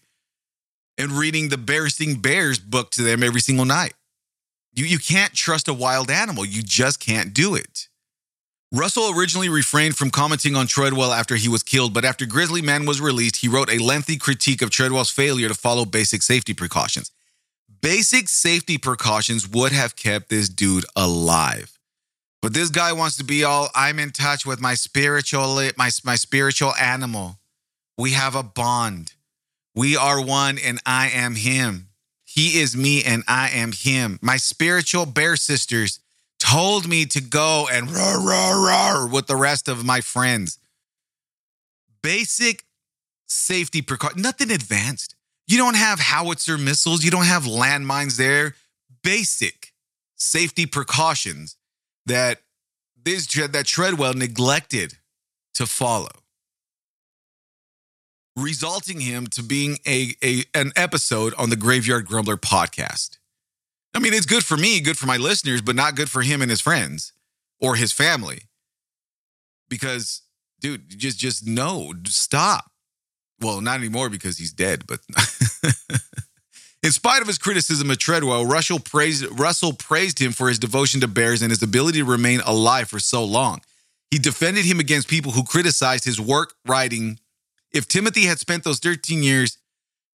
and 1.00 1.12
reading 1.12 1.48
the 1.48 1.56
Berenstain 1.56 2.20
Bears 2.20 2.58
book 2.58 2.90
to 2.90 3.02
them 3.02 3.22
every 3.22 3.40
single 3.40 3.64
night. 3.64 3.94
You, 4.72 4.84
you 4.84 4.98
can't 4.98 5.32
trust 5.32 5.66
a 5.66 5.74
wild 5.74 6.10
animal. 6.10 6.44
You 6.44 6.62
just 6.62 7.00
can't 7.00 7.32
do 7.32 7.54
it. 7.54 7.88
Russell 8.72 9.10
originally 9.10 9.48
refrained 9.48 9.96
from 9.96 10.10
commenting 10.10 10.54
on 10.54 10.68
Treadwell 10.68 11.12
after 11.12 11.34
he 11.34 11.48
was 11.48 11.64
killed, 11.64 11.92
but 11.92 12.04
after 12.04 12.24
Grizzly 12.24 12.62
Man 12.62 12.86
was 12.86 13.00
released, 13.00 13.36
he 13.36 13.48
wrote 13.48 13.68
a 13.68 13.82
lengthy 13.82 14.16
critique 14.16 14.62
of 14.62 14.70
Treadwell's 14.70 15.10
failure 15.10 15.48
to 15.48 15.54
follow 15.54 15.84
basic 15.84 16.22
safety 16.22 16.54
precautions. 16.54 17.10
Basic 17.80 18.28
safety 18.28 18.78
precautions 18.78 19.48
would 19.48 19.72
have 19.72 19.96
kept 19.96 20.28
this 20.28 20.48
dude 20.48 20.84
alive. 20.94 21.78
But 22.42 22.54
this 22.54 22.70
guy 22.70 22.92
wants 22.92 23.16
to 23.16 23.24
be 23.24 23.42
all 23.42 23.70
I'm 23.74 23.98
in 23.98 24.10
touch 24.10 24.46
with 24.46 24.60
my 24.60 24.74
spiritual 24.74 25.60
my 25.76 25.90
my 26.04 26.16
spiritual 26.16 26.74
animal. 26.76 27.38
We 27.98 28.12
have 28.12 28.34
a 28.34 28.42
bond. 28.42 29.14
We 29.74 29.96
are 29.96 30.24
one 30.24 30.58
and 30.58 30.80
I 30.84 31.08
am 31.10 31.34
him. 31.34 31.88
He 32.24 32.60
is 32.60 32.76
me 32.76 33.02
and 33.04 33.22
I 33.26 33.50
am 33.50 33.72
him. 33.72 34.18
My 34.22 34.36
spiritual 34.36 35.06
bear 35.06 35.36
sisters 35.36 36.00
told 36.38 36.88
me 36.88 37.04
to 37.06 37.20
go 37.20 37.68
and 37.70 37.90
roar, 37.90 38.20
roar, 38.20 38.66
roar 38.66 39.08
with 39.08 39.26
the 39.26 39.36
rest 39.36 39.68
of 39.68 39.84
my 39.84 40.00
friends. 40.00 40.58
Basic 42.02 42.64
safety 43.26 43.82
precaution, 43.82 44.22
nothing 44.22 44.50
advanced. 44.50 45.14
You 45.46 45.58
don't 45.58 45.76
have 45.76 45.98
howitzer 45.98 46.56
missiles, 46.56 47.04
you 47.04 47.10
don't 47.10 47.24
have 47.26 47.44
landmines 47.44 48.16
there. 48.16 48.54
Basic 49.02 49.72
safety 50.16 50.66
precautions 50.66 51.56
that 52.06 52.40
this 53.02 53.26
that 53.26 53.66
Treadwell 53.66 54.14
neglected 54.14 54.94
to 55.54 55.66
follow 55.66 56.10
resulting 58.36 59.00
him 59.00 59.26
to 59.28 59.42
being 59.42 59.78
a, 59.86 60.14
a 60.22 60.44
an 60.54 60.72
episode 60.76 61.34
on 61.38 61.50
the 61.50 61.56
Graveyard 61.56 62.06
Grumbler 62.06 62.36
podcast. 62.36 63.18
I 63.94 63.98
mean, 63.98 64.14
it's 64.14 64.26
good 64.26 64.44
for 64.44 64.56
me, 64.56 64.80
good 64.80 64.96
for 64.96 65.06
my 65.06 65.16
listeners, 65.16 65.62
but 65.62 65.74
not 65.74 65.96
good 65.96 66.08
for 66.08 66.22
him 66.22 66.42
and 66.42 66.50
his 66.50 66.60
friends 66.60 67.12
or 67.60 67.76
his 67.76 67.92
family. 67.92 68.42
Because, 69.68 70.22
dude, 70.60 70.88
just 70.88 71.18
just 71.18 71.46
no, 71.46 71.92
stop. 72.06 72.70
Well, 73.40 73.60
not 73.60 73.78
anymore 73.78 74.10
because 74.10 74.38
he's 74.38 74.52
dead, 74.52 74.84
but 74.86 75.00
in 76.82 76.92
spite 76.92 77.22
of 77.22 77.26
his 77.26 77.38
criticism 77.38 77.90
of 77.90 77.98
Treadwell, 77.98 78.46
Russell 78.46 78.78
praised 78.78 79.24
Russell 79.38 79.72
praised 79.72 80.20
him 80.20 80.32
for 80.32 80.48
his 80.48 80.58
devotion 80.58 81.00
to 81.00 81.08
bears 81.08 81.42
and 81.42 81.50
his 81.50 81.62
ability 81.62 81.98
to 81.98 82.04
remain 82.04 82.40
alive 82.44 82.88
for 82.88 82.98
so 82.98 83.24
long. 83.24 83.60
He 84.10 84.18
defended 84.18 84.64
him 84.64 84.80
against 84.80 85.08
people 85.08 85.32
who 85.32 85.44
criticized 85.44 86.04
his 86.04 86.20
work 86.20 86.54
writing 86.66 87.18
if 87.72 87.86
Timothy 87.86 88.22
had 88.22 88.38
spent 88.38 88.64
those 88.64 88.78
13 88.78 89.22
years 89.22 89.58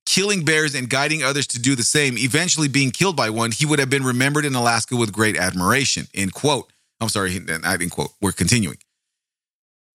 killing 0.05 0.45
bears 0.45 0.75
and 0.75 0.89
guiding 0.89 1.23
others 1.23 1.47
to 1.49 1.59
do 1.59 1.75
the 1.75 1.83
same, 1.83 2.17
eventually 2.17 2.69
being 2.69 2.91
killed 2.91 3.17
by 3.17 3.31
one, 3.31 3.51
he 3.51 3.67
would 3.67 3.79
have 3.79 3.91
been 3.91 4.05
remembered 4.05 4.45
in 4.45 4.55
Alaska 4.55 4.97
with 4.97 5.13
great 5.13 5.37
admiration. 5.37 6.07
End 6.15 6.33
quote. 6.33 6.71
I'm 7.01 7.09
sorry, 7.09 7.39
I 7.65 7.77
didn't 7.77 7.91
quote. 7.91 8.11
We're 8.21 8.33
continuing. 8.33 8.79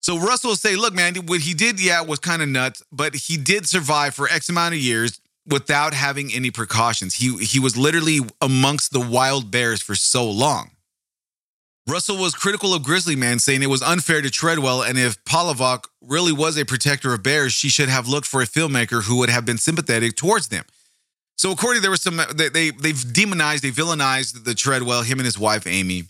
So 0.02 0.18
Russell 0.18 0.50
will 0.50 0.56
say, 0.56 0.76
look, 0.76 0.94
man, 0.94 1.14
what 1.26 1.40
he 1.40 1.54
did, 1.54 1.80
yeah, 1.80 2.02
was 2.02 2.18
kind 2.18 2.42
of 2.42 2.48
nuts, 2.48 2.82
but 2.90 3.14
he 3.14 3.36
did 3.36 3.68
survive 3.68 4.14
for 4.14 4.28
X 4.28 4.48
amount 4.48 4.74
of 4.74 4.80
years 4.80 5.20
without 5.46 5.94
having 5.94 6.32
any 6.32 6.50
precautions. 6.50 7.14
He 7.14 7.36
he 7.44 7.58
was 7.58 7.76
literally 7.76 8.20
amongst 8.40 8.92
the 8.92 9.00
wild 9.00 9.50
bears 9.50 9.80
for 9.80 9.94
so 9.94 10.28
long. 10.28 10.71
Russell 11.88 12.16
was 12.16 12.34
critical 12.34 12.74
of 12.74 12.84
Grizzly 12.84 13.16
Man, 13.16 13.38
saying 13.38 13.62
it 13.62 13.66
was 13.66 13.82
unfair 13.82 14.22
to 14.22 14.30
Treadwell, 14.30 14.82
and 14.82 14.98
if 14.98 15.22
Palahniuk 15.24 15.84
really 16.00 16.32
was 16.32 16.56
a 16.56 16.64
protector 16.64 17.12
of 17.12 17.22
bears, 17.22 17.52
she 17.52 17.68
should 17.68 17.88
have 17.88 18.06
looked 18.06 18.26
for 18.26 18.40
a 18.40 18.46
filmmaker 18.46 19.02
who 19.04 19.16
would 19.18 19.30
have 19.30 19.44
been 19.44 19.58
sympathetic 19.58 20.14
towards 20.14 20.48
them. 20.48 20.64
So, 21.36 21.50
according, 21.50 21.82
there 21.82 21.90
was 21.90 22.02
some 22.02 22.20
they, 22.34 22.48
they 22.48 22.70
they've 22.70 23.12
demonized, 23.12 23.64
they 23.64 23.70
villainized 23.70 24.44
the 24.44 24.54
Treadwell, 24.54 25.02
him 25.02 25.18
and 25.18 25.24
his 25.24 25.38
wife 25.38 25.66
Amy. 25.66 26.04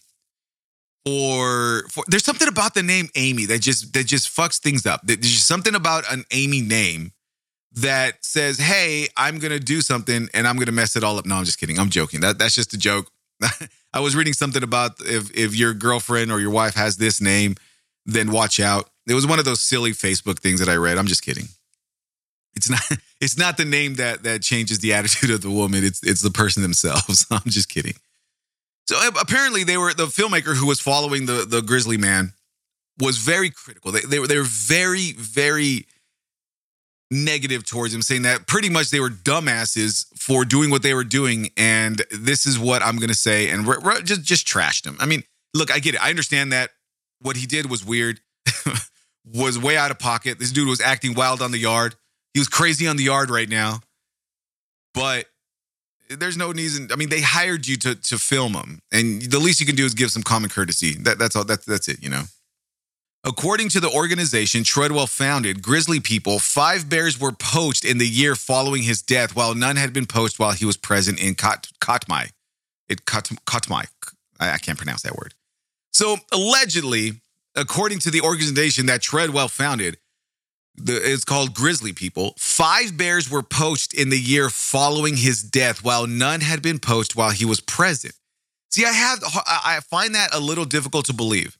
For, 1.07 1.89
for 1.89 2.05
there's 2.07 2.25
something 2.25 2.47
about 2.47 2.75
the 2.75 2.83
name 2.83 3.09
Amy 3.17 3.47
that 3.47 3.61
just 3.61 3.93
that 3.95 4.07
just 4.07 4.35
fucks 4.35 4.61
things 4.61 4.85
up. 4.85 5.01
There's 5.05 5.21
just 5.21 5.47
something 5.47 5.75
about 5.75 6.05
an 6.13 6.25
Amy 6.33 6.61
name 6.61 7.13
that 7.73 8.25
says, 8.25 8.59
"Hey, 8.59 9.09
I'm 9.17 9.39
gonna 9.39 9.59
do 9.59 9.81
something 9.81 10.29
and 10.35 10.47
I'm 10.47 10.59
gonna 10.59 10.71
mess 10.71 10.97
it 10.97 11.03
all 11.03 11.19
up." 11.19 11.25
No, 11.25 11.37
I'm 11.37 11.45
just 11.45 11.59
kidding. 11.59 11.79
I'm 11.79 11.91
joking. 11.91 12.21
That 12.21 12.39
that's 12.39 12.55
just 12.55 12.75
a 12.75 12.79
joke. 12.79 13.11
I 13.95 14.01
was 14.01 14.17
reading 14.17 14.33
something 14.33 14.63
about 14.63 14.93
if 15.01 15.31
if 15.37 15.55
your 15.55 15.75
girlfriend 15.75 16.33
or 16.33 16.41
your 16.41 16.51
wife 16.51 16.75
has 16.75 16.97
this 16.97 17.21
name, 17.21 17.57
then 18.07 18.33
watch 18.33 18.59
out. 18.61 18.89
It 19.07 19.15
was 19.15 19.27
one 19.27 19.39
of 19.39 19.45
those 19.45 19.61
silly 19.61 19.93
Facebook 19.93 20.39
things 20.39 20.61
that 20.61 20.69
I 20.69 20.77
read. 20.77 20.99
I'm 20.99 21.07
just 21.07 21.23
kidding. 21.23 21.49
It's 22.55 22.71
not 22.71 22.81
it's 23.21 23.39
not 23.39 23.57
the 23.57 23.65
name 23.65 23.95
that 23.97 24.23
that 24.23 24.43
changes 24.43 24.79
the 24.79 24.95
attitude 24.95 25.31
of 25.31 25.43
the 25.43 25.51
woman. 25.51 25.85
It's 25.85 26.03
it's 26.03 26.23
the 26.23 26.31
person 26.31 26.63
themselves. 26.63 27.27
I'm 27.31 27.43
just 27.47 27.69
kidding. 27.69 27.95
So 28.89 28.97
apparently 29.21 29.65
they 29.65 29.77
were 29.77 29.95
the 29.95 30.07
filmmaker 30.07 30.57
who 30.57 30.67
was 30.67 30.81
following 30.81 31.27
the 31.27 31.47
the 31.49 31.63
grizzly 31.63 31.97
man 31.97 32.33
was 32.99 33.19
very 33.19 33.51
critical. 33.51 33.93
They 33.93 34.01
they 34.01 34.19
were 34.19 34.27
they 34.27 34.39
were 34.39 34.45
very 34.45 35.13
very 35.13 35.87
negative 37.13 37.65
towards 37.65 37.95
him, 37.95 38.03
saying 38.03 38.23
that 38.23 38.47
pretty 38.47 38.71
much 38.71 38.91
they 38.91 38.99
were 38.99 39.11
dumbasses 39.11 40.07
for 40.19 40.45
doing 40.45 40.71
what 40.71 40.83
they 40.83 40.95
were 40.95 41.05
doing. 41.05 41.51
And 41.57 42.03
this 42.11 42.47
is 42.47 42.59
what 42.59 42.83
I'm 42.83 42.97
going 42.97 43.11
to 43.11 43.15
say. 43.15 43.51
And 43.51 43.67
we're, 43.67 43.81
we're 43.81 44.01
just, 44.01 44.23
just 44.23 44.47
trashed 44.47 44.87
him. 44.87 44.97
I 44.99 45.07
mean, 45.07 45.23
look, 45.55 45.71
I 45.71 45.79
get 45.79 45.95
it. 45.95 46.03
I 46.03 46.11
understand 46.11 46.53
that 46.53 46.71
what 47.21 47.37
he 47.37 47.47
did 47.47 47.71
was 47.71 47.85
weird, 47.85 48.21
was 49.25 49.59
way 49.59 49.77
out 49.77 49.91
of 49.91 49.99
pocket. 49.99 50.39
This 50.39 50.51
dude 50.51 50.69
was 50.69 50.81
acting 50.81 51.15
wild 51.15 51.43
on 51.43 51.53
the 51.53 51.59
yard. 51.59 51.95
He 52.33 52.41
was 52.41 52.49
crazy 52.49 52.87
on 52.89 52.97
the 52.97 53.05
yard 53.05 53.31
right 53.31 53.49
now. 53.49 53.81
But 54.95 55.27
there's 56.09 56.37
no 56.37 56.51
reason. 56.51 56.89
I 56.93 56.97
mean, 56.97 57.09
they 57.09 57.21
hired 57.21 57.67
you 57.67 57.77
to 57.79 57.95
to 57.95 58.19
film 58.19 58.55
him, 58.55 58.81
and 58.93 59.23
the 59.23 59.39
least 59.39 59.61
you 59.61 59.67
can 59.67 59.77
do 59.77 59.87
is 59.87 59.95
give 59.95 60.11
some 60.11 60.23
common 60.23 60.51
courtesy. 60.51 60.95
That, 60.99 61.19
that's 61.19 61.37
all. 61.37 61.45
That's 61.45 61.65
that's 61.65 61.89
it. 61.89 62.03
You 62.03 62.11
know. 62.11 62.23
According 63.25 63.69
to 63.69 63.81
the 63.81 63.91
organization 63.91 64.65
Treadwell 64.65 65.07
founded, 65.07 65.63
Grizzly 65.63 66.01
People, 66.01 66.41
five 66.41 66.89
bears 66.89 67.21
were 67.21 67.31
poached 67.31 67.85
in 67.85 67.99
the 67.99 68.09
year 68.09 68.35
following 68.35 68.83
his 68.83 69.01
death, 69.01 69.37
while 69.37 69.55
none 69.55 69.77
had 69.77 69.93
been 69.93 70.07
poached 70.07 70.41
while 70.41 70.51
he 70.51 70.65
was 70.65 70.77
present 70.77 71.21
in 71.21 71.37
Kot- 71.37 71.69
Katmai. 71.81 72.27
It 72.89 73.07
Kot- 73.07 73.31
Katmai. 73.47 73.85
I, 74.41 74.55
I 74.55 74.59
can't 74.59 74.77
pronounce 74.77 75.03
that 75.03 75.15
word. 75.15 75.35
So 75.93 76.17
allegedly, 76.33 77.21
according 77.55 78.01
to 78.01 78.11
the 78.11 78.23
organization 78.23 78.87
that 78.87 79.03
Treadwell 79.03 79.47
founded, 79.47 79.99
the, 80.75 80.97
it's 80.97 81.25
called 81.25 81.55
Grizzly 81.55 81.93
People. 81.93 82.35
Five 82.39 82.97
bears 82.97 83.31
were 83.31 83.43
poached 83.45 83.95
in 83.95 84.09
the 84.09 84.19
year 84.19 84.51
following 84.51 85.17
his 85.17 85.45
death, 85.45 85.85
while 85.85 86.09
none 86.09 86.41
had 86.41 86.61
been 86.61 86.81
poached 86.81 87.15
while 87.15 87.31
he 87.31 87.45
was 87.45 87.61
present. 87.61 88.15
See, 88.71 88.85
I 88.85 88.91
have 88.91 89.23
I 89.47 89.79
find 89.89 90.17
that 90.17 90.35
a 90.35 90.41
little 90.41 90.65
difficult 90.65 91.05
to 91.07 91.13
believe. 91.13 91.57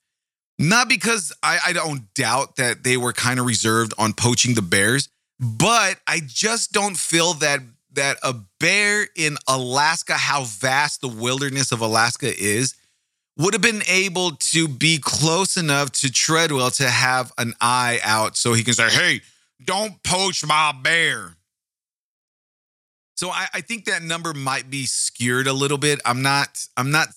Not 0.63 0.89
because 0.89 1.33
I, 1.43 1.59
I 1.67 1.73
don't 1.73 2.15
doubt 2.15 2.55
that 2.57 2.85
they 2.85 2.97
were 2.97 3.13
kind 3.13 3.41
of 3.41 3.47
reserved 3.47 3.95
on 3.99 4.13
poaching 4.13 4.55
the 4.55 4.63
bears, 4.63 5.09
but 5.41 5.99
I 6.07 6.21
just 6.25 6.71
don't 6.73 6.97
feel 6.97 7.35
that 7.35 7.61
that 7.95 8.19
a 8.23 8.35
bear 8.61 9.09
in 9.17 9.37
Alaska, 9.49 10.15
how 10.15 10.45
vast 10.45 11.01
the 11.01 11.09
wilderness 11.09 11.73
of 11.73 11.81
Alaska 11.81 12.33
is, 12.35 12.75
would 13.37 13.55
have 13.55 13.61
been 13.61 13.83
able 13.89 14.37
to 14.37 14.69
be 14.69 14.99
close 14.99 15.57
enough 15.57 15.91
to 15.93 16.11
Treadwell 16.11 16.71
to 16.73 16.89
have 16.89 17.33
an 17.37 17.55
eye 17.61 18.01
out 18.05 18.37
so 18.37 18.55
he 18.55 18.63
can 18.63 18.75
say, 18.75 18.89
hey, 18.89 19.21
don't 19.65 20.01
poach 20.05 20.47
my 20.47 20.73
bear. 20.81 21.37
So 23.17 23.31
I, 23.31 23.47
I 23.53 23.61
think 23.61 23.87
that 23.87 24.03
number 24.03 24.33
might 24.33 24.71
be 24.71 24.87
skewed 24.87 25.47
a 25.49 25.53
little 25.53 25.77
bit. 25.77 26.01
I'm 26.07 26.23
not, 26.23 26.67
I'm 26.77 26.93
not 26.93 27.09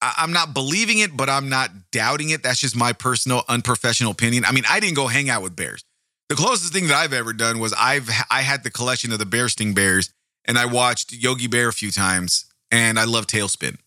I'm 0.00 0.32
not 0.32 0.54
believing 0.54 0.98
it, 0.98 1.16
but 1.16 1.28
I'm 1.28 1.48
not 1.48 1.70
doubting 1.90 2.30
it. 2.30 2.42
That's 2.42 2.60
just 2.60 2.76
my 2.76 2.92
personal 2.92 3.42
unprofessional 3.48 4.12
opinion. 4.12 4.44
I 4.44 4.52
mean, 4.52 4.64
I 4.68 4.80
didn't 4.80 4.96
go 4.96 5.08
hang 5.08 5.28
out 5.28 5.42
with 5.42 5.56
bears. 5.56 5.84
The 6.28 6.36
closest 6.36 6.72
thing 6.72 6.86
that 6.88 6.94
I've 6.94 7.12
ever 7.12 7.32
done 7.32 7.58
was 7.58 7.72
I've 7.72 8.08
I 8.30 8.42
had 8.42 8.62
the 8.62 8.70
collection 8.70 9.12
of 9.12 9.18
the 9.18 9.24
Berenstain 9.24 9.74
Bears, 9.74 10.12
and 10.44 10.58
I 10.58 10.66
watched 10.66 11.12
Yogi 11.12 11.46
Bear 11.46 11.68
a 11.68 11.72
few 11.72 11.90
times, 11.90 12.44
and 12.70 12.98
I 12.98 13.04
love 13.04 13.26
TaleSpin. 13.26 13.78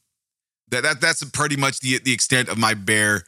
That, 0.70 0.84
that 0.84 1.02
that's 1.02 1.24
pretty 1.32 1.56
much 1.56 1.80
the 1.80 2.00
the 2.00 2.14
extent 2.14 2.50
of 2.50 2.58
my 2.58 2.74
bear 2.74 3.24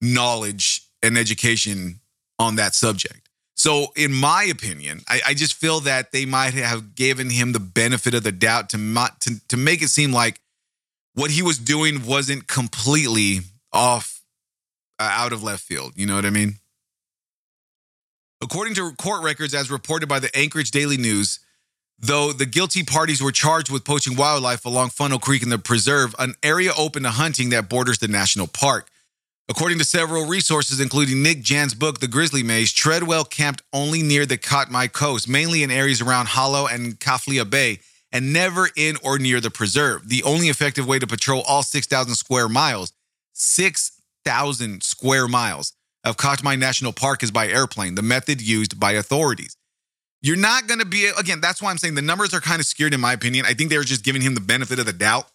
knowledge 0.00 0.82
and 1.02 1.18
education 1.18 2.00
on 2.38 2.56
that 2.56 2.74
subject. 2.74 3.28
So, 3.56 3.86
in 3.96 4.12
my 4.12 4.44
opinion, 4.44 5.02
I, 5.08 5.20
I 5.28 5.34
just 5.34 5.54
feel 5.54 5.80
that 5.80 6.12
they 6.12 6.26
might 6.26 6.54
have 6.54 6.94
given 6.94 7.30
him 7.30 7.52
the 7.52 7.60
benefit 7.60 8.14
of 8.14 8.22
the 8.22 8.32
doubt 8.32 8.70
to 8.70 8.78
not 8.78 9.20
to, 9.22 9.40
to 9.48 9.56
make 9.56 9.82
it 9.82 9.88
seem 9.88 10.12
like 10.12 10.40
what 11.14 11.30
he 11.30 11.42
was 11.42 11.58
doing 11.58 12.04
wasn't 12.04 12.46
completely 12.46 13.40
off 13.72 14.22
uh, 14.98 15.08
out 15.10 15.32
of 15.32 15.42
left 15.42 15.62
field. 15.62 15.92
You 15.96 16.06
know 16.06 16.16
what 16.16 16.26
I 16.26 16.30
mean? 16.30 16.56
According 18.42 18.74
to 18.74 18.92
court 18.94 19.22
records, 19.22 19.54
as 19.54 19.70
reported 19.70 20.08
by 20.08 20.18
the 20.18 20.36
Anchorage 20.36 20.70
Daily 20.70 20.96
News, 20.96 21.40
though 21.98 22.32
the 22.32 22.46
guilty 22.46 22.82
parties 22.82 23.22
were 23.22 23.32
charged 23.32 23.70
with 23.70 23.84
poaching 23.84 24.16
wildlife 24.16 24.64
along 24.64 24.90
Funnel 24.90 25.18
Creek 25.18 25.42
in 25.42 25.48
the 25.48 25.58
preserve, 25.58 26.14
an 26.18 26.34
area 26.42 26.72
open 26.76 27.04
to 27.04 27.10
hunting 27.10 27.50
that 27.50 27.68
borders 27.68 27.98
the 27.98 28.08
national 28.08 28.46
park. 28.46 28.90
According 29.48 29.78
to 29.78 29.84
several 29.84 30.26
resources, 30.26 30.80
including 30.80 31.22
Nick 31.22 31.42
Jans' 31.42 31.74
book, 31.74 32.00
The 32.00 32.08
Grizzly 32.08 32.42
Maze, 32.42 32.72
Treadwell 32.72 33.24
camped 33.24 33.62
only 33.74 34.02
near 34.02 34.24
the 34.24 34.38
Katmai 34.38 34.86
coast, 34.86 35.28
mainly 35.28 35.62
in 35.62 35.70
areas 35.70 36.00
around 36.00 36.28
Hallo 36.28 36.66
and 36.66 36.98
Kaflia 36.98 37.48
Bay, 37.48 37.80
and 38.14 38.32
never 38.32 38.70
in 38.76 38.96
or 39.02 39.18
near 39.18 39.40
the 39.40 39.50
preserve. 39.50 40.08
The 40.08 40.22
only 40.22 40.48
effective 40.48 40.86
way 40.86 41.00
to 41.00 41.06
patrol 41.06 41.42
all 41.42 41.64
6,000 41.64 42.14
square 42.14 42.48
miles, 42.48 42.92
6,000 43.32 44.82
square 44.82 45.26
miles 45.26 45.74
of 46.04 46.16
Katmai 46.16 46.54
National 46.54 46.92
Park 46.92 47.24
is 47.24 47.32
by 47.32 47.48
airplane, 47.48 47.96
the 47.96 48.02
method 48.02 48.40
used 48.40 48.78
by 48.78 48.92
authorities. 48.92 49.56
You're 50.22 50.36
not 50.36 50.68
going 50.68 50.80
to 50.80 50.86
be, 50.86 51.10
again, 51.18 51.40
that's 51.40 51.60
why 51.60 51.70
I'm 51.70 51.76
saying 51.76 51.96
the 51.96 52.02
numbers 52.02 52.32
are 52.32 52.40
kind 52.40 52.60
of 52.60 52.66
skewed 52.66 52.94
in 52.94 53.00
my 53.00 53.12
opinion. 53.12 53.44
I 53.46 53.52
think 53.52 53.68
they 53.68 53.76
were 53.76 53.84
just 53.84 54.04
giving 54.04 54.22
him 54.22 54.34
the 54.34 54.40
benefit 54.40 54.78
of 54.78 54.86
the 54.86 54.92
doubt 54.92 55.26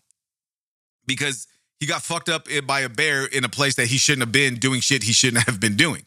because 1.05 1.47
he 1.79 1.85
got 1.85 2.01
fucked 2.01 2.29
up 2.29 2.47
by 2.65 2.79
a 2.79 2.89
bear 2.89 3.25
in 3.25 3.43
a 3.43 3.49
place 3.49 3.75
that 3.75 3.87
he 3.87 3.97
shouldn't 3.97 4.21
have 4.21 4.31
been 4.31 4.55
doing 4.55 4.79
shit 4.79 5.03
he 5.03 5.13
shouldn't 5.13 5.43
have 5.43 5.59
been 5.59 5.75
doing. 5.75 6.05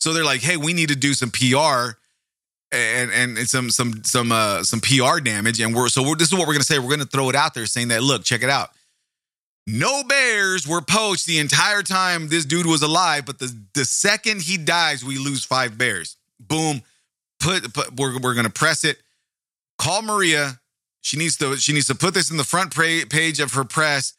So 0.00 0.12
they're 0.12 0.24
like, 0.24 0.40
hey, 0.40 0.56
we 0.56 0.72
need 0.72 0.88
to 0.88 0.96
do 0.96 1.14
some 1.14 1.30
PR 1.30 1.98
and 2.72 3.10
and 3.10 3.48
some 3.48 3.70
some 3.70 4.02
some 4.04 4.32
uh 4.32 4.62
some 4.62 4.80
PR 4.80 5.20
damage. 5.20 5.60
And 5.60 5.74
we're 5.74 5.88
so 5.88 6.02
we're, 6.02 6.16
this 6.16 6.28
is 6.28 6.34
what 6.34 6.46
we're 6.46 6.54
gonna 6.54 6.64
say. 6.64 6.78
We're 6.78 6.90
gonna 6.90 7.04
throw 7.04 7.28
it 7.28 7.36
out 7.36 7.54
there, 7.54 7.66
saying 7.66 7.88
that 7.88 8.02
look, 8.02 8.24
check 8.24 8.42
it 8.42 8.50
out. 8.50 8.70
No 9.66 10.02
bears 10.04 10.66
were 10.66 10.80
poached 10.80 11.26
the 11.26 11.38
entire 11.38 11.82
time 11.82 12.28
this 12.28 12.44
dude 12.44 12.66
was 12.66 12.82
alive, 12.82 13.26
but 13.26 13.38
the 13.38 13.54
the 13.74 13.84
second 13.84 14.42
he 14.42 14.56
dies, 14.56 15.04
we 15.04 15.18
lose 15.18 15.44
five 15.44 15.78
bears. 15.78 16.16
Boom. 16.38 16.82
Put, 17.40 17.72
put 17.72 17.96
we're 17.96 18.18
we're 18.20 18.34
gonna 18.34 18.50
press 18.50 18.84
it. 18.84 18.98
Call 19.78 20.02
Maria. 20.02 20.60
She 21.02 21.16
needs 21.16 21.36
to 21.38 21.56
she 21.56 21.72
needs 21.72 21.86
to 21.86 21.94
put 21.94 22.14
this 22.14 22.30
in 22.30 22.36
the 22.36 22.44
front 22.44 22.74
page 22.74 23.40
of 23.40 23.52
her 23.54 23.64
press. 23.64 24.14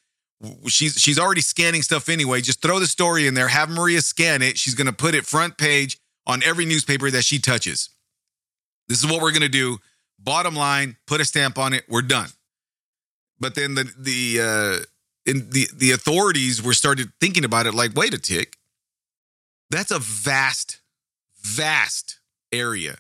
She's 0.68 0.96
she's 0.96 1.20
already 1.20 1.42
scanning 1.42 1.84
stuff 1.84 2.10
anyway. 2.10 2.42
Just 2.42 2.62
throw 2.62 2.80
the 2.80 2.88
story 2.88 3.28
in 3.28 3.34
there. 3.34 3.48
Have 3.48 3.70
Maria 3.70 4.02
scan 4.02 4.42
it. 4.42 4.58
She's 4.58 4.74
gonna 4.74 4.94
put 4.94 5.14
it 5.14 5.26
front 5.26 5.58
page 5.58 6.00
on 6.26 6.42
every 6.44 6.66
newspaper 6.66 7.12
that 7.12 7.24
she 7.24 7.40
touches. 7.40 7.90
This 8.92 9.02
is 9.02 9.10
what 9.10 9.22
we're 9.22 9.32
gonna 9.32 9.48
do. 9.48 9.78
Bottom 10.20 10.54
line, 10.54 10.98
put 11.08 11.22
a 11.22 11.26
stamp 11.26 11.58
on 11.58 11.72
it. 11.72 11.86
We're 11.88 12.02
done. 12.02 12.28
But 13.40 13.56
then 13.56 13.74
the 13.74 13.90
the 13.98 14.42
uh, 14.42 14.86
in 15.26 15.50
the 15.50 15.70
the 15.74 15.92
authorities 15.92 16.62
were 16.62 16.74
started 16.74 17.10
thinking 17.22 17.46
about 17.46 17.68
it. 17.68 17.74
Like, 17.74 17.96
wait 17.96 18.14
a 18.14 18.18
tick. 18.18 18.58
That's 19.70 19.92
a 19.92 20.00
vast, 20.00 20.82
vast 21.42 22.20
area 22.52 22.98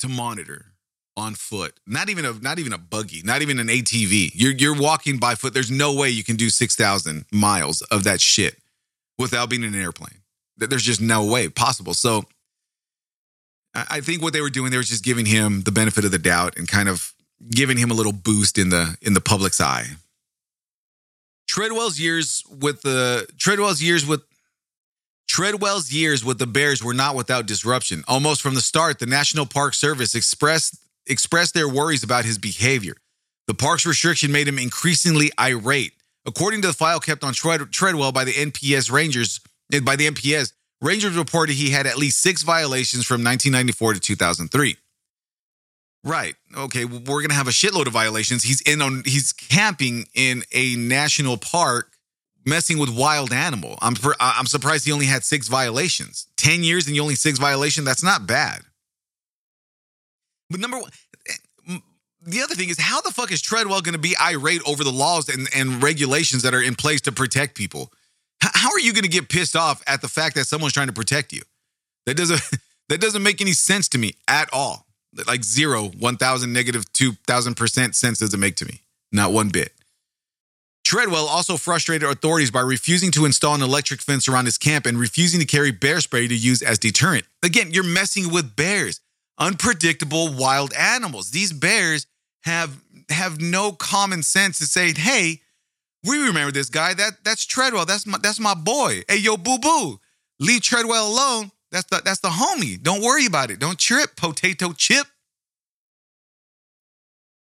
to 0.00 0.08
monitor 0.08 0.72
on 1.16 1.36
foot. 1.36 1.78
Not 1.86 2.08
even 2.08 2.24
a 2.24 2.32
not 2.32 2.58
even 2.58 2.72
a 2.72 2.78
buggy, 2.78 3.22
not 3.22 3.42
even 3.42 3.60
an 3.60 3.68
ATV. 3.68 4.32
You're 4.34 4.54
you're 4.54 4.76
walking 4.76 5.18
by 5.18 5.36
foot. 5.36 5.54
There's 5.54 5.70
no 5.70 5.94
way 5.94 6.10
you 6.10 6.24
can 6.24 6.34
do 6.34 6.50
6,000 6.50 7.26
miles 7.30 7.80
of 7.82 8.02
that 8.02 8.20
shit 8.20 8.56
without 9.18 9.50
being 9.50 9.62
in 9.62 9.72
an 9.72 9.80
airplane. 9.80 10.22
There's 10.56 10.82
just 10.82 11.00
no 11.00 11.24
way 11.24 11.48
possible. 11.48 11.94
So 11.94 12.24
I 13.74 14.00
think 14.00 14.22
what 14.22 14.32
they 14.32 14.40
were 14.40 14.50
doing, 14.50 14.70
they 14.70 14.76
were 14.76 14.82
just 14.82 15.04
giving 15.04 15.26
him 15.26 15.62
the 15.62 15.70
benefit 15.70 16.04
of 16.04 16.10
the 16.10 16.18
doubt 16.18 16.56
and 16.58 16.66
kind 16.66 16.88
of 16.88 17.14
giving 17.50 17.78
him 17.78 17.90
a 17.90 17.94
little 17.94 18.12
boost 18.12 18.58
in 18.58 18.70
the 18.70 18.96
in 19.00 19.14
the 19.14 19.20
public's 19.20 19.60
eye. 19.60 19.86
Treadwell's 21.48 21.98
years 21.98 22.44
with 22.48 22.82
the 22.82 23.26
Treadwell's 23.38 23.82
years 23.82 24.06
with 24.06 24.22
Treadwell's 25.28 25.92
years 25.92 26.24
with 26.24 26.38
the 26.38 26.46
Bears 26.46 26.82
were 26.82 26.94
not 26.94 27.14
without 27.14 27.46
disruption. 27.46 28.02
Almost 28.08 28.42
from 28.42 28.54
the 28.54 28.60
start, 28.60 28.98
the 28.98 29.06
National 29.06 29.46
Park 29.46 29.74
Service 29.74 30.14
expressed 30.14 30.76
expressed 31.06 31.54
their 31.54 31.68
worries 31.68 32.02
about 32.02 32.24
his 32.24 32.38
behavior. 32.38 32.96
The 33.46 33.54
park's 33.54 33.86
restriction 33.86 34.32
made 34.32 34.48
him 34.48 34.58
increasingly 34.58 35.30
irate. 35.38 35.92
According 36.26 36.62
to 36.62 36.68
the 36.68 36.74
file 36.74 37.00
kept 37.00 37.24
on 37.24 37.32
Tread- 37.32 37.72
Treadwell 37.72 38.12
by 38.12 38.24
the 38.24 38.32
NPS 38.32 38.90
Rangers, 38.90 39.40
eh, 39.72 39.80
by 39.80 39.96
the 39.96 40.06
NPS, 40.06 40.52
Rangers 40.80 41.16
reported 41.16 41.54
he 41.54 41.70
had 41.70 41.86
at 41.86 41.98
least 41.98 42.20
six 42.20 42.42
violations 42.42 43.06
from 43.06 43.22
1994 43.22 43.94
to 43.94 44.00
2003. 44.00 44.76
Right. 46.02 46.34
Okay. 46.56 46.84
We're 46.86 47.20
to 47.28 47.34
have 47.34 47.48
a 47.48 47.52
shitload 47.52 47.86
of 47.86 47.92
violations. 47.92 48.42
He's 48.42 48.62
in 48.62 48.80
on, 48.80 49.02
he's 49.04 49.32
camping 49.32 50.06
in 50.14 50.42
a 50.52 50.76
national 50.76 51.36
park 51.36 51.92
messing 52.46 52.78
with 52.78 52.88
wild 52.88 53.32
animal. 53.32 53.78
I'm, 53.82 53.94
I'm 54.18 54.46
surprised 54.46 54.86
he 54.86 54.92
only 54.92 55.06
had 55.06 55.24
six 55.24 55.48
violations. 55.48 56.26
10 56.36 56.64
years 56.64 56.86
and 56.86 56.96
you 56.96 57.02
only 57.02 57.16
six 57.16 57.38
violations. 57.38 57.84
That's 57.84 58.02
not 58.02 58.26
bad. 58.26 58.62
But 60.48 60.60
number 60.60 60.78
one, 60.78 60.90
eh, 61.28 61.78
the 62.22 62.40
other 62.40 62.54
thing 62.54 62.70
is 62.70 62.78
how 62.78 63.02
the 63.02 63.10
fuck 63.10 63.30
is 63.30 63.42
Treadwell 63.42 63.82
to 63.92 63.98
be 63.98 64.16
irate 64.18 64.62
over 64.66 64.82
the 64.82 64.90
laws 64.90 65.28
and, 65.28 65.48
and 65.54 65.82
regulations 65.82 66.42
that 66.42 66.54
are 66.54 66.62
in 66.62 66.74
place 66.74 67.02
to 67.02 67.12
protect 67.12 67.54
people? 67.54 67.92
How 68.40 68.70
are 68.70 68.80
you 68.80 68.92
going 68.92 69.04
to 69.04 69.10
get 69.10 69.28
pissed 69.28 69.56
off 69.56 69.82
at 69.86 70.00
the 70.00 70.08
fact 70.08 70.34
that 70.36 70.46
someone's 70.46 70.72
trying 70.72 70.88
to 70.88 70.92
protect 70.92 71.32
you? 71.32 71.42
That 72.06 72.16
doesn't 72.16 72.40
that 72.88 73.00
doesn't 73.00 73.22
make 73.22 73.40
any 73.40 73.52
sense 73.52 73.88
to 73.90 73.98
me 73.98 74.14
at 74.28 74.48
all. 74.52 74.86
Like 75.26 75.44
zero, 75.44 75.88
one 75.88 76.16
thousand, 76.16 76.52
negative 76.52 76.90
two 76.92 77.12
thousand 77.26 77.56
percent 77.56 77.94
sense 77.96 78.18
does 78.18 78.32
it 78.32 78.38
make 78.38 78.56
to 78.56 78.64
me. 78.64 78.82
Not 79.12 79.32
one 79.32 79.48
bit. 79.48 79.72
Treadwell 80.84 81.26
also 81.26 81.56
frustrated 81.56 82.08
authorities 82.08 82.50
by 82.50 82.60
refusing 82.60 83.12
to 83.12 83.24
install 83.24 83.54
an 83.54 83.62
electric 83.62 84.00
fence 84.00 84.26
around 84.28 84.46
his 84.46 84.58
camp 84.58 84.86
and 84.86 84.98
refusing 84.98 85.38
to 85.38 85.46
carry 85.46 85.70
bear 85.70 86.00
spray 86.00 86.26
to 86.26 86.34
use 86.34 86.62
as 86.62 86.78
deterrent. 86.78 87.26
Again, 87.44 87.70
you're 87.72 87.84
messing 87.84 88.32
with 88.32 88.56
bears, 88.56 89.00
unpredictable 89.38 90.32
wild 90.32 90.72
animals. 90.72 91.30
These 91.30 91.52
bears 91.52 92.06
have 92.42 92.80
have 93.08 93.40
no 93.40 93.72
common 93.72 94.22
sense 94.22 94.58
to 94.58 94.66
say, 94.66 94.92
"Hey, 94.92 95.42
We 96.04 96.18
remember 96.26 96.52
this 96.52 96.70
guy. 96.70 96.94
That 96.94 97.24
that's 97.24 97.44
Treadwell. 97.44 97.86
That's 97.86 98.06
my 98.06 98.18
that's 98.18 98.40
my 98.40 98.54
boy. 98.54 99.02
Hey, 99.08 99.18
yo, 99.18 99.36
boo 99.36 99.58
boo. 99.58 100.00
Leave 100.38 100.62
Treadwell 100.62 101.08
alone. 101.08 101.50
That's 101.70 101.86
the 101.90 102.00
that's 102.04 102.20
the 102.20 102.28
homie. 102.28 102.82
Don't 102.82 103.02
worry 103.02 103.26
about 103.26 103.50
it. 103.50 103.58
Don't 103.58 103.78
trip, 103.78 104.16
potato 104.16 104.72
chip. 104.72 105.06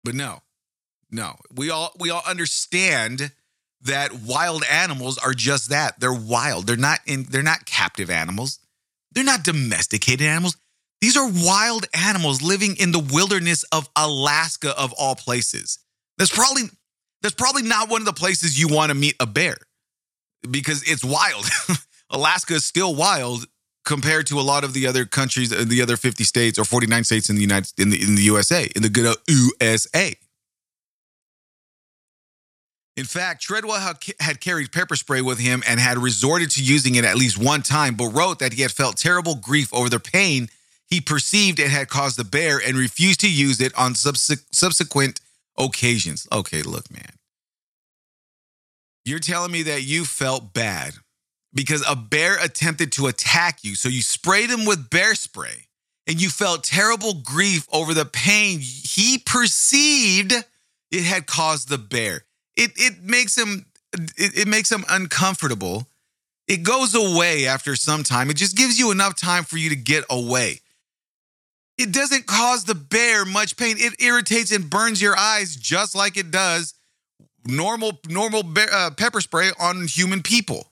But 0.04 0.14
no, 0.14 0.40
no. 1.10 1.36
We 1.54 1.70
all 1.70 1.92
we 1.98 2.10
all 2.10 2.22
understand 2.26 3.32
that 3.82 4.12
wild 4.12 4.64
animals 4.70 5.18
are 5.18 5.34
just 5.34 5.70
that. 5.70 6.00
They're 6.00 6.12
wild. 6.12 6.66
They're 6.66 6.76
not 6.76 7.00
in 7.06 7.24
they're 7.30 7.42
not 7.42 7.64
captive 7.64 8.10
animals. 8.10 8.58
They're 9.12 9.24
not 9.24 9.44
domesticated 9.44 10.26
animals. 10.26 10.56
These 11.00 11.16
are 11.16 11.30
wild 11.30 11.86
animals 11.94 12.42
living 12.42 12.76
in 12.76 12.90
the 12.90 12.98
wilderness 12.98 13.62
of 13.64 13.88
Alaska 13.94 14.76
of 14.76 14.92
all 14.94 15.14
places. 15.14 15.78
That's 16.18 16.34
probably 16.34 16.64
that's 17.22 17.34
probably 17.34 17.62
not 17.62 17.88
one 17.88 18.00
of 18.00 18.06
the 18.06 18.12
places 18.12 18.58
you 18.58 18.68
want 18.68 18.90
to 18.90 18.94
meet 18.94 19.14
a 19.20 19.26
bear 19.26 19.56
because 20.50 20.82
it's 20.88 21.04
wild. 21.04 21.46
Alaska 22.10 22.54
is 22.54 22.64
still 22.64 22.94
wild 22.94 23.46
compared 23.84 24.26
to 24.26 24.38
a 24.38 24.42
lot 24.42 24.64
of 24.64 24.72
the 24.72 24.86
other 24.86 25.04
countries, 25.04 25.52
uh, 25.52 25.64
the 25.66 25.82
other 25.82 25.96
50 25.96 26.24
states 26.24 26.58
or 26.58 26.64
49 26.64 27.04
states 27.04 27.30
in 27.30 27.36
the 27.36 27.42
United 27.42 27.72
in 27.78 27.90
the 27.90 28.02
in 28.02 28.14
the 28.14 28.22
USA, 28.22 28.68
in 28.74 28.82
the 28.82 28.88
good 28.88 29.16
USA. 29.28 30.14
In 32.96 33.04
fact, 33.04 33.42
Treadwell 33.42 33.96
had 34.18 34.40
carried 34.40 34.72
pepper 34.72 34.96
spray 34.96 35.22
with 35.22 35.38
him 35.38 35.62
and 35.68 35.78
had 35.78 35.98
resorted 35.98 36.50
to 36.52 36.62
using 36.62 36.96
it 36.96 37.04
at 37.04 37.14
least 37.14 37.38
one 37.38 37.62
time, 37.62 37.94
but 37.94 38.08
wrote 38.08 38.40
that 38.40 38.54
he 38.54 38.62
had 38.62 38.72
felt 38.72 38.96
terrible 38.96 39.36
grief 39.36 39.72
over 39.72 39.88
the 39.88 40.00
pain 40.00 40.48
he 40.88 41.00
perceived 41.00 41.60
it 41.60 41.70
had 41.70 41.88
caused 41.88 42.18
the 42.18 42.24
bear 42.24 42.58
and 42.58 42.76
refused 42.76 43.20
to 43.20 43.30
use 43.30 43.60
it 43.60 43.74
on 43.76 43.94
subsequent 43.94 45.20
occasions. 45.58 46.26
Okay, 46.32 46.62
look, 46.62 46.90
man. 46.90 47.12
You're 49.04 49.18
telling 49.18 49.52
me 49.52 49.62
that 49.64 49.82
you 49.82 50.04
felt 50.04 50.52
bad 50.52 50.94
because 51.54 51.82
a 51.88 51.96
bear 51.96 52.36
attempted 52.42 52.92
to 52.92 53.06
attack 53.06 53.64
you. 53.64 53.74
So 53.74 53.88
you 53.88 54.02
sprayed 54.02 54.50
him 54.50 54.66
with 54.66 54.90
bear 54.90 55.14
spray 55.14 55.68
and 56.06 56.20
you 56.20 56.28
felt 56.28 56.64
terrible 56.64 57.14
grief 57.14 57.66
over 57.72 57.94
the 57.94 58.04
pain 58.04 58.60
he 58.60 59.18
perceived 59.18 60.32
it 60.90 61.04
had 61.04 61.26
caused 61.26 61.68
the 61.68 61.78
bear. 61.78 62.24
It, 62.56 62.72
it 62.76 63.02
makes 63.02 63.36
him 63.36 63.66
it, 63.94 64.38
it 64.38 64.48
makes 64.48 64.70
him 64.70 64.84
uncomfortable. 64.88 65.86
It 66.46 66.62
goes 66.62 66.94
away 66.94 67.46
after 67.46 67.76
some 67.76 68.02
time. 68.02 68.30
It 68.30 68.36
just 68.36 68.56
gives 68.56 68.78
you 68.78 68.90
enough 68.90 69.16
time 69.16 69.44
for 69.44 69.58
you 69.58 69.68
to 69.70 69.76
get 69.76 70.04
away. 70.10 70.60
It 71.78 71.92
doesn't 71.92 72.26
cause 72.26 72.64
the 72.64 72.74
bear 72.74 73.24
much 73.24 73.56
pain. 73.56 73.76
It 73.78 74.02
irritates 74.02 74.50
and 74.50 74.68
burns 74.68 75.00
your 75.00 75.16
eyes 75.16 75.54
just 75.54 75.94
like 75.94 76.16
it 76.16 76.30
does 76.30 76.74
normal 77.46 78.00
normal 78.08 78.42
bear, 78.42 78.68
uh, 78.72 78.90
pepper 78.90 79.20
spray 79.20 79.50
on 79.58 79.86
human 79.86 80.22
people. 80.22 80.70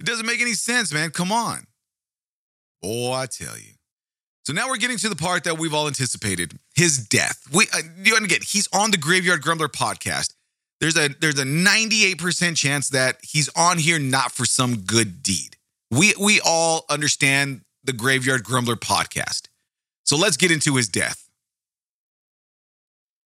It 0.00 0.06
doesn't 0.06 0.26
make 0.26 0.40
any 0.40 0.54
sense, 0.54 0.92
man. 0.92 1.10
Come 1.10 1.32
on. 1.32 1.66
Oh, 2.82 3.12
I 3.12 3.26
tell 3.26 3.56
you. 3.56 3.72
So 4.44 4.52
now 4.52 4.68
we're 4.68 4.76
getting 4.76 4.98
to 4.98 5.08
the 5.08 5.16
part 5.16 5.44
that 5.44 5.58
we've 5.58 5.72
all 5.72 5.86
anticipated: 5.86 6.58
his 6.74 6.98
death. 6.98 7.40
We, 7.52 7.66
uh, 7.72 7.80
and 8.16 8.24
again, 8.24 8.40
he's 8.46 8.68
on 8.72 8.90
the 8.90 8.98
Graveyard 8.98 9.42
Grumbler 9.42 9.68
podcast. 9.68 10.34
There's 10.80 10.96
a 10.96 11.08
there's 11.08 11.38
a 11.38 11.44
98% 11.44 12.56
chance 12.56 12.90
that 12.90 13.18
he's 13.22 13.48
on 13.56 13.78
here 13.78 13.98
not 13.98 14.32
for 14.32 14.44
some 14.44 14.78
good 14.78 15.22
deed. 15.22 15.56
We 15.90 16.14
we 16.20 16.40
all 16.44 16.84
understand 16.90 17.62
the 17.84 17.92
Graveyard 17.92 18.44
Grumbler 18.44 18.76
podcast. 18.76 19.48
So 20.04 20.16
let's 20.16 20.36
get 20.36 20.50
into 20.50 20.76
his 20.76 20.88
death. 20.88 21.28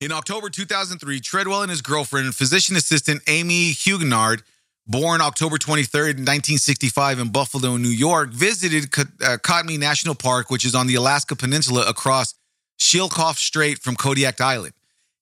In 0.02 0.12
October 0.12 0.50
2003, 0.50 1.20
Treadwell 1.20 1.62
and 1.62 1.70
his 1.70 1.82
girlfriend, 1.82 2.34
physician 2.34 2.76
assistant 2.76 3.22
Amy 3.28 3.72
Huguenard, 3.72 4.44
born 4.88 5.20
October 5.20 5.58
23rd, 5.58 6.16
1965 6.16 7.20
in 7.20 7.30
Buffalo, 7.32 7.76
New 7.76 7.90
York, 7.90 8.30
visited 8.30 8.90
uh, 9.22 9.38
Katmai 9.44 9.76
National 9.76 10.16
Park, 10.16 10.50
which 10.50 10.66
is 10.66 10.74
on 10.74 10.88
the 10.88 10.96
Alaska 10.96 11.36
Peninsula 11.36 11.86
across 11.88 12.34
Shelikof 12.80 13.36
Strait 13.36 13.80
from 13.80 13.96
Kodiak 13.96 14.40
Island. 14.40 14.74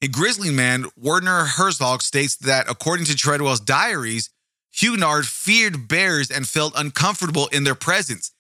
A 0.02 0.08
grizzly 0.08 0.52
man, 0.52 0.86
Werner 0.96 1.46
Herzog, 1.46 2.04
states 2.04 2.36
that 2.38 2.70
according 2.70 3.08
to 3.08 3.16
Treadwell's 3.16 3.60
diaries, 3.60 4.30
Huguenard 4.76 5.26
feared 5.26 5.88
bears 5.88 6.30
and 6.30 6.48
felt 6.48 6.74
uncomfortable 6.78 7.48
in 7.48 7.64
their 7.64 7.74
presence. 7.74 8.32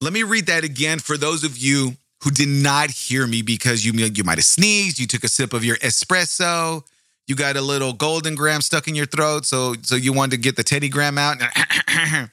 Let 0.00 0.12
me 0.12 0.22
read 0.22 0.46
that 0.46 0.64
again 0.64 0.98
for 0.98 1.16
those 1.16 1.42
of 1.44 1.56
you 1.56 1.96
who 2.22 2.30
did 2.30 2.48
not 2.48 2.90
hear 2.90 3.26
me 3.26 3.42
because 3.42 3.84
you, 3.84 3.92
you 3.92 4.24
might 4.24 4.38
have 4.38 4.44
sneezed, 4.44 4.98
you 4.98 5.06
took 5.06 5.24
a 5.24 5.28
sip 5.28 5.52
of 5.52 5.64
your 5.64 5.76
espresso, 5.76 6.82
you 7.26 7.34
got 7.34 7.56
a 7.56 7.60
little 7.60 7.92
Golden 7.92 8.34
Graham 8.34 8.60
stuck 8.60 8.88
in 8.88 8.94
your 8.94 9.06
throat, 9.06 9.46
so 9.46 9.74
so 9.82 9.96
you 9.96 10.12
wanted 10.12 10.32
to 10.32 10.36
get 10.36 10.56
the 10.56 10.62
Teddy 10.62 10.88
Graham 10.88 11.18
out. 11.18 11.38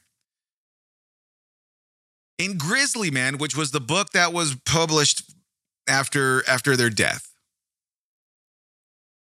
in 2.37 2.57
Grizzly 2.57 3.09
Man, 3.09 3.37
which 3.37 3.55
was 3.55 3.71
the 3.71 3.79
book 3.79 4.11
that 4.11 4.33
was 4.33 4.55
published 4.65 5.23
after 5.87 6.47
after 6.47 6.75
their 6.77 6.89
death. 6.89 7.33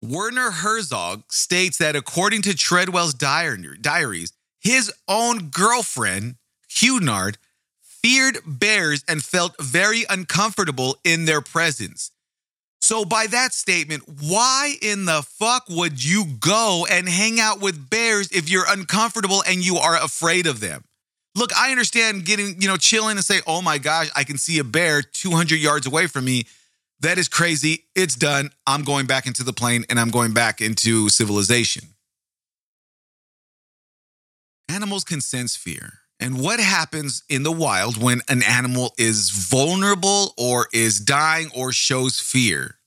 Werner 0.04 0.52
Herzog 0.52 1.24
states 1.32 1.78
that 1.80 1.96
according 1.96 2.44
to 2.44 2.56
Treadwell's 2.56 3.14
diaries, 3.16 4.34
his 4.60 4.94
own 5.08 5.50
girlfriend, 5.50 6.36
Huguenard, 6.70 7.38
feared 8.06 8.38
bears 8.46 9.04
and 9.08 9.24
felt 9.24 9.56
very 9.60 10.06
uncomfortable 10.12 10.96
in 11.04 11.26
their 11.26 11.42
presence. 11.42 12.12
So, 12.80 13.04
by 13.04 13.26
that 13.26 13.52
statement, 13.52 14.04
why 14.22 14.76
in 14.80 15.06
the 15.06 15.24
fuck 15.24 15.64
would 15.70 16.06
you 16.06 16.26
go 16.40 16.86
and 16.88 17.10
hang 17.10 17.40
out 17.40 17.62
with 17.62 17.90
bears 17.90 18.28
if 18.32 18.48
you're 18.48 18.70
uncomfortable 18.70 19.44
and 19.48 19.66
you 19.66 19.78
are 19.78 19.96
afraid 19.96 20.46
of 20.46 20.60
them? 20.60 20.84
Look, 21.34 21.50
I 21.58 21.72
understand 21.72 22.26
getting, 22.26 22.62
you 22.62 22.68
know, 22.68 22.78
chilling 22.78 23.18
and 23.18 23.26
say, 23.26 23.42
oh 23.48 23.64
my 23.64 23.80
gosh, 23.80 24.12
I 24.16 24.24
can 24.24 24.38
see 24.38 24.60
a 24.60 24.64
bear 24.64 25.02
200 25.02 25.56
yards 25.56 25.88
away 25.88 26.06
from 26.06 26.26
me. 26.26 26.44
That 27.00 27.18
is 27.18 27.28
crazy. 27.28 27.86
It's 27.96 28.16
done. 28.16 28.52
I'm 28.68 28.84
going 28.84 29.08
back 29.08 29.26
into 29.26 29.44
the 29.44 29.52
plane 29.52 29.84
and 29.90 30.00
I'm 30.00 30.12
going 30.12 30.34
back 30.34 30.62
into 30.62 31.10
civilization. 31.10 31.86
Animals 34.70 35.04
can 35.04 35.22
sense 35.22 35.56
fear. 35.56 36.05
And 36.20 36.40
what 36.40 36.60
happens 36.60 37.24
in 37.30 37.44
the 37.44 37.52
wild 37.52 38.02
when 38.02 38.22
an 38.30 38.42
animal 38.42 38.94
is 38.98 39.30
vulnerable 39.30 40.34
or 40.38 40.68
is 40.72 41.00
dying 41.00 41.50
or 41.54 41.72
shows 41.72 42.20
fear? 42.20 42.80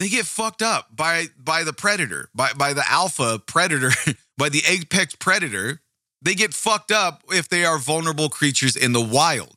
They 0.00 0.08
get 0.08 0.24
fucked 0.24 0.62
up 0.62 0.88
by 0.94 1.26
by 1.38 1.62
the 1.62 1.72
predator, 1.72 2.28
by 2.34 2.52
by 2.54 2.72
the 2.72 2.90
alpha 2.90 3.38
predator, 3.38 3.90
by 4.38 4.48
the 4.48 4.62
apex 4.66 5.14
predator. 5.14 5.80
They 6.22 6.34
get 6.34 6.52
fucked 6.52 6.90
up 6.90 7.22
if 7.28 7.48
they 7.48 7.64
are 7.64 7.78
vulnerable 7.78 8.28
creatures 8.28 8.76
in 8.76 8.92
the 8.92 9.00
wild. 9.00 9.56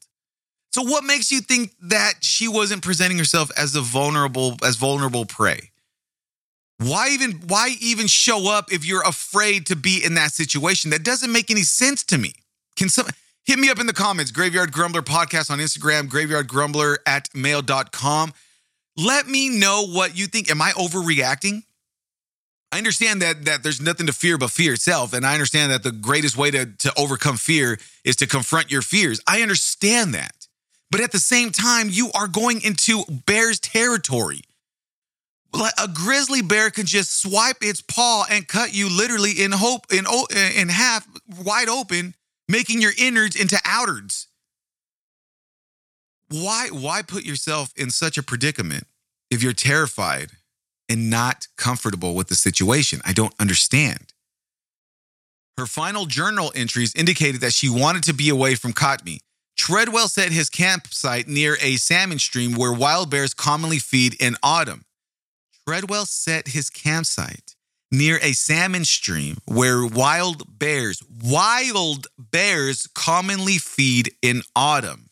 So 0.72 0.82
what 0.82 1.04
makes 1.04 1.32
you 1.32 1.42
think 1.42 1.74
that 1.82 2.16
she 2.22 2.48
wasn't 2.48 2.84
presenting 2.84 3.18
herself 3.18 3.52
as 3.58 3.76
a 3.76 3.82
vulnerable 3.82 4.58
as 4.64 4.76
vulnerable 4.76 5.26
prey? 5.26 5.73
Why 6.84 7.10
even 7.12 7.32
why 7.48 7.76
even 7.80 8.08
show 8.08 8.52
up 8.52 8.72
if 8.72 8.86
you're 8.86 9.04
afraid 9.04 9.68
to 9.68 9.76
be 9.76 10.04
in 10.04 10.16
that 10.16 10.32
situation? 10.32 10.92
That 10.92 11.04
doesn't 11.04 11.32
make 11.32 11.50
any 11.50 11.62
sense 11.62 12.04
to 12.06 12.18
me. 12.18 12.34
Can 12.76 12.90
some 12.90 13.08
hit 13.46 13.58
me 13.58 13.70
up 13.70 13.80
in 13.80 13.88
the 13.88 13.94
comments, 13.94 14.32
Graveyard 14.32 14.74
Grumbler 14.74 15.02
Podcast 15.02 15.50
on 15.50 15.60
Instagram, 15.60 16.10
graveyardgrumbler 16.10 16.98
at 17.06 17.30
mail.com. 17.34 18.34
Let 18.98 19.28
me 19.28 19.50
know 19.50 19.88
what 19.88 20.18
you 20.18 20.28
think. 20.28 20.52
Am 20.52 20.62
I 20.62 20.72
overreacting? 20.72 21.64
I 22.74 22.80
understand 22.80 23.22
that 23.22 23.46
that 23.46 23.64
there's 23.64 23.80
nothing 23.80 24.08
to 24.08 24.14
fear 24.14 24.38
but 24.38 24.52
fear 24.52 24.74
itself. 24.74 25.14
And 25.14 25.26
I 25.26 25.34
understand 25.34 25.72
that 25.72 25.84
the 25.84 25.92
greatest 25.92 26.36
way 26.36 26.52
to, 26.52 26.66
to 26.66 26.94
overcome 26.98 27.38
fear 27.38 27.80
is 28.04 28.18
to 28.18 28.28
confront 28.28 28.72
your 28.72 28.82
fears. 28.82 29.22
I 29.26 29.42
understand 29.42 30.14
that. 30.16 30.48
But 30.92 31.00
at 31.00 31.12
the 31.12 31.20
same 31.20 31.52
time, 31.52 31.88
you 31.90 32.12
are 32.14 32.28
going 32.28 32.62
into 32.62 33.04
bear's 33.26 33.60
territory 33.60 34.42
a 35.54 35.88
grizzly 35.88 36.42
bear 36.42 36.70
can 36.70 36.86
just 36.86 37.22
swipe 37.22 37.58
its 37.62 37.82
paw 37.82 38.26
and 38.30 38.48
cut 38.48 38.74
you 38.74 38.90
literally 38.90 39.32
in 39.32 39.52
hope 39.52 39.86
in 39.92 40.06
in 40.56 40.70
half 40.70 41.08
wide 41.44 41.70
open 41.70 42.16
making 42.48 42.82
your 42.82 42.94
innards 42.98 43.36
into 43.36 43.56
outards 43.58 44.28
why 46.30 46.68
why 46.72 47.02
put 47.02 47.24
yourself 47.24 47.72
in 47.76 47.90
such 47.90 48.18
a 48.18 48.24
predicament 48.24 48.88
if 49.30 49.44
you're 49.44 49.54
terrified 49.54 50.32
and 50.90 51.10
not 51.10 51.48
comfortable 51.56 52.16
with 52.16 52.28
the 52.28 52.36
situation 52.36 53.00
i 53.06 53.14
don't 53.14 53.34
understand 53.40 54.14
her 55.58 55.66
final 55.68 56.06
journal 56.06 56.52
entries 56.56 56.96
indicated 56.96 57.42
that 57.42 57.54
she 57.54 57.70
wanted 57.70 58.04
to 58.04 58.14
be 58.14 58.30
away 58.30 58.56
from 58.56 58.74
Katmai. 58.74 59.18
Treadwell 59.56 60.08
set 60.08 60.32
his 60.32 60.50
campsite 60.50 61.28
near 61.28 61.58
a 61.62 61.76
salmon 61.76 62.18
stream 62.18 62.54
where 62.54 62.74
wild 62.74 63.12
bears 63.12 63.36
commonly 63.36 63.78
feed 63.78 64.20
in 64.20 64.36
autumn. 64.42 64.84
Treadwell 65.68 66.06
set 66.06 66.50
his 66.50 66.70
campsite 66.70 67.56
near 67.92 68.20
a 68.22 68.34
salmon 68.34 68.84
stream 68.84 69.38
where 69.46 69.86
wild 69.86 70.60
bears, 70.60 71.02
wild 71.24 72.08
bears 72.18 72.88
commonly 72.96 73.58
feed 73.58 74.14
in 74.22 74.42
autumn. 74.56 75.10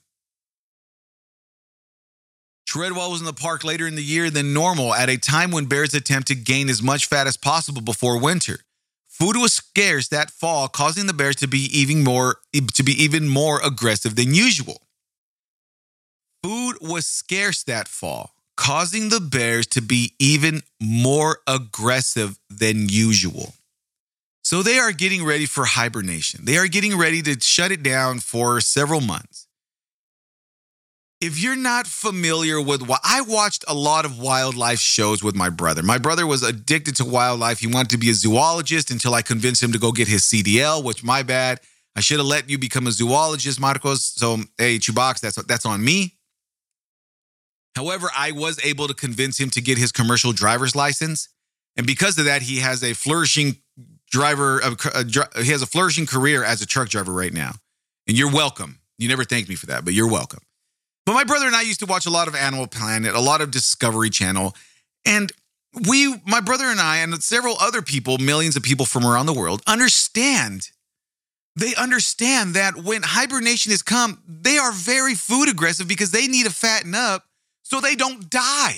Treadwell 2.66 3.12
was 3.12 3.20
in 3.20 3.26
the 3.26 3.34
park 3.34 3.64
later 3.64 3.86
in 3.86 3.96
the 3.96 4.04
year 4.04 4.30
than 4.30 4.54
normal 4.54 4.94
at 4.94 5.10
a 5.10 5.18
time 5.18 5.52
when 5.52 5.66
bears 5.66 5.94
attempt 5.94 6.30
to 6.30 6.36
gain 6.36 6.70
as 6.70 6.82
much 6.82 7.06
fat 7.06 7.28
as 7.28 7.38
possible 7.38 7.82
before 7.82 8.18
winter. 8.20 8.60
Food 9.08 9.36
was 9.36 9.54
scarce 9.54 10.08
that 10.08 10.32
fall, 10.32 10.68
causing 10.68 11.06
the 11.06 11.14
bears 11.14 11.36
to 11.38 11.48
be 11.48 11.70
even 11.78 12.04
more 12.04 12.38
to 12.54 12.84
be 12.84 12.94
even 12.94 13.28
more 13.28 13.62
aggressive 13.62 14.16
than 14.16 14.34
usual. 14.34 14.88
Food 16.42 16.78
was 16.82 17.06
scarce 17.06 17.62
that 17.64 17.88
fall, 17.88 18.32
causing 18.58 19.10
the 19.10 19.20
bears 19.20 19.68
to 19.68 19.82
be 19.82 20.14
even 20.20 20.62
more 20.82 21.40
aggressive 21.48 22.38
than 22.50 22.90
usual. 22.90 23.54
So 24.44 24.64
they 24.64 24.80
are 24.80 24.92
getting 24.92 25.24
ready 25.24 25.46
for 25.46 25.66
hibernation. 25.66 26.46
They 26.46 26.58
are 26.58 26.68
getting 26.68 26.98
ready 26.98 27.22
to 27.22 27.40
shut 27.40 27.72
it 27.72 27.84
down 27.84 28.20
for 28.20 28.60
several 28.60 29.02
months. 29.02 29.48
If 31.22 31.42
you're 31.42 31.56
not 31.56 31.86
familiar 31.86 32.60
with 32.60 32.82
what 32.82 33.00
I 33.04 33.22
watched 33.22 33.64
a 33.68 33.76
lot 33.76 34.06
of 34.06 34.18
wildlife 34.18 34.80
shows 34.80 35.24
with 35.24 35.36
my 35.36 35.50
brother. 35.50 35.84
My 35.84 36.00
brother 36.00 36.26
was 36.26 36.42
addicted 36.42 36.96
to 36.96 37.06
wildlife. 37.06 37.60
He 37.60 37.68
wanted 37.68 37.92
to 37.92 38.00
be 38.00 38.10
a 38.10 38.16
zoologist 38.16 38.90
until 38.90 39.14
I 39.14 39.22
convinced 39.22 39.62
him 39.62 39.72
to 39.72 39.78
go 39.78 39.92
get 39.92 40.08
his 40.08 40.24
CDL, 40.24 40.84
which 40.84 41.04
my 41.04 41.22
bad. 41.22 41.60
I 41.96 42.00
should 42.00 42.18
have 42.18 42.26
let 42.26 42.50
you 42.50 42.58
become 42.58 42.88
a 42.88 42.92
zoologist, 42.92 43.60
Marcos. 43.60 44.04
So, 44.04 44.38
hey, 44.58 44.80
Chubox, 44.80 45.20
that's 45.20 45.36
that's 45.44 45.66
on 45.66 45.84
me. 45.84 46.16
However, 47.76 48.10
I 48.16 48.32
was 48.32 48.64
able 48.64 48.88
to 48.88 48.94
convince 48.94 49.40
him 49.40 49.50
to 49.52 49.62
get 49.62 49.78
his 49.78 49.92
commercial 49.92 50.34
driver's 50.34 50.76
license, 50.76 51.30
and 51.78 51.88
because 51.88 52.18
of 52.18 52.26
that, 52.26 52.42
he 52.42 52.58
has 52.58 52.84
a 52.84 52.94
flourishing 52.94 53.58
driver. 54.10 54.60
A, 54.60 54.76
a, 54.94 55.00
uh, 55.00 55.42
he 55.42 55.52
has 55.52 55.62
a 55.62 55.66
flourishing 55.66 56.06
career 56.06 56.44
as 56.44 56.62
a 56.62 56.66
truck 56.66 56.90
driver 56.90 57.14
right 57.14 57.34
now. 57.34 57.54
And 58.08 58.18
you're 58.18 58.32
welcome. 58.32 58.80
You 58.98 59.08
never 59.08 59.24
thanked 59.24 59.50
me 59.50 59.56
for 59.56 59.68
that, 59.68 59.86
but 59.86 59.94
you're 59.94 60.10
welcome. 60.10 60.42
But 61.06 61.14
my 61.14 61.24
brother 61.24 61.48
and 61.48 61.56
I 61.56 61.62
used 61.62 61.80
to 61.80 61.86
watch 61.86 62.06
a 62.06 62.10
lot 62.10 62.28
of 62.28 62.36
Animal 62.36 62.68
Planet, 62.68 63.16
a 63.16 63.20
lot 63.20 63.42
of 63.42 63.52
Discovery 63.52 64.10
Channel, 64.10 64.56
and 65.06 65.32
we, 65.88 66.16
my 66.28 66.42
brother 66.42 66.66
and 66.66 66.80
I, 66.80 66.98
and 66.98 67.24
several 67.24 67.56
other 67.60 67.82
people, 67.82 68.18
millions 68.18 68.56
of 68.56 68.64
people 68.64 68.86
from 68.86 69.06
around 69.06 69.26
the 69.26 69.34
world, 69.34 69.62
understand. 69.66 70.70
They 71.56 71.74
understand 71.76 72.54
that 72.54 72.76
when 72.78 73.02
hibernation 73.04 73.72
has 73.72 73.82
come, 73.82 74.22
they 74.28 74.58
are 74.58 74.72
very 74.72 75.16
food 75.16 75.50
aggressive 75.50 75.88
because 75.88 76.12
they 76.12 76.28
need 76.28 76.46
to 76.46 76.52
fatten 76.52 76.94
up 76.94 77.26
so 77.72 77.80
they 77.80 77.96
don't 77.96 78.30
die. 78.30 78.76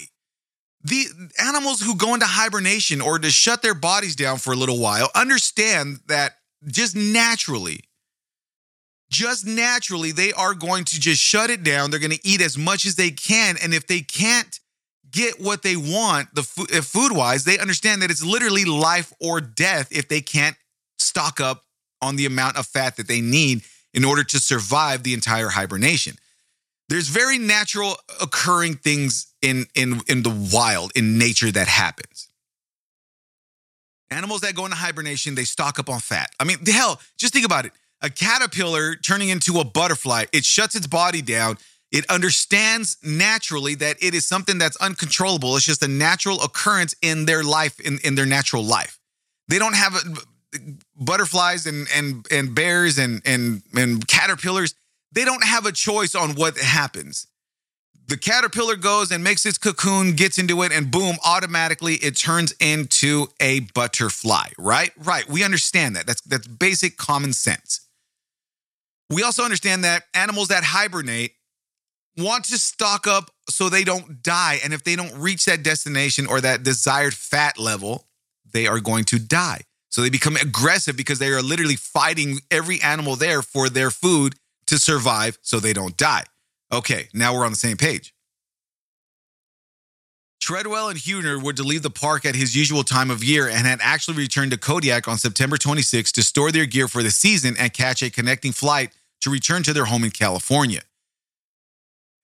The 0.83 1.05
animals 1.39 1.81
who 1.81 1.95
go 1.95 2.13
into 2.13 2.27
hibernation 2.27 3.01
or 3.01 3.17
to 3.17 3.31
shut 3.31 3.63
their 3.63 3.73
bodies 3.73 4.15
down 4.15 4.37
for 4.37 4.53
a 4.53 4.55
little 4.55 4.79
while 4.79 5.09
understand 5.15 6.01
that 6.07 6.33
just 6.67 6.95
naturally, 6.95 7.79
just 9.09 9.47
naturally, 9.47 10.11
they 10.11 10.31
are 10.33 10.53
going 10.53 10.83
to 10.85 10.99
just 10.99 11.19
shut 11.19 11.49
it 11.49 11.63
down. 11.63 11.89
They're 11.89 11.99
going 11.99 12.11
to 12.11 12.27
eat 12.27 12.39
as 12.39 12.55
much 12.55 12.85
as 12.85 12.95
they 12.95 13.09
can. 13.09 13.55
And 13.63 13.73
if 13.73 13.87
they 13.87 14.01
can't 14.01 14.59
get 15.09 15.41
what 15.41 15.63
they 15.63 15.75
want, 15.75 16.27
the 16.35 16.43
food, 16.43 17.13
wise, 17.13 17.45
they 17.45 17.57
understand 17.57 18.03
that 18.03 18.11
it's 18.11 18.23
literally 18.23 18.65
life 18.65 19.11
or 19.19 19.41
death 19.41 19.87
if 19.91 20.07
they 20.07 20.21
can't 20.21 20.57
stock 20.99 21.39
up 21.39 21.63
on 21.99 22.15
the 22.15 22.27
amount 22.27 22.57
of 22.57 22.67
fat 22.67 22.97
that 22.97 23.07
they 23.07 23.21
need 23.21 23.63
in 23.91 24.05
order 24.05 24.23
to 24.23 24.39
survive 24.39 25.01
the 25.01 25.15
entire 25.15 25.49
hibernation 25.49 26.15
there's 26.93 27.07
very 27.07 27.39
natural 27.39 27.95
occurring 28.21 28.75
things 28.75 29.33
in 29.41 29.65
in 29.73 29.99
in 30.07 30.21
the 30.21 30.49
wild 30.53 30.91
in 30.95 31.17
nature 31.17 31.51
that 31.51 31.67
happens. 31.67 32.29
Animals 34.11 34.41
that 34.41 34.53
go 34.53 34.65
into 34.65 34.77
hibernation 34.77 35.33
they 35.33 35.43
stock 35.43 35.79
up 35.79 35.89
on 35.89 35.99
fat. 35.99 36.29
I 36.39 36.43
mean 36.43 36.63
hell 36.67 37.01
just 37.17 37.33
think 37.33 37.47
about 37.47 37.65
it. 37.65 37.71
A 38.01 38.11
caterpillar 38.11 38.93
turning 38.93 39.29
into 39.29 39.59
a 39.59 39.63
butterfly 39.63 40.25
it 40.31 40.45
shuts 40.45 40.75
its 40.75 40.85
body 40.85 41.23
down. 41.23 41.57
It 41.91 42.07
understands 42.11 42.97
naturally 43.01 43.73
that 43.75 43.97
it 43.99 44.13
is 44.13 44.27
something 44.27 44.59
that's 44.59 44.77
uncontrollable. 44.77 45.55
It's 45.55 45.65
just 45.65 45.81
a 45.81 45.87
natural 45.87 46.43
occurrence 46.43 46.93
in 47.01 47.25
their 47.25 47.43
life 47.43 47.79
in, 47.79 47.97
in 48.03 48.13
their 48.13 48.27
natural 48.27 48.63
life. 48.63 48.99
They 49.47 49.57
don't 49.57 49.75
have 49.75 49.95
a, 49.95 50.59
butterflies 50.95 51.65
and 51.65 51.87
and 51.95 52.27
and 52.29 52.53
bears 52.53 52.99
and 52.99 53.23
and 53.25 53.63
and 53.75 54.07
caterpillars 54.07 54.75
they 55.13 55.25
don't 55.25 55.43
have 55.43 55.65
a 55.65 55.71
choice 55.71 56.15
on 56.15 56.31
what 56.31 56.57
happens. 56.57 57.27
The 58.07 58.17
caterpillar 58.17 58.75
goes 58.75 59.11
and 59.11 59.23
makes 59.23 59.45
its 59.45 59.57
cocoon, 59.57 60.15
gets 60.15 60.37
into 60.37 60.61
it, 60.63 60.73
and 60.73 60.91
boom, 60.91 61.15
automatically 61.25 61.95
it 61.95 62.17
turns 62.17 62.53
into 62.59 63.27
a 63.39 63.61
butterfly, 63.73 64.47
right? 64.57 64.91
Right. 64.97 65.27
We 65.29 65.43
understand 65.43 65.95
that. 65.95 66.05
That's 66.05 66.21
that's 66.21 66.47
basic 66.47 66.97
common 66.97 67.31
sense. 67.31 67.87
We 69.09 69.23
also 69.23 69.43
understand 69.43 69.83
that 69.83 70.03
animals 70.13 70.49
that 70.49 70.63
hibernate 70.63 71.33
want 72.17 72.45
to 72.45 72.57
stock 72.57 73.07
up 73.07 73.31
so 73.49 73.69
they 73.69 73.83
don't 73.83 74.21
die. 74.21 74.59
And 74.63 74.73
if 74.73 74.83
they 74.83 74.95
don't 74.95 75.15
reach 75.17 75.45
that 75.45 75.63
destination 75.63 76.27
or 76.27 76.41
that 76.41 76.63
desired 76.63 77.13
fat 77.13 77.57
level, 77.57 78.07
they 78.51 78.67
are 78.67 78.79
going 78.79 79.05
to 79.05 79.19
die. 79.19 79.61
So 79.89 80.01
they 80.01 80.09
become 80.09 80.35
aggressive 80.35 80.97
because 80.97 81.19
they 81.19 81.29
are 81.29 81.41
literally 81.41 81.75
fighting 81.75 82.39
every 82.49 82.81
animal 82.81 83.15
there 83.15 83.41
for 83.41 83.69
their 83.69 83.91
food 83.91 84.35
to 84.67 84.77
survive 84.77 85.37
so 85.41 85.59
they 85.59 85.73
don't 85.73 85.97
die. 85.97 86.23
Okay, 86.71 87.07
now 87.13 87.33
we're 87.33 87.45
on 87.45 87.51
the 87.51 87.57
same 87.57 87.77
page. 87.77 88.13
Treadwell 90.41 90.89
and 90.89 90.99
Huguenard 90.99 91.41
were 91.41 91.53
to 91.53 91.63
leave 91.63 91.83
the 91.83 91.89
park 91.89 92.25
at 92.25 92.35
his 92.35 92.53
usual 92.53 92.83
time 92.83 93.09
of 93.09 93.23
year 93.23 93.47
and 93.47 93.65
had 93.65 93.79
actually 93.81 94.17
returned 94.17 94.51
to 94.51 94.57
Kodiak 94.57 95.07
on 95.07 95.17
September 95.17 95.55
26 95.55 96.11
to 96.11 96.21
store 96.21 96.51
their 96.51 96.65
gear 96.65 96.89
for 96.89 97.01
the 97.01 97.11
season 97.11 97.55
and 97.57 97.71
catch 97.71 98.01
a 98.01 98.09
connecting 98.09 98.51
flight 98.51 98.91
to 99.21 99.29
return 99.29 99.63
to 99.63 99.71
their 99.71 99.85
home 99.85 100.03
in 100.03 100.11
California. 100.11 100.81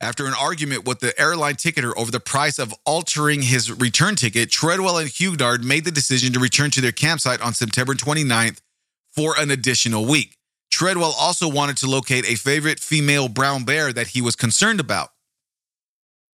After 0.01 0.25
an 0.27 0.33
argument 0.33 0.85
with 0.85 0.99
the 0.99 1.17
airline 1.19 1.55
ticketer 1.55 1.93
over 1.95 2.11
the 2.11 2.19
price 2.19 2.59
of 2.59 2.73
altering 2.85 3.41
his 3.41 3.71
return 3.71 4.15
ticket, 4.15 4.49
Treadwell 4.49 4.97
and 4.97 5.09
Huguenard 5.09 5.63
made 5.63 5.85
the 5.85 5.91
decision 5.91 6.33
to 6.33 6.39
return 6.39 6.71
to 6.71 6.81
their 6.81 6.91
campsite 6.91 7.41
on 7.41 7.53
September 7.53 7.93
29th 7.93 8.59
for 9.11 9.39
an 9.39 9.49
additional 9.49 10.05
week. 10.05 10.38
Treadwell 10.79 11.13
also 11.19 11.49
wanted 11.49 11.75
to 11.75 11.87
locate 11.89 12.25
a 12.25 12.35
favorite 12.35 12.79
female 12.79 13.27
brown 13.27 13.65
bear 13.65 13.91
that 13.91 14.07
he 14.07 14.21
was 14.21 14.37
concerned 14.37 14.79
about. 14.79 15.09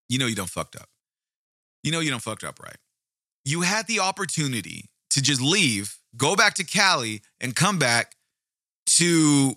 You 0.08 0.18
know 0.18 0.26
you 0.26 0.34
don't 0.34 0.50
fucked 0.50 0.74
up. 0.74 0.88
You 1.84 1.92
know 1.92 2.00
you 2.00 2.10
don't 2.10 2.20
fucked 2.20 2.42
up, 2.42 2.58
right? 2.58 2.74
You 3.44 3.60
had 3.60 3.86
the 3.86 4.00
opportunity 4.00 4.90
to 5.10 5.22
just 5.22 5.40
leave, 5.40 5.96
go 6.16 6.34
back 6.34 6.54
to 6.54 6.64
Cali, 6.64 7.22
and 7.40 7.54
come 7.54 7.78
back 7.78 8.16
to 8.86 9.52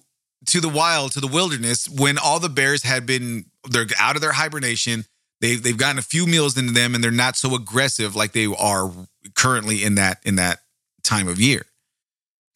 to 0.46 0.62
the 0.62 0.70
wild, 0.70 1.14
to 1.14 1.20
the 1.20 1.26
wilderness, 1.26 1.90
when 1.90 2.20
all 2.20 2.40
the 2.40 2.48
bears 2.48 2.84
had 2.84 3.08
been 3.08 3.46
they're 3.68 3.88
out 4.00 4.16
of 4.16 4.22
their 4.22 4.34
hibernation. 4.34 5.06
They've 5.42 5.64
they've 5.64 5.76
gotten 5.76 5.98
a 5.98 6.04
few 6.04 6.28
meals 6.28 6.60
into 6.60 6.74
them, 6.74 6.94
and 6.94 7.04
they're 7.04 7.10
not 7.10 7.38
so 7.38 7.56
aggressive 7.56 8.16
like 8.16 8.34
they 8.34 8.46
are 8.46 8.92
currently 9.34 9.84
in 9.84 9.96
that 9.96 10.20
in 10.24 10.36
that 10.36 10.60
time 11.04 11.28
of 11.28 11.40
year. 11.40 11.66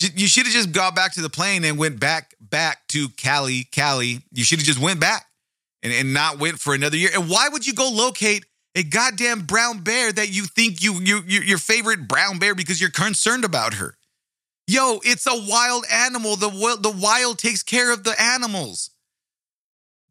You 0.01 0.27
should 0.27 0.45
have 0.45 0.53
just 0.53 0.71
got 0.71 0.95
back 0.95 1.13
to 1.13 1.21
the 1.21 1.29
plane 1.29 1.65
and 1.65 1.77
went 1.77 1.99
back 1.99 2.33
back 2.39 2.87
to 2.89 3.09
Cali, 3.17 3.65
Cali. 3.65 4.21
You 4.31 4.43
should 4.45 4.59
have 4.59 4.65
just 4.65 4.79
went 4.79 4.99
back 4.99 5.25
and, 5.83 5.91
and 5.91 6.13
not 6.13 6.39
went 6.39 6.59
for 6.59 6.73
another 6.73 6.95
year. 6.95 7.09
And 7.13 7.29
why 7.29 7.49
would 7.49 7.67
you 7.67 7.73
go 7.73 7.89
locate 7.89 8.45
a 8.75 8.83
goddamn 8.83 9.41
brown 9.41 9.79
bear 9.79 10.11
that 10.11 10.29
you 10.29 10.45
think 10.45 10.81
you, 10.81 10.93
you, 11.01 11.21
you 11.27 11.41
your 11.41 11.57
favorite 11.57 12.07
brown 12.07 12.39
bear 12.39 12.55
because 12.55 12.79
you're 12.79 12.91
concerned 12.91 13.43
about 13.43 13.73
her? 13.75 13.95
Yo, 14.67 14.99
it's 15.03 15.25
a 15.25 15.49
wild 15.49 15.83
animal. 15.91 16.35
The, 16.35 16.49
the 16.79 16.95
wild 16.95 17.39
takes 17.39 17.63
care 17.63 17.91
of 17.91 18.03
the 18.03 18.13
animals. 18.21 18.91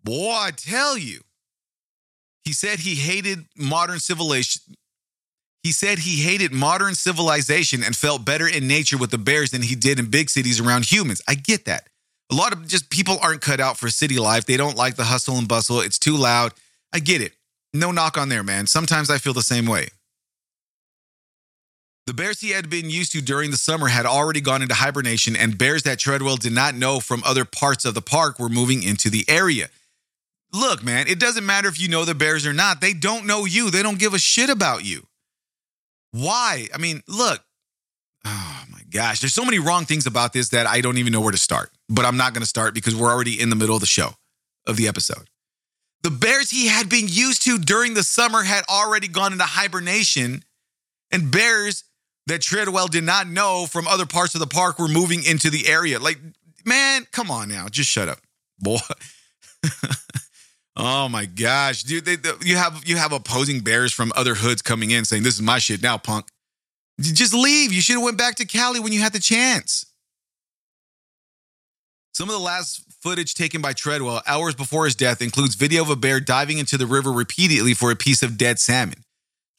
Boy, 0.03 0.33
I 0.33 0.51
tell 0.51 0.99
you. 0.99 1.21
He 2.45 2.53
said 2.53 2.81
he 2.81 2.95
hated 2.95 3.41
modern 3.57 4.01
civilization, 4.01 4.75
he 5.63 5.73
said 5.73 5.99
he 5.99 6.23
hated 6.23 6.53
modern 6.53 6.95
civilization 6.95 7.83
and 7.83 7.97
felt 7.97 8.25
better 8.25 8.47
in 8.47 8.69
nature 8.69 8.97
with 8.97 9.11
the 9.11 9.19
bears 9.19 9.51
than 9.51 9.63
he 9.63 9.75
did 9.75 9.99
in 9.99 10.11
big 10.11 10.31
cities 10.31 10.61
around 10.61 10.91
humans. 10.91 11.21
I 11.27 11.35
get 11.35 11.65
that. 11.65 11.89
A 12.31 12.35
lot 12.35 12.53
of 12.53 12.67
just 12.69 12.91
people 12.91 13.19
aren't 13.23 13.41
cut 13.41 13.61
out 13.61 13.79
for 13.79 13.89
city 13.89 14.19
life. 14.19 14.47
They 14.47 14.57
don't 14.57 14.77
like 14.77 14.97
the 14.97 15.05
hustle 15.05 15.37
and 15.37 15.49
bustle. 15.49 15.81
It's 15.81 15.99
too 15.99 16.17
loud. 16.17 16.53
I 16.93 17.01
get 17.01 17.21
it. 17.21 17.33
No 17.75 17.91
knock 17.91 18.17
on 18.17 18.29
there, 18.29 18.43
man. 18.43 18.67
Sometimes 18.67 19.11
I 19.11 19.19
feel 19.19 19.33
the 19.33 19.43
same 19.43 19.67
way. 19.67 19.89
The 22.07 22.15
bears 22.15 22.41
he 22.41 22.51
had 22.51 22.71
been 22.71 22.89
used 22.89 23.13
to 23.13 23.21
during 23.21 23.51
the 23.51 23.59
summer 23.59 23.89
had 23.89 24.07
already 24.07 24.41
gone 24.41 24.63
into 24.63 24.75
hibernation, 24.75 25.37
and 25.37 25.59
bears 25.59 25.83
that 25.83 25.99
Treadwell 25.99 26.39
did 26.39 26.53
not 26.53 26.75
know 26.75 27.01
from 27.01 27.23
other 27.27 27.45
parts 27.45 27.85
of 27.85 27.93
the 27.93 28.01
park 28.01 28.39
were 28.39 28.49
moving 28.49 28.83
into 28.83 29.11
the 29.11 29.27
area. 29.29 29.69
Look, 30.51 30.83
man, 30.83 31.07
it 31.07 31.21
doesn't 31.21 31.45
matter 31.45 31.69
if 31.69 31.79
you 31.79 31.89
know 31.89 32.07
the 32.07 32.15
bears 32.15 32.47
or 32.47 32.55
not. 32.55 32.81
They 32.81 32.95
don't 32.95 33.27
know 33.27 33.45
you, 33.45 33.71
they 33.71 33.83
don't 33.83 33.99
give 33.99 34.15
a 34.15 34.19
shit 34.19 34.49
about 34.49 34.87
you. 34.87 35.08
Why? 36.13 36.69
I 36.75 36.79
mean, 36.79 37.03
look, 37.07 37.43
oh 38.25 38.65
my 38.71 38.81
gosh, 38.91 39.21
there's 39.21 39.35
so 39.35 39.45
many 39.45 39.59
wrong 39.59 39.85
things 39.85 40.07
about 40.07 40.33
this 40.33 40.51
that 40.51 40.67
I 40.67 40.81
don't 40.81 40.99
even 40.99 41.13
know 41.13 41.21
where 41.21 41.33
to 41.33 41.39
start. 41.39 41.71
But 41.89 42.05
I'm 42.05 42.17
not 42.17 42.35
going 42.35 42.43
to 42.43 42.49
start 42.49 42.75
because 42.75 42.95
we're 42.95 43.11
already 43.11 43.41
in 43.41 43.51
the 43.51 43.57
middle 43.57 43.75
of 43.75 43.81
the 43.81 43.87
show, 43.87 44.11
of 44.67 44.77
the 44.77 44.89
episode. 44.89 45.31
The 46.03 46.11
bears 46.11 46.51
he 46.51 46.69
had 46.69 46.89
been 46.89 47.07
used 47.09 47.43
to 47.43 47.59
during 47.59 47.95
the 47.95 48.03
summer 48.03 48.43
had 48.43 48.65
already 48.69 49.09
gone 49.09 49.33
into 49.33 49.45
hibernation, 49.45 50.45
and 51.11 51.31
bears 51.31 51.85
that 52.27 52.43
Treadwell 52.43 52.89
did 52.89 53.05
not 53.05 53.27
know 53.27 53.67
from 53.67 53.89
other 53.89 54.07
parts 54.07 54.35
of 54.35 54.41
the 54.41 54.47
park 54.47 54.79
were 54.79 54.89
moving 54.89 55.25
into 55.25 55.51
the 55.51 55.67
area. 55.67 55.99
Like, 55.99 56.19
man, 56.65 57.07
come 57.11 57.31
on 57.31 57.49
now, 57.49 57.69
just 57.69 57.91
shut 57.91 58.09
up, 58.09 58.21
boy. 58.59 58.79
Oh 60.81 61.09
my 61.09 61.27
gosh, 61.27 61.83
dude! 61.83 62.05
They, 62.05 62.15
they- 62.15 62.31
you 62.45 62.57
have 62.57 62.83
you 62.87 62.97
have 62.97 63.13
opposing 63.13 63.61
bears 63.61 63.93
from 63.93 64.13
other 64.15 64.35
hoods 64.37 64.63
coming 64.63 64.93
in 64.93 65.05
saying, 65.05 65.25
"This 65.25 65.35
is 65.35 65.43
my 65.43 65.59
shit 65.59 65.83
now, 65.83 65.99
punk." 65.99 66.29
Just 67.01 67.35
leave. 67.35 67.73
You 67.73 67.81
should 67.81 67.95
have 67.97 68.03
went 68.05 68.17
back 68.17 68.37
to 68.37 68.45
Cali 68.45 68.79
when 68.81 68.93
you 68.93 69.01
had 69.01 69.13
the 69.13 69.21
chance. 69.21 69.85
Some 72.13 72.29
of 72.29 72.35
the 72.35 72.41
last 72.41 72.83
footage 73.01 73.35
taken 73.35 73.61
by 73.61 73.73
Treadwell 73.73 74.23
hours 74.27 74.55
before 74.57 74.85
his 74.85 74.97
death 74.97 75.23
includes 75.23 75.55
video 75.55 75.83
of 75.83 75.91
a 75.91 75.97
bear 75.97 76.19
diving 76.19 76.59
into 76.59 76.77
the 76.77 76.87
river 76.87 77.13
repeatedly 77.13 77.75
for 77.75 77.93
a 77.93 77.97
piece 77.97 78.23
of 78.23 78.37
dead 78.37 78.59
salmon. 78.59 79.05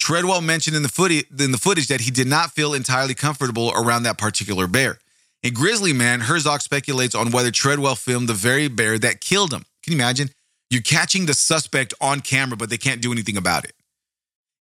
Treadwell 0.01 0.41
mentioned 0.41 0.75
in 0.75 0.83
the, 0.83 0.89
footage, 0.89 1.25
in 1.39 1.51
the 1.53 1.57
footage 1.57 1.87
that 1.87 2.01
he 2.01 2.11
did 2.11 2.27
not 2.27 2.51
feel 2.51 2.73
entirely 2.73 3.13
comfortable 3.13 3.71
around 3.75 4.03
that 4.03 4.17
particular 4.17 4.67
bear. 4.67 4.99
In 5.41 5.53
Grizzly 5.53 5.93
Man, 5.93 6.19
Herzog 6.21 6.59
speculates 6.61 7.15
on 7.15 7.31
whether 7.31 7.51
Treadwell 7.51 7.95
filmed 7.95 8.27
the 8.27 8.33
very 8.33 8.67
bear 8.67 8.99
that 8.99 9.21
killed 9.21 9.53
him. 9.53 9.63
Can 9.83 9.93
you 9.93 9.97
imagine? 9.99 10.29
You're 10.69 10.81
catching 10.81 11.25
the 11.25 11.33
suspect 11.33 11.93
on 11.99 12.21
camera, 12.21 12.57
but 12.57 12.69
they 12.69 12.77
can't 12.77 13.01
do 13.01 13.11
anything 13.11 13.37
about 13.37 13.65
it. 13.65 13.73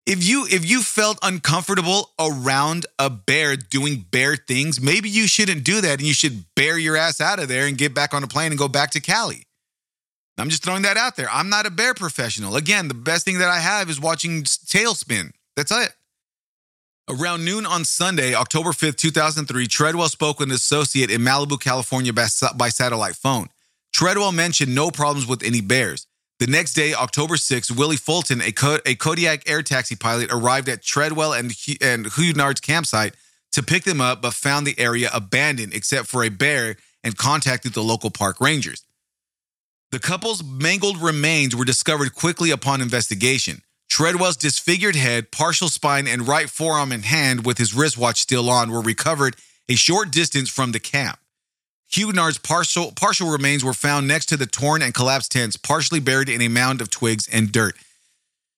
If 0.07 0.27
you 0.27 0.47
if 0.47 0.69
you 0.69 0.81
felt 0.81 1.19
uncomfortable 1.23 2.13
around 2.19 2.87
a 2.99 3.11
bear 3.11 3.57
doing 3.57 4.07
bear 4.11 4.37
things, 4.37 4.81
maybe 4.81 5.11
you 5.11 5.27
shouldn't 5.27 5.65
do 5.65 5.83
that 5.83 5.99
and 5.99 6.07
you 6.07 6.15
should 6.15 6.47
bear 6.55 6.79
your 6.79 6.97
ass 6.97 7.21
out 7.21 7.39
of 7.39 7.49
there 7.49 7.67
and 7.67 7.77
get 7.77 7.93
back 7.95 8.15
on 8.15 8.25
a 8.25 8.27
plane 8.27 8.51
and 8.51 8.59
go 8.59 8.69
back 8.69 8.93
to 8.93 9.01
Cali. 9.01 9.45
I'm 10.39 10.49
just 10.49 10.65
throwing 10.65 10.83
that 10.83 10.97
out 10.97 11.17
there. 11.17 11.29
I'm 11.31 11.51
not 11.51 11.67
a 11.67 11.71
bear 11.71 11.95
professional. 11.95 12.57
Again, 12.57 12.89
the 12.89 12.95
best 12.95 13.25
thing 13.25 13.39
that 13.39 13.51
I 13.51 13.59
have 13.59 13.91
is 13.91 14.01
watching 14.01 14.45
TaleSpin. 14.45 15.33
That's 15.57 15.73
it. 15.73 15.93
Around 17.11 17.45
noon 17.45 17.67
on 17.67 17.85
Sunday, 17.85 18.35
October 18.35 18.71
5th, 18.71 18.97
2003, 18.97 19.67
Treadwell 19.67 20.09
spoke 20.09 20.39
with 20.39 20.51
an 20.51 20.55
associate 20.55 21.11
in 21.11 21.23
Malibu, 21.23 21.61
California 21.61 22.13
by, 22.13 22.29
by 22.55 22.69
satellite 22.69 23.17
phone. 23.17 23.49
Treadwell 23.99 24.31
mentioned 24.31 24.73
no 24.73 24.93
problems 24.93 25.27
with 25.27 25.43
any 25.43 25.61
bears. 25.61 26.07
The 26.39 26.47
next 26.47 26.75
day, 26.75 26.95
October 26.95 27.37
6, 27.37 27.73
Willie 27.73 27.97
Fulton, 27.97 28.41
a, 28.41 28.53
Co- 28.53 28.79
a 28.87 28.95
Kodiak 28.95 29.51
air 29.51 29.61
taxi 29.61 29.97
pilot, 29.97 30.31
arrived 30.31 30.69
at 30.69 30.85
Treadwell 30.85 31.33
and, 31.33 31.51
Hu- 31.51 31.75
and 31.81 32.07
campsite 32.63 33.17
to 33.51 33.61
pick 33.61 33.83
them 33.83 34.01
up, 34.01 34.23
but 34.23 34.35
found 34.35 34.69
the 34.69 34.79
area 34.79 35.11
abandoned 35.13 35.75
except 35.75 36.07
for 36.07 36.23
a 36.23 36.29
bear 36.29 36.77
and 37.03 37.19
contacted 37.19 37.73
the 37.73 37.83
local 37.83 38.11
park 38.11 38.41
rangers. 38.41 38.85
The 39.91 39.99
couple's 39.99 40.45
mangled 40.45 40.99
remains 40.99 41.57
were 41.57 41.65
discovered 41.65 42.15
quickly 42.15 42.53
upon 42.53 42.81
investigation. 42.81 43.63
Treadwell's 43.91 44.37
disfigured 44.37 44.95
head, 44.95 45.33
partial 45.33 45.69
spine, 45.69 46.07
and 46.07 46.29
right 46.29 46.49
forearm 46.49 46.93
and 46.93 47.05
hand 47.05 47.45
with 47.45 47.59
his 47.59 47.75
wristwatch 47.75 48.21
still 48.21 48.49
on 48.49 48.71
were 48.71 48.81
recovered 48.81 49.35
a 49.69 49.75
short 49.75 50.13
distance 50.13 50.49
from 50.49 50.71
the 50.71 50.79
camp. 50.79 51.19
Huguenard's 51.91 52.39
partial, 52.39 52.93
partial 52.93 53.31
remains 53.31 53.65
were 53.65 53.73
found 53.73 54.07
next 54.07 54.27
to 54.27 54.37
the 54.37 54.47
torn 54.47 54.83
and 54.83 54.95
collapsed 54.95 55.33
tents, 55.33 55.57
partially 55.57 56.01
buried 56.01 56.29
in 56.29 56.43
a 56.43 56.49
mound 56.49 56.81
of 56.81 56.91
twigs 56.91 57.27
and 57.33 57.51
dirt. 57.51 57.77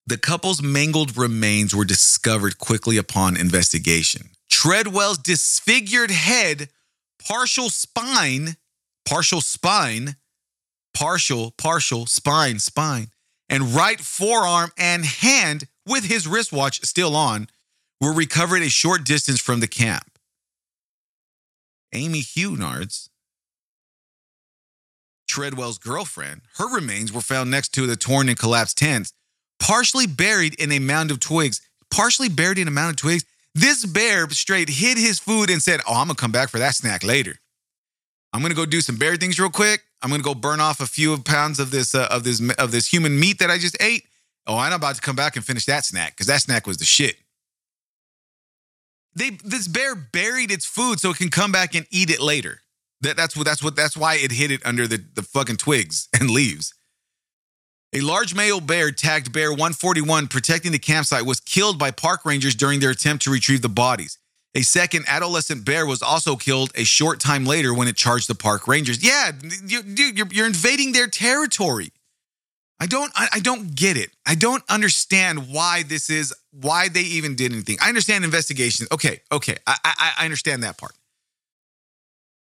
The 0.06 0.18
couple's 0.18 0.60
mangled 0.60 1.16
remains 1.16 1.74
were 1.74 1.84
discovered 1.84 2.58
quickly 2.58 2.96
upon 2.96 3.36
investigation. 3.36 4.30
Treadwell's 4.50 5.18
disfigured 5.18 6.10
head, 6.10 6.70
partial 7.24 7.70
spine, 7.70 8.56
partial 9.04 9.40
spine, 9.40 10.16
partial, 10.92 11.52
partial, 11.52 12.06
spine, 12.06 12.58
spine, 12.58 13.10
and 13.48 13.74
right 13.74 14.00
forearm 14.00 14.72
and 14.76 15.04
hand 15.04 15.68
with 15.86 16.04
his 16.04 16.26
wristwatch 16.26 16.84
still 16.84 17.14
on 17.14 17.46
were 18.00 18.12
recovered 18.12 18.62
a 18.62 18.68
short 18.68 19.04
distance 19.04 19.40
from 19.40 19.60
the 19.60 19.68
camp. 19.68 20.18
Amy 21.92 22.20
Huguenard's, 22.20 23.09
Treadwell's 25.30 25.78
girlfriend, 25.78 26.40
her 26.58 26.68
remains 26.68 27.12
were 27.12 27.20
found 27.20 27.50
next 27.50 27.68
to 27.74 27.86
the 27.86 27.96
torn 27.96 28.28
and 28.28 28.38
collapsed 28.38 28.78
tents, 28.78 29.12
partially 29.60 30.06
buried 30.06 30.54
in 30.54 30.72
a 30.72 30.80
mound 30.80 31.10
of 31.10 31.20
twigs. 31.20 31.60
Partially 31.90 32.28
buried 32.28 32.58
in 32.58 32.68
a 32.68 32.70
mound 32.70 32.90
of 32.90 32.96
twigs. 32.96 33.24
This 33.54 33.84
bear 33.84 34.28
straight 34.30 34.68
hid 34.68 34.96
his 34.96 35.18
food 35.18 35.50
and 35.50 35.62
said, 35.62 35.80
Oh, 35.86 35.94
I'm 35.94 36.06
gonna 36.06 36.14
come 36.14 36.32
back 36.32 36.50
for 36.50 36.58
that 36.58 36.74
snack 36.74 37.02
later. 37.02 37.36
I'm 38.32 38.42
gonna 38.42 38.54
go 38.54 38.64
do 38.64 38.80
some 38.80 38.96
bear 38.96 39.16
things 39.16 39.38
real 39.40 39.50
quick. 39.50 39.82
I'm 40.02 40.10
gonna 40.10 40.22
go 40.22 40.34
burn 40.34 40.60
off 40.60 40.80
a 40.80 40.86
few 40.86 41.16
pounds 41.18 41.58
of 41.58 41.70
this 41.70 41.94
uh, 41.94 42.08
of 42.10 42.24
this 42.24 42.40
of 42.58 42.70
this 42.70 42.86
human 42.86 43.18
meat 43.18 43.38
that 43.40 43.50
I 43.50 43.58
just 43.58 43.76
ate. 43.80 44.04
Oh, 44.46 44.56
I'm 44.56 44.72
about 44.72 44.94
to 44.96 45.00
come 45.00 45.16
back 45.16 45.36
and 45.36 45.44
finish 45.44 45.66
that 45.66 45.84
snack 45.84 46.12
because 46.12 46.26
that 46.26 46.42
snack 46.42 46.66
was 46.66 46.78
the 46.78 46.84
shit. 46.84 47.16
They 49.14 49.30
this 49.30 49.68
bear 49.68 49.94
buried 49.94 50.50
its 50.50 50.64
food 50.64 51.00
so 51.00 51.10
it 51.10 51.16
can 51.16 51.30
come 51.30 51.52
back 51.52 51.74
and 51.74 51.86
eat 51.90 52.10
it 52.10 52.20
later. 52.20 52.62
That, 53.02 53.16
that's 53.16 53.36
what 53.36 53.46
that's 53.46 53.62
what 53.62 53.76
that's 53.76 53.96
why 53.96 54.16
it 54.16 54.32
hid 54.32 54.50
it 54.50 54.64
under 54.64 54.86
the, 54.86 55.02
the 55.14 55.22
fucking 55.22 55.56
twigs 55.56 56.08
and 56.20 56.30
leaves. 56.30 56.74
A 57.92 58.00
large 58.00 58.34
male 58.36 58.60
bear 58.60 58.92
tagged 58.92 59.32
Bear 59.32 59.50
141 59.50 60.28
protecting 60.28 60.70
the 60.70 60.78
campsite 60.78 61.26
was 61.26 61.40
killed 61.40 61.76
by 61.76 61.90
park 61.90 62.24
rangers 62.24 62.54
during 62.54 62.78
their 62.78 62.90
attempt 62.90 63.24
to 63.24 63.30
retrieve 63.30 63.62
the 63.62 63.68
bodies. 63.68 64.16
A 64.54 64.62
second 64.62 65.04
adolescent 65.08 65.64
bear 65.64 65.86
was 65.86 66.02
also 66.02 66.36
killed 66.36 66.70
a 66.76 66.84
short 66.84 67.20
time 67.20 67.44
later 67.44 67.74
when 67.74 67.88
it 67.88 67.96
charged 67.96 68.28
the 68.28 68.34
park 68.34 68.68
rangers. 68.68 69.02
Yeah, 69.04 69.32
you, 69.66 69.82
dude, 69.82 70.18
you're, 70.18 70.26
you're 70.30 70.46
invading 70.46 70.92
their 70.92 71.08
territory. 71.08 71.92
I 72.80 72.86
don't 72.86 73.12
I, 73.14 73.28
I 73.34 73.40
don't 73.40 73.74
get 73.74 73.96
it. 73.96 74.10
I 74.26 74.34
don't 74.34 74.62
understand 74.68 75.52
why 75.52 75.82
this 75.82 76.10
is 76.10 76.34
why 76.50 76.88
they 76.88 77.02
even 77.02 77.36
did 77.36 77.52
anything. 77.52 77.76
I 77.80 77.88
understand 77.88 78.24
investigations. 78.24 78.88
Okay, 78.90 79.20
okay, 79.30 79.56
I 79.66 79.76
I, 79.84 80.12
I 80.20 80.24
understand 80.24 80.62
that 80.62 80.78
part. 80.78 80.92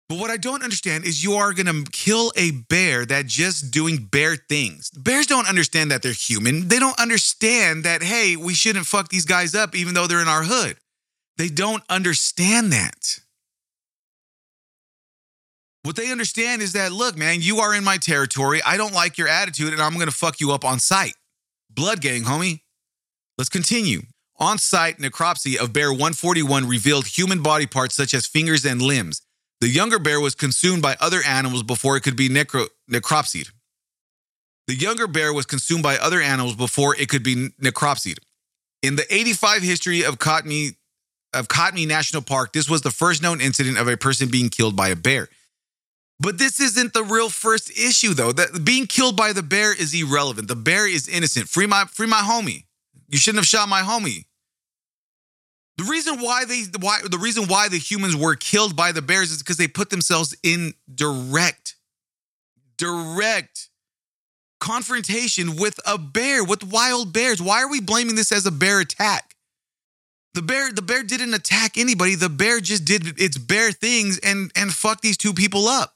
But 0.08 0.18
what 0.18 0.30
I 0.30 0.38
don't 0.38 0.62
understand 0.62 1.04
is 1.04 1.22
you 1.22 1.34
are 1.34 1.52
going 1.52 1.66
to 1.66 1.90
kill 1.90 2.32
a 2.34 2.50
bear 2.50 3.04
that 3.06 3.26
just 3.26 3.70
doing 3.70 3.98
bear 4.10 4.36
things. 4.36 4.90
Bears 4.90 5.26
don't 5.26 5.46
understand 5.46 5.90
that 5.90 6.00
they're 6.00 6.12
human. 6.12 6.68
They 6.68 6.78
don't 6.78 6.98
understand 6.98 7.84
that 7.84 8.02
hey, 8.02 8.34
we 8.34 8.54
shouldn't 8.54 8.86
fuck 8.86 9.08
these 9.08 9.26
guys 9.26 9.54
up 9.54 9.76
even 9.76 9.92
though 9.92 10.06
they're 10.06 10.22
in 10.22 10.28
our 10.28 10.44
hood. 10.44 10.78
They 11.36 11.48
don't 11.48 11.82
understand 11.90 12.72
that. 12.72 13.20
What 15.82 15.94
they 15.94 16.10
understand 16.10 16.62
is 16.62 16.72
that 16.72 16.90
look, 16.90 17.16
man, 17.16 17.40
you 17.42 17.58
are 17.58 17.74
in 17.74 17.84
my 17.84 17.98
territory. 17.98 18.60
I 18.64 18.78
don't 18.78 18.94
like 18.94 19.18
your 19.18 19.28
attitude 19.28 19.74
and 19.74 19.82
I'm 19.82 19.94
going 19.94 20.06
to 20.06 20.12
fuck 20.12 20.40
you 20.40 20.52
up 20.52 20.64
on 20.64 20.80
sight. 20.80 21.14
Blood 21.70 22.00
gang, 22.00 22.22
homie. 22.22 22.60
Let's 23.36 23.50
continue. 23.50 24.02
On 24.38 24.56
site, 24.56 24.98
necropsy 24.98 25.56
of 25.56 25.72
bear 25.72 25.90
141 25.90 26.66
revealed 26.66 27.06
human 27.06 27.42
body 27.42 27.66
parts 27.66 27.94
such 27.94 28.14
as 28.14 28.26
fingers 28.26 28.64
and 28.64 28.80
limbs. 28.80 29.22
The 29.60 29.68
younger 29.68 29.98
bear 29.98 30.20
was 30.20 30.34
consumed 30.34 30.82
by 30.82 30.96
other 31.00 31.20
animals 31.26 31.62
before 31.62 31.96
it 31.96 32.02
could 32.02 32.16
be 32.16 32.28
necro- 32.28 32.68
necropsied. 32.90 33.50
The 34.68 34.74
younger 34.74 35.06
bear 35.06 35.32
was 35.32 35.46
consumed 35.46 35.82
by 35.82 35.96
other 35.96 36.20
animals 36.20 36.54
before 36.54 36.94
it 36.96 37.08
could 37.08 37.22
be 37.22 37.48
necropsied. 37.60 38.18
In 38.82 38.96
the 38.96 39.12
85 39.12 39.62
history 39.62 40.04
of 40.04 40.18
Katmai, 40.18 40.70
of 41.34 41.48
National 41.74 42.22
Park, 42.22 42.52
this 42.52 42.68
was 42.68 42.82
the 42.82 42.90
first 42.90 43.22
known 43.22 43.40
incident 43.40 43.78
of 43.78 43.88
a 43.88 43.96
person 43.96 44.28
being 44.28 44.48
killed 44.48 44.76
by 44.76 44.88
a 44.88 44.96
bear. 44.96 45.28
But 46.20 46.38
this 46.38 46.60
isn't 46.60 46.94
the 46.94 47.04
real 47.04 47.28
first 47.28 47.70
issue, 47.70 48.12
though. 48.12 48.32
That 48.32 48.64
being 48.64 48.86
killed 48.86 49.16
by 49.16 49.32
the 49.32 49.42
bear 49.42 49.72
is 49.72 49.94
irrelevant. 49.94 50.48
The 50.48 50.56
bear 50.56 50.86
is 50.86 51.08
innocent. 51.08 51.48
Free 51.48 51.66
my 51.66 51.84
free 51.84 52.06
my 52.06 52.20
homie. 52.20 52.64
You 53.08 53.18
shouldn't 53.18 53.38
have 53.38 53.46
shot 53.46 53.68
my 53.68 53.82
homie. 53.82 54.24
The 55.78 55.84
reason 55.84 56.20
why 56.20 56.44
they 56.44 56.64
why 56.80 57.00
the 57.08 57.18
reason 57.18 57.46
why 57.46 57.68
the 57.68 57.78
humans 57.78 58.16
were 58.16 58.34
killed 58.34 58.74
by 58.74 58.90
the 58.90 59.00
bears 59.00 59.30
is 59.30 59.38
because 59.38 59.58
they 59.58 59.68
put 59.68 59.90
themselves 59.90 60.36
in 60.42 60.74
direct, 60.92 61.76
direct 62.76 63.68
confrontation 64.58 65.54
with 65.54 65.78
a 65.86 65.96
bear, 65.96 66.42
with 66.42 66.64
wild 66.64 67.12
bears. 67.12 67.40
Why 67.40 67.62
are 67.62 67.70
we 67.70 67.80
blaming 67.80 68.16
this 68.16 68.32
as 68.32 68.44
a 68.44 68.50
bear 68.50 68.80
attack? 68.80 69.36
The 70.34 70.42
bear, 70.42 70.72
the 70.72 70.82
bear 70.82 71.04
didn't 71.04 71.32
attack 71.34 71.78
anybody. 71.78 72.16
The 72.16 72.28
bear 72.28 72.58
just 72.60 72.84
did 72.84 73.20
its 73.20 73.38
bear 73.38 73.70
things 73.70 74.18
and 74.18 74.50
and 74.56 74.72
fucked 74.72 75.02
these 75.02 75.16
two 75.16 75.32
people 75.32 75.68
up. 75.68 75.94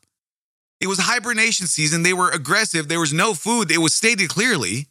It 0.81 0.87
was 0.87 1.01
hibernation 1.01 1.67
season. 1.67 2.05
They 2.05 2.13
were 2.13 2.31
aggressive. 2.31 2.87
There 2.87 3.01
was 3.01 3.13
no 3.13 3.35
food. 3.35 3.73
It 3.73 3.79
was 3.79 3.95
stated 3.95 4.29
clearly. 4.29 4.87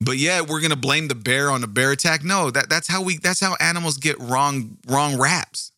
But 0.00 0.16
yeah, 0.16 0.40
we're 0.40 0.60
gonna 0.60 0.76
blame 0.76 1.08
the 1.08 1.14
bear 1.14 1.50
on 1.50 1.62
a 1.62 1.66
bear 1.66 1.92
attack. 1.92 2.24
No, 2.24 2.50
that, 2.50 2.68
that's 2.70 2.88
how 2.88 3.02
we 3.02 3.18
that's 3.18 3.40
how 3.40 3.56
animals 3.60 3.98
get 3.98 4.18
wrong 4.18 4.78
wrong 4.86 5.18
raps. 5.18 5.72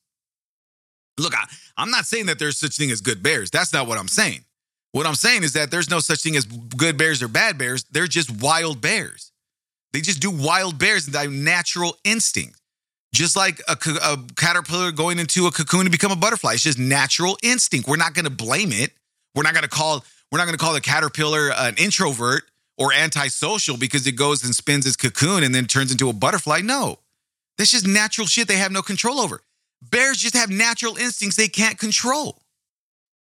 Look, 1.19 1.35
I, 1.35 1.47
I'm 1.77 1.91
not 1.91 2.07
saying 2.07 2.27
that 2.27 2.39
there's 2.39 2.59
such 2.59 2.77
thing 2.77 2.91
as 2.91 3.01
good 3.01 3.23
bears. 3.23 3.51
That's 3.51 3.73
not 3.73 3.87
what 3.87 3.99
I'm 3.99 4.09
saying. 4.09 4.45
What 4.93 5.07
I'm 5.07 5.15
saying 5.15 5.43
is 5.43 5.55
that 5.55 5.71
there's 5.71 5.91
no 5.91 6.01
such 6.01 6.23
thing 6.23 6.37
as 6.37 6.45
good 6.45 6.97
bears 6.97 7.23
or 7.23 7.29
bad 7.29 7.59
bears. 7.59 7.85
They're 7.91 8.07
just 8.07 8.43
wild 8.43 8.81
bears. 8.81 9.33
They 9.93 10.01
just 10.01 10.21
do 10.21 10.31
wild 10.31 10.79
bears 10.79 11.07
and 11.07 11.15
their 11.15 11.29
natural 11.29 11.97
instinct. 12.05 12.59
Just 13.15 13.37
like 13.37 13.61
a, 13.69 13.77
a 14.03 14.19
caterpillar 14.37 14.91
going 14.93 15.19
into 15.19 15.47
a 15.47 15.51
cocoon 15.51 15.85
to 15.85 15.91
become 15.91 16.13
a 16.13 16.17
butterfly. 16.17 16.55
It's 16.55 16.63
just 16.63 16.79
natural 16.79 17.37
instinct. 17.43 17.89
We're 17.89 17.97
not 17.97 18.15
gonna 18.15 18.31
blame 18.31 18.73
it. 18.73 18.93
We're 19.35 19.43
not 19.43 19.55
gonna 19.55 19.69
call 19.69 20.05
we're 20.31 20.39
not 20.39 20.47
gonna 20.47 20.59
call 20.59 20.73
the 20.75 20.81
caterpillar 20.81 21.51
an 21.53 21.75
introvert 21.77 22.45
or 22.79 22.93
antisocial 22.93 23.77
because 23.77 24.07
it 24.07 24.13
goes 24.13 24.45
and 24.45 24.55
spins 24.55 24.87
its 24.87 24.97
cocoon 24.97 25.43
and 25.45 25.55
then 25.55 25.67
turns 25.67 25.93
into 25.93 26.09
a 26.09 26.13
butterfly. 26.13 26.61
No, 26.61 26.99
that's 27.59 27.71
just 27.71 27.87
natural 27.87 28.27
shit 28.27 28.49
they 28.49 28.57
have 28.57 28.73
no 28.73 28.83
control 28.83 29.21
over. 29.21 29.43
Bears 29.91 30.19
just 30.19 30.37
have 30.37 30.51
natural 30.51 30.97
instincts 30.97 31.37
they 31.37 31.49
can't 31.49 31.79
control. 31.79 32.39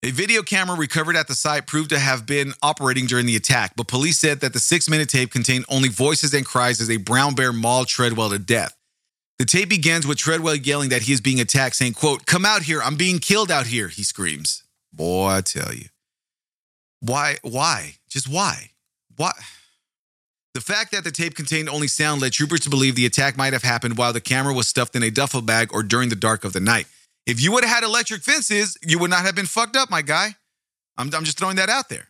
A 0.02 0.10
video 0.10 0.42
camera 0.42 0.76
recovered 0.76 1.16
at 1.16 1.26
the 1.26 1.34
site 1.34 1.66
proved 1.66 1.90
to 1.90 1.98
have 1.98 2.26
been 2.26 2.52
operating 2.62 3.06
during 3.06 3.26
the 3.26 3.36
attack, 3.36 3.72
but 3.76 3.88
police 3.88 4.18
said 4.18 4.40
that 4.40 4.52
the 4.52 4.60
six 4.60 4.88
minute 4.88 5.08
tape 5.08 5.32
contained 5.32 5.64
only 5.68 5.88
voices 5.88 6.32
and 6.34 6.46
cries 6.46 6.80
as 6.80 6.90
a 6.90 6.98
brown 6.98 7.34
bear 7.34 7.52
mauled 7.52 7.88
Treadwell 7.88 8.30
to 8.30 8.38
death. 8.38 8.76
The 9.38 9.44
tape 9.44 9.68
begins 9.68 10.06
with 10.06 10.18
Treadwell 10.18 10.54
yelling 10.56 10.90
that 10.90 11.02
he 11.02 11.12
is 11.12 11.20
being 11.20 11.40
attacked, 11.40 11.76
saying, 11.76 11.94
quote, 11.94 12.24
Come 12.24 12.44
out 12.44 12.62
here, 12.62 12.82
I'm 12.82 12.96
being 12.96 13.18
killed 13.18 13.50
out 13.50 13.66
here, 13.66 13.88
he 13.88 14.02
screams. 14.02 14.64
Boy, 14.92 15.26
I 15.26 15.40
tell 15.42 15.74
you. 15.74 15.88
Why? 17.00 17.36
Why? 17.42 17.96
Just 18.08 18.28
why? 18.28 18.70
Why? 19.16 19.32
The 20.54 20.60
fact 20.60 20.92
that 20.92 21.04
the 21.04 21.10
tape 21.10 21.34
contained 21.34 21.68
only 21.68 21.88
sound 21.88 22.22
led 22.22 22.32
troopers 22.32 22.60
to 22.60 22.70
believe 22.70 22.94
the 22.94 23.04
attack 23.04 23.36
might 23.36 23.52
have 23.52 23.62
happened 23.62 23.98
while 23.98 24.12
the 24.12 24.20
camera 24.22 24.54
was 24.54 24.68
stuffed 24.68 24.96
in 24.96 25.02
a 25.02 25.10
duffel 25.10 25.42
bag 25.42 25.68
or 25.72 25.82
during 25.82 26.08
the 26.08 26.16
dark 26.16 26.44
of 26.44 26.54
the 26.54 26.60
night. 26.60 26.86
If 27.26 27.42
you 27.42 27.52
would 27.52 27.64
have 27.64 27.74
had 27.74 27.84
electric 27.84 28.22
fences, 28.22 28.78
you 28.82 28.98
would 28.98 29.10
not 29.10 29.24
have 29.24 29.34
been 29.34 29.46
fucked 29.46 29.76
up, 29.76 29.90
my 29.90 30.00
guy. 30.00 30.36
I'm, 30.96 31.12
I'm 31.14 31.24
just 31.24 31.38
throwing 31.38 31.56
that 31.56 31.68
out 31.68 31.88
there. 31.88 32.08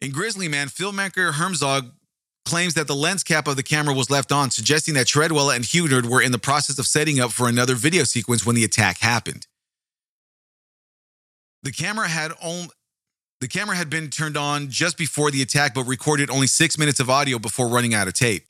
In 0.00 0.10
Grizzly 0.10 0.48
Man, 0.48 0.68
filmmaker 0.68 1.34
Herzog 1.34 1.92
claims 2.44 2.74
that 2.74 2.86
the 2.86 2.96
lens 2.96 3.22
cap 3.22 3.46
of 3.46 3.56
the 3.56 3.62
camera 3.62 3.94
was 3.94 4.10
left 4.10 4.32
on, 4.32 4.50
suggesting 4.50 4.94
that 4.94 5.06
Treadwell 5.06 5.50
and 5.50 5.62
Huguenard 5.62 6.06
were 6.06 6.22
in 6.22 6.32
the 6.32 6.38
process 6.38 6.78
of 6.78 6.86
setting 6.86 7.20
up 7.20 7.30
for 7.30 7.48
another 7.48 7.74
video 7.74 8.04
sequence 8.04 8.44
when 8.44 8.56
the 8.56 8.64
attack 8.64 8.98
happened. 8.98 9.46
The 11.62 11.70
camera 11.70 12.08
had 12.08 12.32
only 12.42 12.70
the 13.40 13.48
camera 13.48 13.74
had 13.74 13.88
been 13.88 14.10
turned 14.10 14.36
on 14.36 14.68
just 14.68 14.98
before 14.98 15.30
the 15.30 15.40
attack, 15.40 15.74
but 15.74 15.84
recorded 15.84 16.30
only 16.30 16.46
six 16.46 16.76
minutes 16.76 17.00
of 17.00 17.08
audio 17.08 17.38
before 17.38 17.68
running 17.68 17.94
out 17.94 18.06
of 18.06 18.14
tape. 18.14 18.44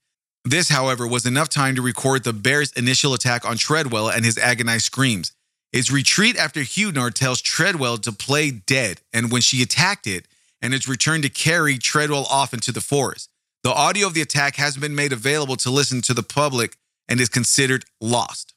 This, 0.45 0.69
however, 0.69 1.07
was 1.07 1.27
enough 1.27 1.49
time 1.49 1.77
to 1.77 1.83
record 1.83 2.25
the 2.25 2.33
bear's 2.33 2.73
initial 2.73 3.15
attack 3.15 3.49
on 3.49 3.57
Treadwell 3.57 4.11
and 4.11 4.25
his 4.25 4.37
agonized 4.37 4.85
screams. 4.85 5.33
Its 5.73 5.91
retreat 5.93 6.37
after 6.37 6.61
Huguenard 6.61 7.15
tells 7.15 7.41
Treadwell 7.41 7.99
to 7.99 8.11
play 8.11 8.51
dead, 8.51 9.01
and 9.13 9.31
when 9.31 9.43
she 9.43 9.63
attacked 9.63 10.07
it, 10.07 10.27
and 10.61 10.75
its 10.75 10.89
return 10.89 11.23
to 11.23 11.29
carry 11.29 11.79
Treadwell 11.79 12.27
off 12.27 12.53
into 12.53 12.73
the 12.73 12.81
forest. 12.81 13.31
The 13.63 13.73
audio 13.73 14.09
of 14.09 14.15
the 14.15 14.23
attack 14.23 14.57
has 14.57 14.77
been 14.77 14.95
made 14.95 15.13
available 15.13 15.57
to 15.57 15.71
listen 15.71 16.03
to 16.03 16.15
the 16.15 16.23
public 16.23 16.77
and 17.09 17.21
is 17.21 17.29
considered 17.29 17.85
lost 18.01 18.55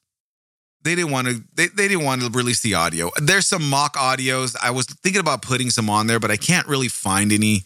they 0.83 0.95
didn't 0.95 1.11
want 1.11 1.27
to 1.27 1.43
they, 1.55 1.67
they 1.67 1.87
didn't 1.87 2.03
want 2.03 2.21
to 2.21 2.29
release 2.29 2.61
the 2.61 2.75
audio. 2.75 3.09
There's 3.17 3.47
some 3.47 3.69
mock 3.69 3.95
audios. 3.95 4.55
I 4.61 4.71
was 4.71 4.85
thinking 4.85 5.19
about 5.19 5.41
putting 5.41 5.69
some 5.69 5.89
on 5.89 6.07
there 6.07 6.19
but 6.19 6.31
i 6.31 6.37
can't 6.37 6.67
really 6.67 6.87
find 6.87 7.31
any 7.31 7.63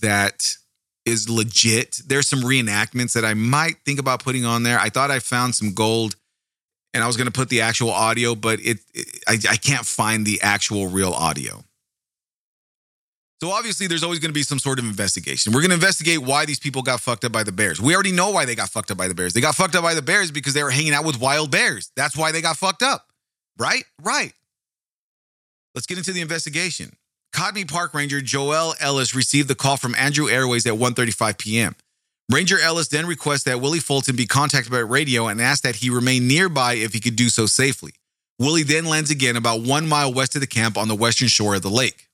that 0.00 0.56
is 1.04 1.28
legit. 1.28 2.00
There's 2.06 2.28
some 2.28 2.40
reenactments 2.40 3.12
that 3.14 3.24
i 3.24 3.34
might 3.34 3.76
think 3.84 3.98
about 3.98 4.22
putting 4.22 4.44
on 4.44 4.62
there. 4.62 4.78
I 4.78 4.88
thought 4.88 5.10
i 5.10 5.18
found 5.18 5.54
some 5.54 5.74
gold 5.74 6.16
and 6.94 7.02
i 7.02 7.06
was 7.06 7.16
going 7.16 7.26
to 7.26 7.32
put 7.32 7.48
the 7.48 7.60
actual 7.60 7.90
audio 7.90 8.34
but 8.34 8.60
it, 8.60 8.78
it 8.94 9.06
I, 9.28 9.38
I 9.50 9.56
can't 9.56 9.86
find 9.86 10.24
the 10.26 10.40
actual 10.42 10.86
real 10.88 11.12
audio 11.12 11.64
so 13.42 13.50
obviously, 13.50 13.88
there's 13.88 14.04
always 14.04 14.20
going 14.20 14.28
to 14.28 14.34
be 14.34 14.44
some 14.44 14.60
sort 14.60 14.78
of 14.78 14.84
investigation. 14.84 15.52
We're 15.52 15.62
going 15.62 15.70
to 15.70 15.74
investigate 15.74 16.20
why 16.20 16.46
these 16.46 16.60
people 16.60 16.80
got 16.80 17.00
fucked 17.00 17.24
up 17.24 17.32
by 17.32 17.42
the 17.42 17.50
Bears. 17.50 17.80
We 17.80 17.92
already 17.92 18.12
know 18.12 18.30
why 18.30 18.44
they 18.44 18.54
got 18.54 18.68
fucked 18.68 18.92
up 18.92 18.96
by 18.96 19.08
the 19.08 19.14
Bears. 19.14 19.32
They 19.32 19.40
got 19.40 19.56
fucked 19.56 19.74
up 19.74 19.82
by 19.82 19.94
the 19.94 20.00
Bears 20.00 20.30
because 20.30 20.54
they 20.54 20.62
were 20.62 20.70
hanging 20.70 20.92
out 20.92 21.04
with 21.04 21.20
wild 21.20 21.50
bears. 21.50 21.90
That's 21.96 22.16
why 22.16 22.30
they 22.30 22.40
got 22.40 22.56
fucked 22.56 22.84
up. 22.84 23.08
Right? 23.58 23.82
Right. 24.00 24.32
Let's 25.74 25.88
get 25.88 25.98
into 25.98 26.12
the 26.12 26.20
investigation. 26.20 26.92
Katmai 27.32 27.64
Park 27.64 27.94
Ranger 27.94 28.20
Joel 28.20 28.74
Ellis 28.78 29.12
received 29.12 29.48
the 29.48 29.56
call 29.56 29.76
from 29.76 29.96
Andrew 29.96 30.28
Airways 30.28 30.64
at 30.64 30.74
1:35 30.74 31.36
p.m. 31.36 31.74
Ranger 32.30 32.60
Ellis 32.60 32.86
then 32.86 33.06
requests 33.06 33.42
that 33.42 33.60
Willie 33.60 33.80
Fulton 33.80 34.14
be 34.14 34.26
contacted 34.26 34.70
by 34.70 34.78
radio 34.78 35.26
and 35.26 35.40
asks 35.40 35.62
that 35.62 35.74
he 35.74 35.90
remain 35.90 36.28
nearby 36.28 36.74
if 36.74 36.92
he 36.92 37.00
could 37.00 37.16
do 37.16 37.28
so 37.28 37.46
safely. 37.46 37.94
Willie 38.38 38.62
then 38.62 38.84
lands 38.84 39.10
again 39.10 39.34
about 39.34 39.62
one 39.62 39.88
mile 39.88 40.14
west 40.14 40.36
of 40.36 40.42
the 40.42 40.46
camp 40.46 40.78
on 40.78 40.86
the 40.86 40.94
western 40.94 41.26
shore 41.26 41.56
of 41.56 41.62
the 41.62 41.68
lake. 41.68 42.08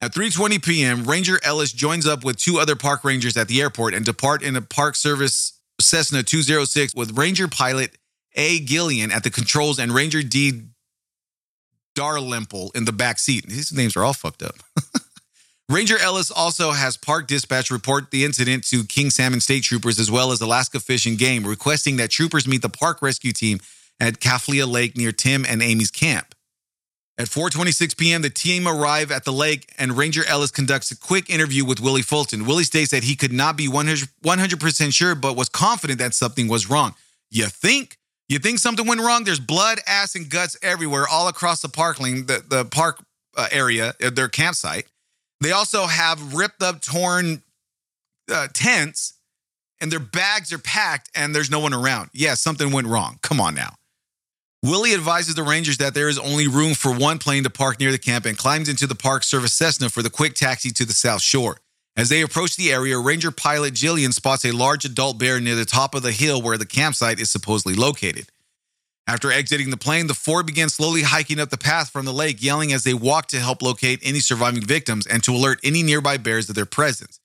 At 0.00 0.14
3:20 0.14 0.62
p.m., 0.62 1.04
Ranger 1.04 1.40
Ellis 1.42 1.72
joins 1.72 2.06
up 2.06 2.24
with 2.24 2.36
two 2.36 2.58
other 2.58 2.76
park 2.76 3.04
rangers 3.04 3.36
at 3.36 3.48
the 3.48 3.60
airport 3.60 3.94
and 3.94 4.04
depart 4.04 4.42
in 4.42 4.54
a 4.54 4.62
Park 4.62 4.94
Service 4.94 5.58
Cessna 5.80 6.22
206 6.22 6.94
with 6.94 7.18
Ranger 7.18 7.48
pilot 7.48 7.96
A. 8.36 8.60
Gillian 8.60 9.10
at 9.10 9.24
the 9.24 9.30
controls 9.30 9.78
and 9.78 9.92
Ranger 9.92 10.22
D. 10.22 10.62
Dalrymple 11.94 12.70
in 12.76 12.84
the 12.84 12.92
back 12.92 13.18
seat. 13.18 13.46
These 13.48 13.72
names 13.72 13.96
are 13.96 14.04
all 14.04 14.12
fucked 14.12 14.42
up. 14.42 14.54
Ranger 15.68 15.98
Ellis 15.98 16.30
also 16.30 16.70
has 16.70 16.96
Park 16.96 17.26
Dispatch 17.26 17.70
report 17.70 18.10
the 18.10 18.24
incident 18.24 18.64
to 18.68 18.84
King 18.84 19.10
Salmon 19.10 19.40
State 19.40 19.64
Troopers 19.64 19.98
as 19.98 20.10
well 20.10 20.30
as 20.30 20.40
Alaska 20.40 20.80
Fish 20.80 21.06
and 21.06 21.18
Game, 21.18 21.44
requesting 21.44 21.96
that 21.96 22.10
troopers 22.10 22.46
meet 22.46 22.62
the 22.62 22.68
park 22.68 23.02
rescue 23.02 23.32
team 23.32 23.58
at 24.00 24.20
Kaflia 24.20 24.70
Lake 24.70 24.96
near 24.96 25.12
Tim 25.12 25.44
and 25.46 25.60
Amy's 25.60 25.90
camp. 25.90 26.34
At 27.18 27.26
4:26 27.26 27.96
p.m., 27.96 28.22
the 28.22 28.30
team 28.30 28.68
arrive 28.68 29.10
at 29.10 29.24
the 29.24 29.32
lake, 29.32 29.74
and 29.76 29.96
Ranger 29.96 30.24
Ellis 30.24 30.52
conducts 30.52 30.92
a 30.92 30.96
quick 30.96 31.28
interview 31.28 31.64
with 31.64 31.80
Willie 31.80 32.02
Fulton. 32.02 32.46
Willie 32.46 32.62
states 32.62 32.92
that 32.92 33.02
he 33.02 33.16
could 33.16 33.32
not 33.32 33.56
be 33.56 33.66
100 33.66 34.60
percent 34.60 34.94
sure, 34.94 35.16
but 35.16 35.34
was 35.34 35.48
confident 35.48 35.98
that 35.98 36.14
something 36.14 36.46
was 36.46 36.70
wrong. 36.70 36.94
You 37.28 37.46
think? 37.46 37.98
You 38.28 38.38
think 38.38 38.58
something 38.58 38.86
went 38.86 39.00
wrong? 39.00 39.24
There's 39.24 39.40
blood, 39.40 39.80
ass, 39.86 40.14
and 40.14 40.28
guts 40.30 40.56
everywhere, 40.62 41.08
all 41.10 41.28
across 41.28 41.60
the 41.60 41.68
parkling, 41.68 42.26
the, 42.26 42.44
the 42.46 42.64
park 42.64 43.02
uh, 43.36 43.48
area, 43.50 43.94
uh, 44.04 44.10
their 44.10 44.28
campsite. 44.28 44.86
They 45.40 45.50
also 45.50 45.86
have 45.86 46.34
ripped 46.34 46.62
up, 46.62 46.82
torn 46.82 47.42
uh, 48.30 48.48
tents, 48.52 49.14
and 49.80 49.90
their 49.90 50.00
bags 50.00 50.52
are 50.52 50.58
packed, 50.58 51.10
and 51.14 51.34
there's 51.34 51.50
no 51.50 51.60
one 51.60 51.72
around. 51.72 52.10
Yeah, 52.12 52.34
something 52.34 52.70
went 52.70 52.86
wrong. 52.86 53.18
Come 53.22 53.40
on 53.40 53.54
now. 53.54 53.77
Willie 54.62 54.92
advises 54.92 55.36
the 55.36 55.44
Rangers 55.44 55.78
that 55.78 55.94
there 55.94 56.08
is 56.08 56.18
only 56.18 56.48
room 56.48 56.74
for 56.74 56.92
one 56.92 57.18
plane 57.18 57.44
to 57.44 57.50
park 57.50 57.78
near 57.78 57.92
the 57.92 57.98
camp 57.98 58.26
and 58.26 58.36
climbs 58.36 58.68
into 58.68 58.88
the 58.88 58.96
Park 58.96 59.22
Service 59.22 59.54
Cessna 59.54 59.88
for 59.88 60.02
the 60.02 60.10
quick 60.10 60.34
taxi 60.34 60.70
to 60.70 60.84
the 60.84 60.92
South 60.92 61.22
Shore. 61.22 61.58
As 61.96 62.08
they 62.08 62.22
approach 62.22 62.56
the 62.56 62.72
area, 62.72 62.98
Ranger 62.98 63.30
pilot 63.30 63.74
Gillian 63.74 64.10
spots 64.10 64.44
a 64.44 64.50
large 64.50 64.84
adult 64.84 65.16
bear 65.16 65.40
near 65.40 65.54
the 65.54 65.64
top 65.64 65.94
of 65.94 66.02
the 66.02 66.10
hill 66.10 66.42
where 66.42 66.58
the 66.58 66.66
campsite 66.66 67.20
is 67.20 67.30
supposedly 67.30 67.74
located. 67.74 68.26
After 69.06 69.30
exiting 69.30 69.70
the 69.70 69.76
plane, 69.76 70.08
the 70.08 70.14
four 70.14 70.42
begin 70.42 70.68
slowly 70.68 71.02
hiking 71.02 71.38
up 71.38 71.50
the 71.50 71.56
path 71.56 71.90
from 71.90 72.04
the 72.04 72.12
lake, 72.12 72.42
yelling 72.42 72.72
as 72.72 72.82
they 72.82 72.94
walk 72.94 73.28
to 73.28 73.38
help 73.38 73.62
locate 73.62 74.00
any 74.02 74.18
surviving 74.18 74.62
victims 74.62 75.06
and 75.06 75.22
to 75.22 75.32
alert 75.32 75.60
any 75.62 75.84
nearby 75.84 76.16
bears 76.16 76.48
of 76.48 76.56
their 76.56 76.66
presence. 76.66 77.20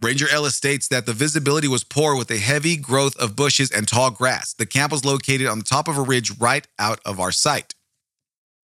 Ranger 0.00 0.26
Ellis 0.30 0.54
states 0.54 0.88
that 0.88 1.06
the 1.06 1.12
visibility 1.12 1.66
was 1.66 1.82
poor 1.82 2.16
with 2.16 2.30
a 2.30 2.38
heavy 2.38 2.76
growth 2.76 3.16
of 3.16 3.34
bushes 3.34 3.70
and 3.70 3.88
tall 3.88 4.10
grass. 4.10 4.54
The 4.54 4.66
camp 4.66 4.92
was 4.92 5.04
located 5.04 5.48
on 5.48 5.58
the 5.58 5.64
top 5.64 5.88
of 5.88 5.98
a 5.98 6.02
ridge 6.02 6.38
right 6.38 6.66
out 6.78 7.00
of 7.04 7.18
our 7.18 7.32
sight. 7.32 7.74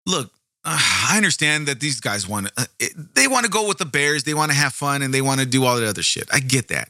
Look, 0.06 0.32
uh, 0.64 0.78
I 1.10 1.18
understand 1.18 1.68
that 1.68 1.80
these 1.80 2.00
guys 2.00 2.28
want 2.28 2.52
uh, 2.56 2.66
they 3.16 3.28
want 3.28 3.46
to 3.46 3.52
go 3.52 3.68
with 3.68 3.80
the 3.80 3.86
Bears, 3.86 4.24
they 4.24 4.34
want 4.34 4.52
to 4.52 4.58
have 4.58 4.74
fun, 4.74 5.02
and 5.02 5.14
they 5.14 5.22
want 5.22 5.40
to 5.40 5.46
do 5.46 5.66
all 5.66 5.78
that 5.78 5.88
other 5.88 6.04
shit. 6.04 6.30
I 6.32 6.40
get 6.40 6.68
that. 6.68 6.90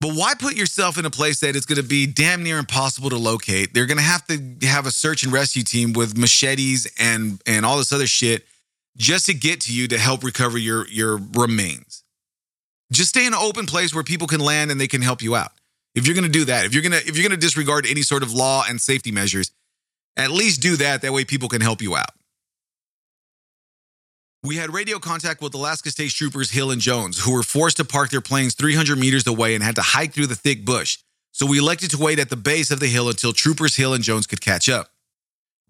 But 0.00 0.14
why 0.14 0.34
put 0.34 0.56
yourself 0.56 0.96
in 0.98 1.04
a 1.04 1.10
place 1.10 1.40
that 1.40 1.54
it's 1.54 1.66
going 1.66 1.80
to 1.80 1.86
be 1.86 2.06
damn 2.06 2.42
near 2.42 2.58
impossible 2.58 3.10
to 3.10 3.18
locate? 3.18 3.74
They're 3.74 3.86
going 3.86 3.98
to 3.98 4.02
have 4.02 4.26
to 4.26 4.66
have 4.66 4.86
a 4.86 4.90
search 4.90 5.22
and 5.22 5.32
rescue 5.32 5.62
team 5.62 5.92
with 5.92 6.16
machetes 6.16 6.90
and 6.98 7.40
and 7.46 7.64
all 7.64 7.76
this 7.78 7.92
other 7.92 8.06
shit 8.06 8.44
just 8.96 9.26
to 9.26 9.34
get 9.34 9.60
to 9.62 9.74
you 9.74 9.86
to 9.88 9.98
help 9.98 10.24
recover 10.24 10.58
your 10.58 10.88
your 10.88 11.20
remains. 11.34 12.02
Just 12.92 13.10
stay 13.10 13.26
in 13.26 13.32
an 13.32 13.38
open 13.40 13.66
place 13.66 13.94
where 13.94 14.04
people 14.04 14.26
can 14.26 14.40
land 14.40 14.70
and 14.70 14.80
they 14.80 14.88
can 14.88 15.02
help 15.02 15.22
you 15.22 15.36
out. 15.36 15.52
If 15.94 16.06
you're 16.06 16.14
going 16.14 16.24
to 16.24 16.30
do 16.30 16.44
that, 16.46 16.64
if 16.64 16.74
you're 16.74 16.82
going 16.82 16.92
to 16.92 16.98
if 16.98 17.16
you're 17.16 17.28
going 17.28 17.38
to 17.38 17.46
disregard 17.46 17.86
any 17.86 18.02
sort 18.02 18.22
of 18.22 18.32
law 18.32 18.64
and 18.68 18.80
safety 18.80 19.10
measures, 19.10 19.50
at 20.16 20.30
least 20.30 20.60
do 20.60 20.76
that 20.76 21.02
that 21.02 21.12
way 21.12 21.24
people 21.24 21.48
can 21.48 21.60
help 21.60 21.82
you 21.82 21.96
out. 21.96 22.10
We 24.42 24.56
had 24.56 24.72
radio 24.72 24.98
contact 24.98 25.42
with 25.42 25.52
Alaska 25.52 25.90
State 25.90 26.12
Troopers 26.12 26.50
Hill 26.50 26.70
and 26.70 26.80
Jones, 26.80 27.24
who 27.24 27.32
were 27.32 27.42
forced 27.42 27.76
to 27.76 27.84
park 27.84 28.08
their 28.10 28.22
planes 28.22 28.54
300 28.54 28.98
meters 28.98 29.26
away 29.26 29.54
and 29.54 29.62
had 29.62 29.74
to 29.76 29.82
hike 29.82 30.14
through 30.14 30.28
the 30.28 30.34
thick 30.34 30.64
bush. 30.64 30.98
So 31.32 31.44
we 31.44 31.58
elected 31.58 31.90
to 31.90 31.98
wait 31.98 32.18
at 32.18 32.30
the 32.30 32.36
base 32.36 32.70
of 32.70 32.80
the 32.80 32.86
hill 32.86 33.10
until 33.10 33.34
Troopers 33.34 33.76
Hill 33.76 33.92
and 33.92 34.02
Jones 34.02 34.26
could 34.26 34.40
catch 34.40 34.68
up. 34.68 34.88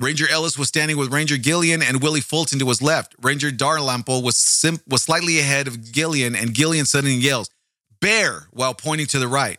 Ranger 0.01 0.26
Ellis 0.30 0.57
was 0.57 0.68
standing 0.68 0.96
with 0.96 1.12
Ranger 1.12 1.36
Gillian 1.36 1.82
and 1.82 2.03
Willie 2.03 2.22
Fulton 2.22 2.59
to 2.59 2.68
his 2.68 2.80
left. 2.80 3.14
Ranger 3.20 3.51
Dalrymple 3.51 4.22
was 4.22 4.34
sim- 4.34 4.80
was 4.88 5.03
slightly 5.03 5.38
ahead 5.38 5.68
of 5.68 5.92
Gillian, 5.92 6.34
and 6.34 6.55
Gillian 6.55 6.86
suddenly 6.86 7.16
yells, 7.16 7.51
"Bear!" 8.01 8.48
while 8.51 8.72
pointing 8.72 9.09
to 9.09 9.18
the 9.18 9.28
right. 9.28 9.59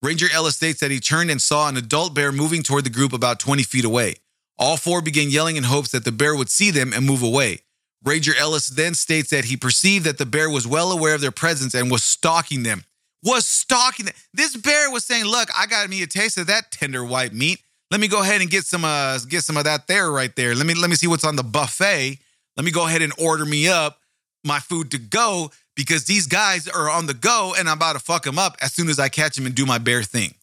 Ranger 0.00 0.28
Ellis 0.32 0.54
states 0.54 0.78
that 0.78 0.92
he 0.92 1.00
turned 1.00 1.28
and 1.28 1.42
saw 1.42 1.68
an 1.68 1.76
adult 1.76 2.14
bear 2.14 2.30
moving 2.30 2.62
toward 2.62 2.84
the 2.84 2.90
group 2.90 3.12
about 3.12 3.40
20 3.40 3.64
feet 3.64 3.84
away. 3.84 4.18
All 4.58 4.76
four 4.76 5.02
began 5.02 5.28
yelling 5.28 5.56
in 5.56 5.64
hopes 5.64 5.90
that 5.90 6.04
the 6.04 6.12
bear 6.12 6.36
would 6.36 6.50
see 6.50 6.70
them 6.70 6.92
and 6.92 7.04
move 7.04 7.22
away. 7.22 7.62
Ranger 8.04 8.34
Ellis 8.38 8.68
then 8.68 8.94
states 8.94 9.30
that 9.30 9.46
he 9.46 9.56
perceived 9.56 10.04
that 10.04 10.18
the 10.18 10.24
bear 10.24 10.48
was 10.48 10.68
well 10.68 10.92
aware 10.92 11.14
of 11.14 11.20
their 11.20 11.32
presence 11.32 11.74
and 11.74 11.90
was 11.90 12.04
stalking 12.04 12.62
them. 12.62 12.84
Was 13.24 13.44
stalking 13.44 14.06
them. 14.06 14.14
This 14.32 14.56
bear 14.56 14.88
was 14.88 15.04
saying, 15.04 15.24
Look, 15.24 15.48
I 15.54 15.66
got 15.66 15.90
me 15.90 16.00
a 16.02 16.06
taste 16.06 16.38
of 16.38 16.46
that 16.46 16.70
tender 16.70 17.04
white 17.04 17.34
meat. 17.34 17.60
Let 17.90 18.00
me 18.00 18.08
go 18.08 18.22
ahead 18.22 18.40
and 18.40 18.50
get 18.50 18.64
some 18.64 18.84
uh 18.84 19.18
get 19.28 19.42
some 19.42 19.56
of 19.56 19.64
that 19.64 19.86
there 19.86 20.10
right 20.10 20.34
there. 20.36 20.54
Let 20.54 20.66
me 20.66 20.74
let 20.74 20.90
me 20.90 20.96
see 20.96 21.06
what's 21.06 21.24
on 21.24 21.36
the 21.36 21.42
buffet. 21.42 22.18
Let 22.56 22.64
me 22.64 22.70
go 22.70 22.86
ahead 22.86 23.02
and 23.02 23.12
order 23.18 23.44
me 23.44 23.68
up 23.68 24.00
my 24.44 24.58
food 24.58 24.90
to 24.92 24.98
go 24.98 25.50
because 25.74 26.04
these 26.04 26.26
guys 26.26 26.68
are 26.68 26.90
on 26.90 27.06
the 27.06 27.14
go 27.14 27.54
and 27.58 27.68
I'm 27.68 27.76
about 27.76 27.94
to 27.94 27.98
fuck 27.98 28.24
them 28.24 28.38
up 28.38 28.56
as 28.60 28.72
soon 28.72 28.88
as 28.88 28.98
I 28.98 29.08
catch 29.08 29.36
them 29.36 29.46
and 29.46 29.54
do 29.54 29.66
my 29.66 29.78
bear 29.78 30.02
thing. 30.02 30.34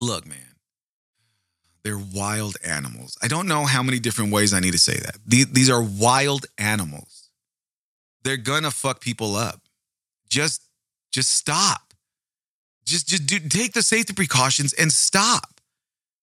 Look, 0.00 0.26
man. 0.26 0.38
They're 1.82 1.98
wild 1.98 2.56
animals. 2.64 3.16
I 3.22 3.28
don't 3.28 3.48
know 3.48 3.64
how 3.64 3.82
many 3.82 3.98
different 3.98 4.32
ways 4.32 4.52
I 4.52 4.60
need 4.60 4.72
to 4.72 4.78
say 4.78 4.96
that. 4.96 5.16
These, 5.26 5.46
these 5.52 5.70
are 5.70 5.82
wild 5.82 6.46
animals. 6.58 7.30
They're 8.22 8.36
gonna 8.36 8.70
fuck 8.70 9.00
people 9.00 9.34
up. 9.34 9.62
Just, 10.28 10.62
just 11.10 11.30
stop. 11.30 11.94
Just, 12.84 13.08
just 13.08 13.26
do, 13.26 13.38
take 13.38 13.72
the 13.72 13.82
safety 13.82 14.12
precautions 14.12 14.72
and 14.74 14.92
stop. 14.92 15.59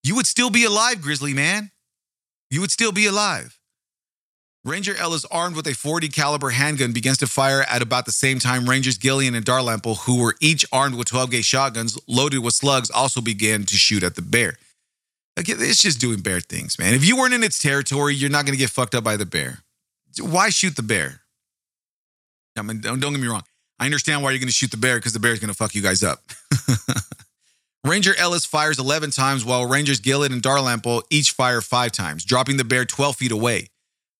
You 0.07 0.15
would 0.15 0.25
still 0.25 0.49
be 0.49 0.63
alive, 0.63 1.01
Grizzly 1.01 1.33
man. 1.33 1.69
You 2.49 2.61
would 2.61 2.71
still 2.71 2.93
be 2.93 3.07
alive. 3.07 3.59
Ranger 4.63 4.95
Ellis, 4.95 5.25
armed 5.25 5.57
with 5.57 5.67
a 5.67 5.73
40 5.73 6.07
caliber 6.07 6.49
handgun, 6.51 6.93
begins 6.93 7.17
to 7.17 7.27
fire 7.27 7.63
at 7.69 7.81
about 7.81 8.05
the 8.05 8.13
same 8.13 8.39
time 8.39 8.69
Rangers 8.69 8.97
Gillian 8.97 9.35
and 9.35 9.43
Dalrymple, 9.43 9.95
who 9.95 10.21
were 10.21 10.35
each 10.39 10.65
armed 10.71 10.95
with 10.95 11.09
12 11.09 11.31
gauge 11.31 11.45
shotguns 11.45 11.99
loaded 12.07 12.39
with 12.39 12.53
slugs, 12.53 12.89
also 12.89 13.19
began 13.19 13.65
to 13.65 13.75
shoot 13.75 14.01
at 14.01 14.15
the 14.15 14.21
bear. 14.21 14.57
Like, 15.35 15.49
it's 15.49 15.81
just 15.81 15.99
doing 15.99 16.21
bear 16.21 16.39
things, 16.39 16.79
man. 16.79 16.93
If 16.93 17.05
you 17.05 17.17
weren't 17.17 17.33
in 17.33 17.43
its 17.43 17.59
territory, 17.59 18.15
you're 18.15 18.29
not 18.29 18.45
going 18.45 18.57
to 18.57 18.59
get 18.59 18.69
fucked 18.69 18.95
up 18.95 19.03
by 19.03 19.17
the 19.17 19.25
bear. 19.25 19.59
Why 20.21 20.49
shoot 20.49 20.77
the 20.77 20.83
bear? 20.83 21.19
I 22.57 22.61
mean, 22.61 22.79
don't, 22.79 23.01
don't 23.01 23.11
get 23.11 23.21
me 23.21 23.27
wrong. 23.27 23.43
I 23.77 23.85
understand 23.85 24.23
why 24.23 24.31
you're 24.31 24.39
going 24.39 24.47
to 24.47 24.53
shoot 24.53 24.71
the 24.71 24.77
bear 24.77 24.95
because 24.95 25.11
the 25.11 25.19
bear 25.19 25.33
is 25.33 25.39
going 25.39 25.51
to 25.51 25.57
fuck 25.57 25.75
you 25.75 25.81
guys 25.81 26.01
up. 26.01 26.21
Ranger 27.87 28.13
Ellis 28.17 28.45
fires 28.45 28.79
11 28.79 29.11
times, 29.11 29.45
while 29.45 29.65
Rangers 29.65 29.99
Gillian 29.99 30.33
and 30.33 30.41
Dalrymple 30.41 31.03
each 31.09 31.31
fire 31.31 31.61
five 31.61 31.93
times, 31.93 32.25
dropping 32.25 32.57
the 32.57 32.63
bear 32.63 32.83
12 32.83 33.15
feet 33.15 33.31
away. 33.31 33.67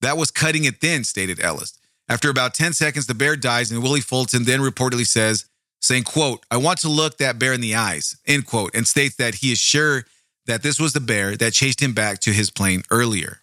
That 0.01 0.17
was 0.17 0.31
cutting 0.31 0.63
it 0.63 0.79
thin, 0.79 1.03
stated 1.03 1.43
Ellis. 1.43 1.77
After 2.07 2.29
about 2.29 2.53
10 2.53 2.73
seconds, 2.73 3.07
the 3.07 3.13
bear 3.13 3.35
dies, 3.35 3.69
and 3.69 3.83
Willie 3.83 3.99
Fulton 3.99 4.45
then 4.45 4.61
reportedly 4.61 5.05
says, 5.05 5.45
saying, 5.81 6.03
quote, 6.03 6.45
I 6.49 6.57
want 6.57 6.79
to 6.79 6.89
look 6.89 7.17
that 7.17 7.39
bear 7.39 7.53
in 7.53 7.61
the 7.61 7.75
eyes, 7.75 8.17
end 8.25 8.45
quote, 8.45 8.73
and 8.73 8.87
states 8.87 9.15
that 9.15 9.35
he 9.35 9.51
is 9.51 9.59
sure 9.59 10.05
that 10.45 10.63
this 10.63 10.79
was 10.79 10.93
the 10.93 11.01
bear 11.01 11.35
that 11.35 11.53
chased 11.53 11.81
him 11.81 11.93
back 11.93 12.19
to 12.19 12.31
his 12.31 12.49
plane 12.49 12.83
earlier. 12.89 13.41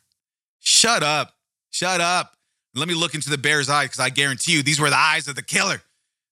Shut 0.60 1.02
up. 1.02 1.34
Shut 1.70 2.00
up. 2.00 2.34
Let 2.74 2.88
me 2.88 2.94
look 2.94 3.14
into 3.14 3.30
the 3.30 3.38
bear's 3.38 3.68
eyes 3.68 3.88
because 3.88 4.00
I 4.00 4.08
guarantee 4.08 4.52
you 4.52 4.62
these 4.62 4.80
were 4.80 4.90
the 4.90 4.96
eyes 4.96 5.28
of 5.28 5.34
the 5.36 5.42
killer. 5.42 5.82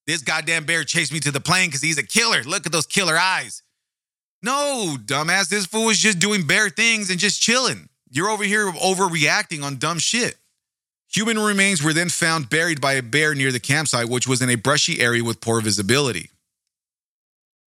This 0.07 0.23
goddamn 0.23 0.65
bear 0.65 0.83
chased 0.83 1.13
me 1.13 1.21
to 1.21 1.31
the 1.31 1.41
plane 1.41 1.69
because 1.69 1.83
he's 1.83 1.99
a 1.99 2.03
killer. 2.03 2.43
Look 2.43 2.65
at 2.67 2.73
those 2.73 2.87
killer 2.87 3.17
eyes. 3.19 3.63
No, 4.43 4.97
dumbass. 4.99 5.49
This 5.49 5.67
fool 5.67 5.91
is 5.91 5.99
just 5.99 6.19
doing 6.19 6.47
bear 6.47 6.69
things 6.69 7.11
and 7.11 7.21
just 7.21 7.41
chilling. 7.41 7.89
You're 8.11 8.31
over 8.31 8.45
here 8.45 8.71
overreacting 8.71 9.63
on 9.63 9.77
dumb 9.77 9.99
shit. 9.99 10.37
Human 11.15 11.39
remains 11.39 11.83
were 11.83 11.93
then 11.93 12.09
found 12.09 12.51
buried 12.51 12.81
by 12.81 12.95
a 12.95 13.03
bear 13.03 13.35
near 13.35 13.53
the 13.53 13.61
campsite, 13.61 14.09
which 14.09 14.27
was 14.27 14.43
in 14.43 14.51
a 14.51 14.57
brushy 14.57 15.01
area 15.01 15.23
with 15.23 15.41
poor 15.41 15.61
visibility. 15.61 16.31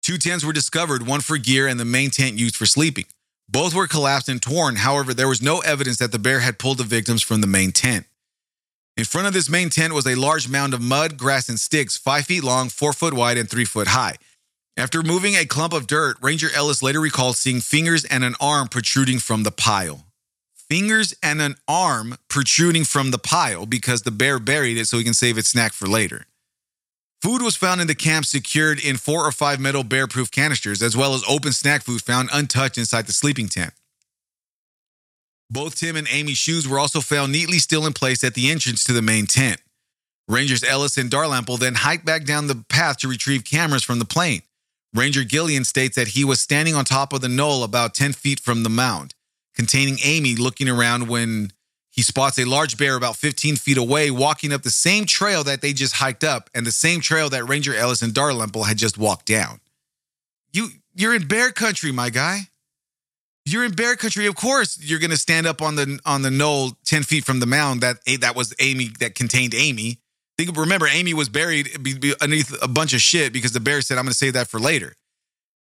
Two 0.01 0.17
tents 0.17 0.43
were 0.43 0.53
discovered, 0.53 1.05
one 1.05 1.21
for 1.21 1.37
gear 1.37 1.67
and 1.67 1.79
the 1.79 1.85
main 1.85 2.09
tent 2.09 2.37
used 2.37 2.55
for 2.55 2.65
sleeping. 2.65 3.05
Both 3.47 3.73
were 3.73 3.87
collapsed 3.87 4.29
and 4.29 4.41
torn. 4.41 4.77
However, 4.77 5.13
there 5.13 5.27
was 5.27 5.41
no 5.41 5.59
evidence 5.59 5.97
that 5.97 6.11
the 6.11 6.19
bear 6.19 6.39
had 6.39 6.57
pulled 6.57 6.79
the 6.79 6.83
victims 6.83 7.21
from 7.21 7.41
the 7.41 7.47
main 7.47 7.71
tent. 7.71 8.05
In 8.95 9.05
front 9.05 9.27
of 9.27 9.33
this 9.33 9.49
main 9.49 9.69
tent 9.69 9.93
was 9.93 10.07
a 10.07 10.15
large 10.15 10.47
mound 10.47 10.73
of 10.73 10.81
mud, 10.81 11.17
grass, 11.17 11.49
and 11.49 11.59
sticks, 11.59 11.97
five 11.97 12.25
feet 12.25 12.43
long, 12.43 12.69
four 12.69 12.93
foot 12.93 13.13
wide, 13.13 13.37
and 13.37 13.49
three 13.49 13.65
foot 13.65 13.87
high. 13.87 14.15
After 14.75 15.03
moving 15.03 15.35
a 15.35 15.45
clump 15.45 15.73
of 15.73 15.87
dirt, 15.87 16.17
Ranger 16.21 16.49
Ellis 16.53 16.81
later 16.81 16.99
recalled 16.99 17.37
seeing 17.37 17.61
fingers 17.61 18.05
and 18.05 18.23
an 18.23 18.35
arm 18.39 18.67
protruding 18.67 19.19
from 19.19 19.43
the 19.43 19.51
pile 19.51 20.05
fingers 20.73 21.13
and 21.21 21.39
an 21.39 21.55
arm 21.67 22.15
protruding 22.29 22.83
from 22.83 23.11
the 23.11 23.19
pile 23.19 23.67
because 23.67 24.01
the 24.01 24.09
bear 24.09 24.39
buried 24.39 24.75
it 24.75 24.87
so 24.87 24.97
he 24.97 25.03
can 25.03 25.13
save 25.13 25.37
its 25.37 25.49
snack 25.49 25.71
for 25.71 25.87
later. 25.87 26.25
Food 27.21 27.43
was 27.43 27.55
found 27.55 27.79
in 27.79 27.85
the 27.85 27.93
camp 27.93 28.25
secured 28.25 28.83
in 28.83 28.97
four 28.97 29.23
or 29.23 29.31
five 29.31 29.59
metal 29.59 29.83
bear 29.83 30.07
proof 30.07 30.31
canisters, 30.31 30.81
as 30.81 30.97
well 30.97 31.13
as 31.13 31.23
open 31.29 31.53
snack 31.53 31.83
food 31.83 32.01
found 32.01 32.29
untouched 32.33 32.79
inside 32.79 33.05
the 33.05 33.13
sleeping 33.13 33.47
tent. 33.47 33.71
Both 35.47 35.75
Tim 35.75 35.95
and 35.95 36.07
Amy's 36.09 36.39
shoes 36.39 36.67
were 36.67 36.79
also 36.79 37.01
found 37.01 37.31
neatly 37.31 37.59
still 37.59 37.85
in 37.85 37.93
place 37.93 38.23
at 38.23 38.33
the 38.33 38.49
entrance 38.49 38.83
to 38.85 38.93
the 38.93 39.01
main 39.03 39.27
tent. 39.27 39.61
Rangers 40.27 40.63
Ellis 40.63 40.97
and 40.97 41.11
Dalrymple 41.11 41.57
then 41.57 41.75
hiked 41.75 42.03
back 42.03 42.25
down 42.25 42.47
the 42.47 42.65
path 42.67 42.97
to 42.99 43.07
retrieve 43.07 43.45
cameras 43.45 43.83
from 43.83 43.99
the 43.99 44.05
plane. 44.05 44.41
Ranger 44.93 45.23
Gillian 45.23 45.65
states 45.65 45.95
that 45.95 46.09
he 46.09 46.23
was 46.23 46.39
standing 46.39 46.75
on 46.75 46.85
top 46.85 47.13
of 47.13 47.21
the 47.21 47.29
knoll 47.29 47.63
about 47.63 47.93
10 47.93 48.13
feet 48.13 48.39
from 48.39 48.63
the 48.63 48.69
mound 48.69 49.15
containing 49.55 49.97
Amy 50.03 50.35
looking 50.35 50.69
around 50.69 51.07
when 51.07 51.51
he 51.89 52.01
spots 52.01 52.39
a 52.39 52.45
large 52.45 52.77
bear 52.77 52.95
about 52.95 53.15
15 53.15 53.55
feet 53.55 53.77
away 53.77 54.09
walking 54.09 54.51
up 54.51 54.63
the 54.63 54.71
same 54.71 55.05
trail 55.05 55.43
that 55.43 55.61
they 55.61 55.73
just 55.73 55.95
hiked 55.95 56.23
up 56.23 56.49
and 56.55 56.65
the 56.65 56.71
same 56.71 57.01
trail 57.01 57.29
that 57.29 57.47
Ranger 57.47 57.75
Ellis 57.75 58.01
and 58.01 58.13
Dalrymple 58.13 58.63
had 58.63 58.77
just 58.77 58.97
walked 58.97 59.27
down. 59.27 59.59
You 60.51 60.69
you're 60.95 61.15
in 61.15 61.27
bear 61.27 61.51
country, 61.51 61.91
my 61.91 62.09
guy. 62.09 62.41
You're 63.45 63.65
in 63.65 63.73
bear 63.73 63.95
country. 63.95 64.25
Of 64.25 64.35
course, 64.35 64.79
you're 64.81 64.99
gonna 64.99 65.17
stand 65.17 65.45
up 65.45 65.61
on 65.61 65.75
the 65.75 65.99
on 66.05 66.23
the 66.23 66.31
knoll 66.31 66.71
10 66.85 67.03
feet 67.03 67.25
from 67.25 67.39
the 67.39 67.45
mound 67.45 67.81
that 67.81 67.97
that 68.21 68.35
was 68.35 68.53
Amy 68.59 68.89
that 68.99 69.15
contained 69.15 69.53
Amy. 69.53 69.99
Think 70.37 70.57
remember, 70.57 70.87
Amy 70.87 71.13
was 71.13 71.29
buried 71.29 71.69
underneath 72.21 72.55
a 72.61 72.67
bunch 72.67 72.93
of 72.93 73.01
shit 73.01 73.33
because 73.33 73.51
the 73.51 73.59
bear 73.59 73.81
said, 73.81 73.97
I'm 73.97 74.05
gonna 74.05 74.13
save 74.13 74.33
that 74.33 74.47
for 74.47 74.59
later. 74.59 74.95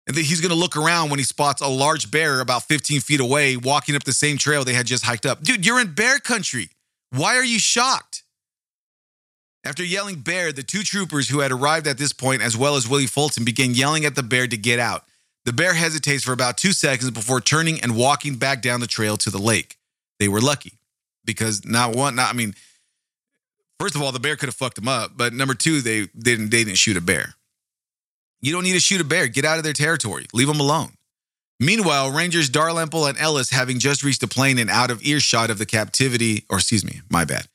And 0.07 0.17
then 0.17 0.25
he's 0.25 0.41
going 0.41 0.51
to 0.51 0.57
look 0.57 0.77
around 0.77 1.11
when 1.11 1.19
he 1.19 1.25
spots 1.25 1.61
a 1.61 1.69
large 1.69 2.11
bear 2.11 2.41
about 2.41 2.65
15 2.65 3.01
feet 3.01 3.21
away 3.21 3.57
walking 3.57 3.95
up 3.95 4.03
the 4.03 4.13
same 4.13 4.39
trail 4.39 4.65
they 4.65 4.73
had 4.73 4.87
just 4.87 5.05
hiked 5.05 5.27
up. 5.27 5.43
Dude, 5.43 5.65
you're 5.65 5.81
in 5.81 5.93
bear 5.93 6.19
country. 6.19 6.71
Why 7.11 7.37
are 7.37 7.45
you 7.45 7.59
shocked? 7.59 8.25
After 9.65 9.85
yelling 9.85 10.17
bear, 10.17 10.53
the 10.53 10.63
two 10.63 10.83
troopers 10.83 11.29
who 11.29 11.41
had 11.41 11.53
arrived 11.53 11.87
at 11.87 11.99
this 11.99 12.13
point, 12.13 12.41
as 12.41 12.57
well 12.57 12.77
as 12.77 12.89
Willie 12.89 13.07
Fulton, 13.07 13.45
began 13.45 13.75
yelling 13.75 14.05
at 14.05 14.15
the 14.15 14.23
bear 14.23 14.47
to 14.47 14.57
get 14.57 14.79
out. 14.79 15.05
The 15.45 15.53
bear 15.53 15.75
hesitates 15.75 16.25
for 16.25 16.33
about 16.33 16.57
two 16.57 16.73
seconds 16.73 17.11
before 17.11 17.41
turning 17.41 17.81
and 17.81 17.97
walking 17.97 18.37
back 18.37 18.63
down 18.63 18.81
the 18.81 18.87
trail 18.87 19.17
to 19.19 19.31
the 19.31 19.39
lake. 19.39 19.77
They 20.19 20.29
were 20.29 20.41
lucky 20.41 20.73
because 21.25 21.65
not 21.65 21.95
one, 21.95 22.17
not, 22.17 22.31
I 22.31 22.33
mean, 22.33 22.55
first 23.81 23.97
of 23.97 24.03
all, 24.03 24.13
the 24.13 24.21
bear 24.21 24.37
could 24.37 24.49
have 24.49 24.55
fucked 24.55 24.77
them 24.77 24.89
up, 24.89 25.13
but 25.17 25.33
number 25.33 25.55
two, 25.55 25.81
they, 25.81 26.03
they 26.15 26.37
didn't, 26.37 26.51
they 26.51 26.65
didn't 26.65 26.79
shoot 26.79 26.97
a 26.97 27.01
bear. 27.01 27.35
You 28.43 28.53
don't 28.53 28.63
need 28.63 28.75
to 28.75 28.81
shoot 28.81 29.01
a 29.01 29.05
bear. 29.05 29.27
Get 29.27 29.45
out 29.45 29.59
of 29.59 29.65
their 29.65 29.73
territory. 29.73 30.27
Leave 30.33 30.49
them 30.49 30.61
alone. 30.61 30.93
Meanwhile, 31.59 32.11
Rangers 32.11 32.49
Dalrymple 32.49 33.07
and 33.07 33.19
Ellis, 33.19 33.51
having 33.51 33.79
just 33.79 34.03
reached 34.03 34.21
the 34.21 34.29
plane 34.29 34.59
and 34.59 34.71
out 34.71 34.91
of 34.91 35.05
earshot 35.05 35.51
of 35.51 35.59
the 35.59 35.67
captivity, 35.67 36.45
or 36.49 36.59
excuse 36.59 36.85
me, 36.85 37.03
my 37.11 37.25
bad. 37.25 37.49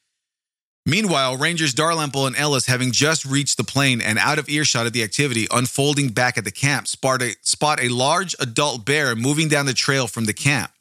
Meanwhile, 0.86 1.38
Rangers 1.38 1.74
Dalrymple 1.74 2.28
and 2.28 2.36
Ellis, 2.36 2.68
having 2.68 2.92
just 2.92 3.26
reached 3.26 3.58
the 3.58 3.64
plane 3.64 4.02
and 4.02 4.20
out 4.20 4.38
of 4.38 4.48
earshot 4.48 4.86
of 4.86 4.94
the 4.94 5.02
activity 5.02 5.48
unfolding 5.50 6.10
back 6.10 6.38
at 6.38 6.44
the 6.44 6.52
camp, 6.52 6.88
spot 6.88 7.24
a, 7.24 7.36
spot 7.42 7.82
a 7.82 7.90
large 7.90 8.36
adult 8.40 8.86
bear 8.86 9.16
moving 9.16 9.48
down 9.48 9.66
the 9.66 9.74
trail 9.74 10.06
from 10.06 10.26
the 10.26 10.34
camp. 10.34 10.72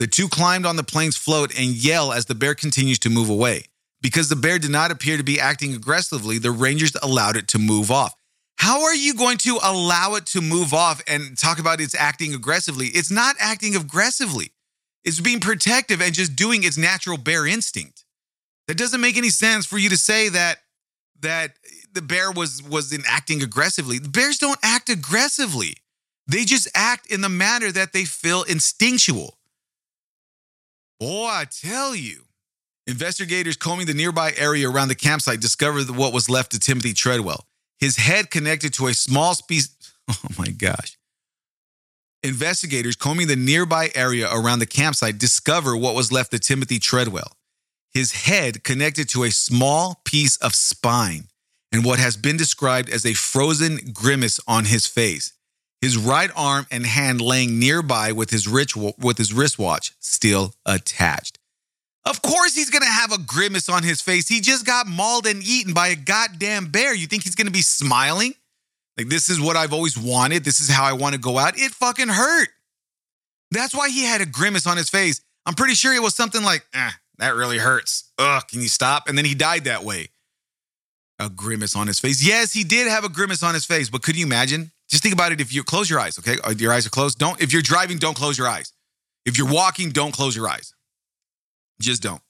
The 0.00 0.08
two 0.08 0.28
climbed 0.28 0.66
on 0.66 0.74
the 0.74 0.82
plane's 0.82 1.16
float 1.16 1.56
and 1.56 1.70
yell 1.70 2.12
as 2.12 2.26
the 2.26 2.34
bear 2.34 2.56
continues 2.56 2.98
to 3.00 3.10
move 3.10 3.28
away. 3.28 3.66
Because 4.02 4.28
the 4.28 4.36
bear 4.36 4.58
did 4.58 4.70
not 4.70 4.90
appear 4.90 5.16
to 5.16 5.22
be 5.22 5.40
acting 5.40 5.74
aggressively, 5.74 6.38
the 6.38 6.50
Rangers 6.50 6.92
allowed 7.02 7.36
it 7.36 7.48
to 7.48 7.58
move 7.58 7.90
off. 7.90 8.14
How 8.56 8.82
are 8.82 8.94
you 8.94 9.14
going 9.14 9.38
to 9.38 9.58
allow 9.62 10.14
it 10.16 10.26
to 10.26 10.40
move 10.40 10.74
off 10.74 11.02
and 11.08 11.38
talk 11.38 11.58
about 11.58 11.80
its 11.80 11.94
acting 11.94 12.34
aggressively? 12.34 12.88
It's 12.88 13.10
not 13.10 13.36
acting 13.38 13.74
aggressively. 13.74 14.52
It's 15.04 15.20
being 15.20 15.40
protective 15.40 16.00
and 16.00 16.12
just 16.14 16.36
doing 16.36 16.62
its 16.62 16.76
natural 16.76 17.16
bear 17.16 17.46
instinct. 17.46 18.04
That 18.68 18.76
doesn't 18.76 19.00
make 19.00 19.16
any 19.16 19.30
sense 19.30 19.66
for 19.66 19.78
you 19.78 19.88
to 19.88 19.96
say 19.96 20.28
that 20.28 20.58
that 21.20 21.52
the 21.92 22.02
bear 22.02 22.30
was 22.30 22.62
was 22.62 22.92
in 22.92 23.02
acting 23.06 23.42
aggressively. 23.42 23.98
The 23.98 24.08
bears 24.08 24.38
don't 24.38 24.58
act 24.62 24.88
aggressively. 24.88 25.74
They 26.26 26.44
just 26.44 26.68
act 26.74 27.10
in 27.10 27.20
the 27.20 27.28
manner 27.28 27.72
that 27.72 27.92
they 27.92 28.04
feel 28.04 28.44
instinctual. 28.44 29.38
Boy, 31.00 31.26
I 31.26 31.46
tell 31.50 31.96
you. 31.96 32.26
Investigators 32.86 33.56
combing 33.56 33.86
the 33.86 33.94
nearby 33.94 34.32
area 34.36 34.68
around 34.68 34.88
the 34.88 34.94
campsite 34.94 35.40
discovered 35.40 35.88
what 35.90 36.12
was 36.12 36.28
left 36.28 36.52
of 36.54 36.60
Timothy 36.60 36.92
Treadwell 36.92 37.46
his 37.82 37.96
head 37.96 38.30
connected 38.30 38.72
to 38.74 38.86
a 38.86 38.94
small 38.94 39.34
species. 39.34 39.76
Oh 40.08 40.34
my 40.36 40.48
gosh. 40.48 40.98
Investigators 42.22 42.96
combing 42.96 43.28
the 43.28 43.36
nearby 43.36 43.90
area 43.94 44.28
around 44.32 44.58
the 44.58 44.66
campsite 44.66 45.16
discover 45.18 45.76
what 45.76 45.94
was 45.94 46.12
left 46.12 46.34
of 46.34 46.40
Timothy 46.40 46.78
Treadwell. 46.78 47.32
His 47.92 48.12
head 48.12 48.62
connected 48.62 49.08
to 49.10 49.24
a 49.24 49.30
small 49.30 50.00
piece 50.04 50.36
of 50.38 50.54
spine 50.54 51.28
and 51.72 51.84
what 51.84 51.98
has 51.98 52.16
been 52.16 52.36
described 52.36 52.90
as 52.90 53.06
a 53.06 53.14
frozen 53.14 53.78
grimace 53.92 54.38
on 54.46 54.64
his 54.66 54.86
face. 54.86 55.32
His 55.80 55.96
right 55.96 56.30
arm 56.36 56.66
and 56.70 56.84
hand 56.84 57.20
laying 57.20 57.58
nearby 57.58 58.12
with 58.12 58.30
his, 58.30 58.46
rich, 58.46 58.76
with 58.76 59.18
his 59.18 59.32
wristwatch 59.32 59.92
still 59.98 60.54
attached. 60.66 61.38
Of 62.04 62.20
course, 62.22 62.54
he's 62.54 62.70
gonna 62.70 62.86
have 62.86 63.12
a 63.12 63.18
grimace 63.18 63.68
on 63.68 63.82
his 63.82 64.00
face. 64.00 64.28
He 64.28 64.40
just 64.40 64.66
got 64.66 64.86
mauled 64.86 65.26
and 65.26 65.42
eaten 65.42 65.72
by 65.72 65.88
a 65.88 65.96
goddamn 65.96 66.66
bear. 66.66 66.94
You 66.94 67.06
think 67.06 67.22
he's 67.22 67.36
gonna 67.36 67.50
be 67.50 67.62
smiling? 67.62 68.34
Like, 68.96 69.08
this 69.08 69.30
is 69.30 69.40
what 69.40 69.56
I've 69.56 69.72
always 69.72 69.96
wanted. 69.96 70.44
This 70.44 70.60
is 70.60 70.68
how 70.68 70.84
I 70.84 70.94
wanna 70.94 71.18
go 71.18 71.38
out. 71.38 71.56
It 71.56 71.72
fucking 71.72 72.08
hurt. 72.08 72.48
That's 73.52 73.74
why 73.74 73.90
he 73.90 74.04
had 74.04 74.20
a 74.20 74.26
grimace 74.26 74.66
on 74.66 74.76
his 74.76 74.88
face. 74.88 75.20
I'm 75.46 75.54
pretty 75.54 75.74
sure 75.74 75.94
it 75.94 76.02
was 76.02 76.14
something 76.14 76.42
like, 76.42 76.64
eh, 76.74 76.90
that 77.18 77.34
really 77.34 77.58
hurts. 77.58 78.10
Ugh, 78.18 78.42
can 78.48 78.60
you 78.60 78.68
stop? 78.68 79.08
And 79.08 79.16
then 79.16 79.24
he 79.24 79.34
died 79.34 79.64
that 79.64 79.84
way. 79.84 80.08
A 81.18 81.28
grimace 81.28 81.76
on 81.76 81.86
his 81.86 82.00
face. 82.00 82.22
Yes, 82.22 82.52
he 82.52 82.64
did 82.64 82.88
have 82.88 83.04
a 83.04 83.08
grimace 83.08 83.42
on 83.42 83.54
his 83.54 83.64
face, 83.64 83.90
but 83.90 84.02
could 84.02 84.16
you 84.16 84.26
imagine? 84.26 84.72
Just 84.88 85.02
think 85.02 85.14
about 85.14 85.32
it 85.32 85.40
if 85.40 85.52
you 85.52 85.62
close 85.62 85.88
your 85.88 86.00
eyes, 86.00 86.18
okay? 86.18 86.36
Your 86.58 86.72
eyes 86.72 86.86
are 86.86 86.90
closed. 86.90 87.18
Don't, 87.18 87.40
if 87.40 87.52
you're 87.52 87.62
driving, 87.62 87.98
don't 87.98 88.16
close 88.16 88.36
your 88.36 88.48
eyes. 88.48 88.72
If 89.24 89.38
you're 89.38 89.50
walking, 89.50 89.90
don't 89.90 90.12
close 90.12 90.34
your 90.34 90.48
eyes. 90.48 90.74
Just 91.82 92.02
don't. 92.02 92.22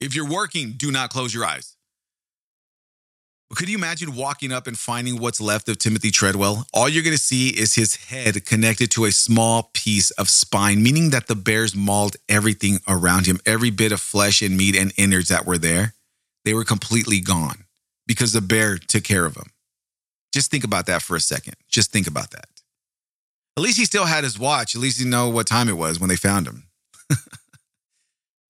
If 0.00 0.14
you're 0.14 0.28
working, 0.28 0.72
do 0.76 0.90
not 0.90 1.10
close 1.10 1.34
your 1.34 1.44
eyes. 1.44 1.76
Could 3.54 3.68
you 3.68 3.76
imagine 3.76 4.14
walking 4.14 4.50
up 4.50 4.66
and 4.66 4.78
finding 4.78 5.20
what's 5.20 5.40
left 5.40 5.68
of 5.68 5.76
Timothy 5.76 6.10
Treadwell? 6.10 6.66
All 6.72 6.88
you're 6.88 7.02
going 7.02 7.16
to 7.16 7.22
see 7.22 7.48
is 7.48 7.74
his 7.74 7.96
head 7.96 8.46
connected 8.46 8.90
to 8.92 9.04
a 9.04 9.12
small 9.12 9.70
piece 9.74 10.10
of 10.12 10.30
spine, 10.30 10.82
meaning 10.82 11.10
that 11.10 11.26
the 11.26 11.34
bears 11.34 11.74
mauled 11.74 12.16
everything 12.30 12.78
around 12.88 13.26
him, 13.26 13.40
every 13.44 13.68
bit 13.68 13.92
of 13.92 14.00
flesh 14.00 14.40
and 14.40 14.56
meat 14.56 14.74
and 14.74 14.92
innards 14.96 15.28
that 15.28 15.44
were 15.44 15.58
there. 15.58 15.92
They 16.46 16.54
were 16.54 16.64
completely 16.64 17.20
gone 17.20 17.64
because 18.06 18.32
the 18.32 18.40
bear 18.40 18.78
took 18.78 19.04
care 19.04 19.26
of 19.26 19.36
him. 19.36 19.50
Just 20.32 20.50
think 20.50 20.64
about 20.64 20.86
that 20.86 21.02
for 21.02 21.14
a 21.14 21.20
second. 21.20 21.56
Just 21.68 21.92
think 21.92 22.06
about 22.06 22.30
that. 22.30 22.48
At 23.58 23.62
least 23.62 23.76
he 23.76 23.84
still 23.84 24.06
had 24.06 24.24
his 24.24 24.38
watch. 24.38 24.74
At 24.74 24.80
least 24.80 24.98
he 24.98 25.06
know 25.06 25.28
what 25.28 25.46
time 25.46 25.68
it 25.68 25.76
was 25.76 26.00
when 26.00 26.08
they 26.08 26.16
found 26.16 26.46
him. 26.46 26.68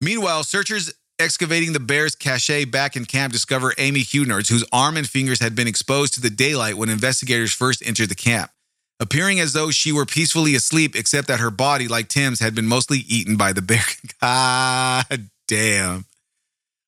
Meanwhile, 0.03 0.43
searchers 0.43 0.93
excavating 1.21 1.73
the 1.73 1.81
bear's 1.81 2.17
cache 2.17 2.67
back 2.67 2.97
in 2.97 3.05
camp 3.05 3.33
discover 3.33 3.73
Amy 3.79 4.01
Huguenards, 4.01 4.49
whose 4.49 4.65
arm 4.73 4.97
and 4.97 5.09
fingers 5.09 5.39
had 5.39 5.55
been 5.55 5.69
exposed 5.69 6.15
to 6.15 6.21
the 6.21 6.29
daylight 6.29 6.77
when 6.77 6.89
investigators 6.89 7.53
first 7.53 7.87
entered 7.87 8.09
the 8.09 8.17
camp, 8.17 8.51
appearing 8.99 9.39
as 9.39 9.53
though 9.53 9.71
she 9.71 9.93
were 9.93 10.05
peacefully 10.05 10.57
asleep, 10.57 10.97
except 10.97 11.29
that 11.29 11.39
her 11.39 11.53
body, 11.53 11.87
like 11.87 12.09
Tim's, 12.09 12.41
had 12.41 12.53
been 12.53 12.67
mostly 12.67 12.99
eaten 13.07 13.37
by 13.37 13.53
the 13.53 13.63
bear. 13.63 13.85
God 14.21 15.31
damn. 15.47 16.07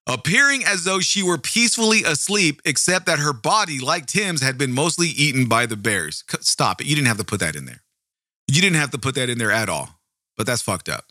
Appearing 0.09 0.65
as 0.65 0.83
though 0.83 0.99
she 0.99 1.23
were 1.23 1.39
peacefully 1.39 2.03
asleep, 2.03 2.61
except 2.65 3.07
that 3.07 3.21
her 3.21 3.33
body, 3.33 3.79
like 3.79 4.07
Tim's, 4.07 4.43
had 4.43 4.59
been 4.59 4.73
mostly 4.73 5.09
eaten 5.09 5.49
by 5.49 5.67
the 5.67 5.77
bears. 5.77 6.25
Stop 6.41 6.81
it. 6.81 6.89
You 6.89 6.97
didn't 6.97 7.09
have 7.09 7.19
to 7.19 7.25
put 7.25 7.41
that 7.41 7.55
in 7.55 7.65
there. 7.65 7.83
You 8.49 8.61
didn't 8.61 8.77
have 8.77 8.91
to 8.91 8.99
put 8.99 9.15
that 9.15 9.31
in 9.31 9.39
there 9.39 9.53
at 9.53 9.69
all. 9.69 10.01
But 10.37 10.47
that's 10.47 10.63
fucked 10.63 10.89
up. 10.89 11.07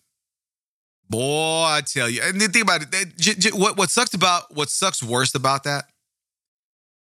Boy, 1.10 1.66
I 1.66 1.82
tell 1.86 2.10
you. 2.10 2.22
And 2.24 2.40
think 2.40 2.64
about 2.64 2.86
it. 2.92 3.54
What 3.54 3.78
what 3.78 3.90
sucks 3.90 4.14
about 4.14 4.56
what 4.56 4.70
sucks 4.70 5.04
worst 5.04 5.36
about 5.36 5.64
that 5.64 5.86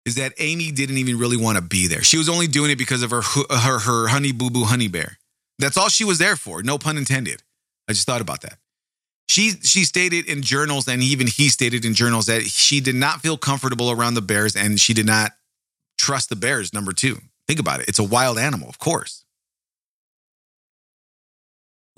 is 0.05 0.15
that 0.15 0.33
Amy 0.39 0.71
didn't 0.71 0.97
even 0.97 1.19
really 1.19 1.37
want 1.37 1.57
to 1.57 1.61
be 1.61 1.87
there. 1.87 2.01
She 2.01 2.17
was 2.17 2.29
only 2.29 2.47
doing 2.47 2.71
it 2.71 2.77
because 2.77 3.03
of 3.03 3.11
her 3.11 3.21
her 3.21 3.79
her 3.79 4.07
honey 4.07 4.31
boo 4.31 4.49
boo 4.49 4.63
honey 4.63 4.87
bear. 4.87 5.17
That's 5.59 5.77
all 5.77 5.89
she 5.89 6.05
was 6.05 6.17
there 6.17 6.35
for. 6.35 6.63
No 6.63 6.77
pun 6.77 6.97
intended. 6.97 7.43
I 7.87 7.93
just 7.93 8.07
thought 8.07 8.21
about 8.21 8.41
that. 8.41 8.57
She 9.27 9.51
she 9.61 9.83
stated 9.83 10.27
in 10.27 10.41
journals, 10.41 10.87
and 10.87 11.03
even 11.03 11.27
he 11.27 11.49
stated 11.49 11.85
in 11.85 11.93
journals 11.93 12.25
that 12.25 12.43
she 12.43 12.81
did 12.81 12.95
not 12.95 13.21
feel 13.21 13.37
comfortable 13.37 13.91
around 13.91 14.15
the 14.15 14.21
bears, 14.21 14.55
and 14.55 14.79
she 14.79 14.93
did 14.93 15.05
not 15.05 15.33
trust 15.99 16.29
the 16.29 16.35
bears. 16.35 16.73
Number 16.73 16.93
two, 16.93 17.19
think 17.47 17.59
about 17.59 17.81
it. 17.81 17.87
It's 17.87 17.99
a 17.99 18.03
wild 18.03 18.39
animal, 18.39 18.69
of 18.69 18.79
course. 18.79 19.25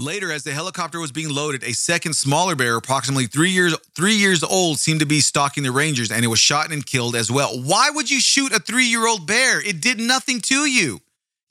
Later, 0.02 0.32
as 0.32 0.44
the 0.44 0.52
helicopter 0.52 1.00
was 1.00 1.12
being 1.12 1.30
loaded, 1.30 1.64
a 1.64 1.74
second 1.74 2.14
smaller 2.14 2.56
bear, 2.56 2.76
approximately 2.76 3.28
three 3.28 3.52
years 3.52 3.76
three 3.96 4.16
years 4.16 4.44
old, 4.44 4.80
seemed 4.80 5.00
to 5.00 5.06
be 5.06 5.22
stalking 5.22 5.64
the 5.64 5.72
Rangers, 5.72 6.12
and 6.12 6.26
it 6.26 6.28
was 6.28 6.40
shot 6.40 6.72
and 6.72 6.84
killed 6.84 7.16
as 7.16 7.32
well. 7.32 7.62
Why 7.62 7.92
would 7.92 8.10
you 8.10 8.20
shoot 8.20 8.52
a 8.52 8.60
three 8.60 8.86
year 8.86 9.06
old 9.06 9.28
bear? 9.28 9.62
It 9.62 9.80
did 9.80 10.00
nothing 10.00 10.42
to 10.42 10.66
you. 10.66 11.02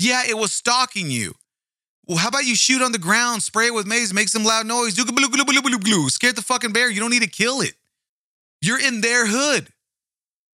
Yeah, 0.01 0.23
it 0.29 0.37
was 0.37 0.53
stalking 0.53 1.11
you. 1.11 1.35
Well, 2.07 2.19
how 2.19 2.29
about 2.29 2.45
you 2.45 2.57
shoot 2.57 2.83
on 2.83 2.91
the 2.91 2.99
ground, 2.99 3.45
spray 3.45 3.67
it 3.67 3.75
with 3.75 3.87
mace, 3.87 4.13
make 4.13 4.29
some 4.29 4.43
loud 4.43 4.67
noise, 4.67 4.95
glue, 4.95 5.05
glue, 5.05 5.29
glue, 5.29 5.45
glue, 5.45 5.63
glue, 5.63 5.79
glue, 5.79 6.09
scared 6.09 6.35
the 6.35 6.43
fucking 6.43 6.73
bear. 6.73 6.91
You 6.91 6.99
don't 6.99 7.11
need 7.11 7.23
to 7.23 7.29
kill 7.29 7.61
it. 7.61 7.75
You're 8.61 8.81
in 8.81 9.01
their 9.01 9.27
hood. 9.27 9.69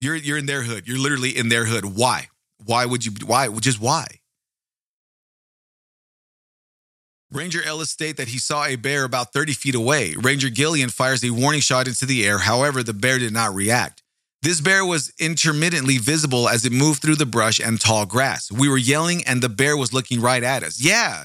You're 0.02 0.16
you're 0.16 0.38
in 0.38 0.46
their 0.46 0.62
hood. 0.62 0.86
You're 0.86 0.98
literally 0.98 1.30
in 1.30 1.48
their 1.48 1.64
hood. 1.64 1.84
Why? 1.86 2.28
Why 2.62 2.84
would 2.84 3.06
you? 3.06 3.12
Why? 3.24 3.48
Just 3.48 3.80
why? 3.80 4.15
Ranger 7.32 7.62
Ellis 7.64 7.90
state 7.90 8.16
that 8.18 8.28
he 8.28 8.38
saw 8.38 8.64
a 8.64 8.76
bear 8.76 9.04
about 9.04 9.32
30 9.32 9.52
feet 9.52 9.74
away. 9.74 10.14
Ranger 10.14 10.48
Gillian 10.48 10.90
fires 10.90 11.24
a 11.24 11.30
warning 11.30 11.60
shot 11.60 11.88
into 11.88 12.06
the 12.06 12.24
air. 12.26 12.38
However, 12.38 12.82
the 12.82 12.92
bear 12.92 13.18
did 13.18 13.32
not 13.32 13.54
react. 13.54 14.02
This 14.42 14.60
bear 14.60 14.84
was 14.84 15.12
intermittently 15.18 15.98
visible 15.98 16.48
as 16.48 16.64
it 16.64 16.72
moved 16.72 17.02
through 17.02 17.16
the 17.16 17.26
brush 17.26 17.58
and 17.58 17.80
tall 17.80 18.06
grass. 18.06 18.52
We 18.52 18.68
were 18.68 18.78
yelling, 18.78 19.24
and 19.24 19.42
the 19.42 19.48
bear 19.48 19.76
was 19.76 19.92
looking 19.92 20.20
right 20.20 20.42
at 20.42 20.62
us. 20.62 20.80
Yeah, 20.80 21.24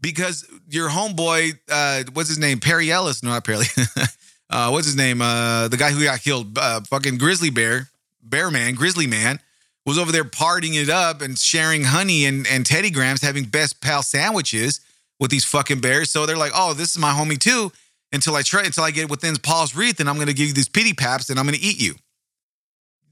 because 0.00 0.48
your 0.68 0.88
homeboy, 0.88 1.58
uh, 1.70 2.04
what's 2.14 2.28
his 2.28 2.38
name? 2.38 2.60
Perry 2.60 2.90
Ellis. 2.90 3.22
No, 3.22 3.30
not 3.30 3.44
Perry. 3.44 3.66
uh, 4.50 4.70
what's 4.70 4.86
his 4.86 4.96
name? 4.96 5.20
Uh, 5.20 5.68
the 5.68 5.76
guy 5.76 5.90
who 5.90 6.02
got 6.02 6.22
killed, 6.22 6.56
uh, 6.56 6.80
fucking 6.82 7.18
Grizzly 7.18 7.50
Bear, 7.50 7.88
Bear 8.22 8.50
Man, 8.50 8.74
Grizzly 8.74 9.06
Man, 9.06 9.40
was 9.84 9.98
over 9.98 10.10
there 10.10 10.24
partying 10.24 10.80
it 10.80 10.88
up 10.88 11.20
and 11.20 11.38
sharing 11.38 11.84
honey 11.84 12.24
and, 12.24 12.46
and 12.46 12.64
Teddy 12.64 12.90
Grahams, 12.90 13.20
having 13.20 13.44
best 13.44 13.82
pal 13.82 14.02
sandwiches 14.02 14.80
with 15.20 15.30
these 15.30 15.44
fucking 15.44 15.80
bears. 15.80 16.10
So 16.10 16.26
they're 16.26 16.36
like, 16.36 16.52
oh, 16.54 16.74
this 16.74 16.90
is 16.90 16.98
my 16.98 17.12
homie 17.12 17.38
too. 17.38 17.72
Until 18.12 18.36
I 18.36 18.42
try, 18.42 18.62
until 18.62 18.84
I 18.84 18.92
get 18.92 19.10
within 19.10 19.36
Paul's 19.36 19.74
reach, 19.74 19.98
and 20.00 20.08
I'm 20.08 20.16
to 20.18 20.32
give 20.32 20.46
you 20.46 20.54
these 20.54 20.68
pity 20.68 20.92
paps, 20.92 21.28
and 21.28 21.38
I'm 21.38 21.46
to 21.48 21.60
eat 21.60 21.80
you. 21.80 21.94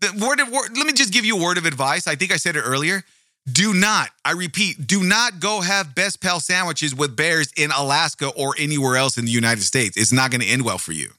The 0.01 0.25
word 0.25 0.41
of 0.41 0.51
word, 0.51 0.77
let 0.77 0.87
me 0.87 0.93
just 0.93 1.13
give 1.13 1.25
you 1.25 1.37
a 1.37 1.43
word 1.43 1.59
of 1.59 1.67
advice. 1.67 2.07
I 2.07 2.15
think 2.15 2.33
I 2.33 2.37
said 2.37 2.57
it 2.57 2.61
earlier. 2.61 3.03
Do 3.51 3.75
not, 3.75 4.09
I 4.25 4.33
repeat, 4.33 4.87
do 4.87 5.03
not 5.03 5.39
go 5.39 5.61
have 5.61 5.95
best 5.95 6.23
pal 6.23 6.41
sandwiches 6.41 6.95
with 6.95 7.15
bears 7.15 7.53
in 7.57 7.71
Alaska 7.73 8.29
or 8.29 8.55
anywhere 8.59 8.97
else 8.97 9.19
in 9.19 9.27
the 9.27 9.31
United 9.31 9.63
States. 9.63 9.99
It's 9.99 10.13
not 10.13 10.31
to 10.41 10.47
end 10.47 10.65
well 10.65 10.79
for 10.79 10.93
you. 10.93 11.11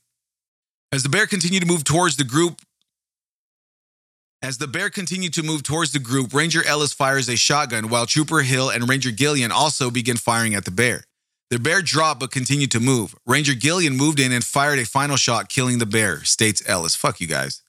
As 0.92 1.04
the 1.04 1.10
bear 1.10 1.28
continued 1.28 1.62
to 1.62 1.68
move 1.68 1.84
towards 1.84 2.16
the 2.16 2.24
group, 2.24 2.62
as 4.46 4.60
the 4.60 4.68
bear 4.68 4.92
continued 4.92 5.34
to 5.34 5.42
move 5.42 5.64
towards 5.64 5.92
the 5.92 5.98
group, 5.98 6.32
Ranger 6.32 6.64
Ellis 6.64 6.94
fires 6.94 7.28
a 7.28 7.36
shotgun 7.36 7.90
while 7.90 8.06
Trooper 8.06 8.42
Hill 8.42 8.70
and 8.70 8.88
Ranger 8.88 9.10
Gillian 9.10 9.52
also 9.52 9.90
begin 9.90 10.18
firing 10.18 10.54
at 10.54 10.66
the 10.66 10.72
bear. 10.72 11.06
The 11.50 11.58
bear 11.58 11.82
dropped 11.82 12.20
but 12.20 12.30
continued 12.30 12.70
to 12.72 12.80
move. 12.80 13.16
Ranger 13.26 13.56
Gillian 13.56 13.98
moved 13.98 14.20
in 14.20 14.32
and 14.32 14.44
fired 14.44 14.78
a 14.78 14.86
final 14.86 15.18
shot, 15.18 15.50
killing 15.50 15.80
the 15.80 15.88
bear, 15.88 16.24
states 16.24 16.62
Ellis. 16.68 16.96
Fuck 16.96 17.20
you 17.20 17.28
guys. 17.28 17.64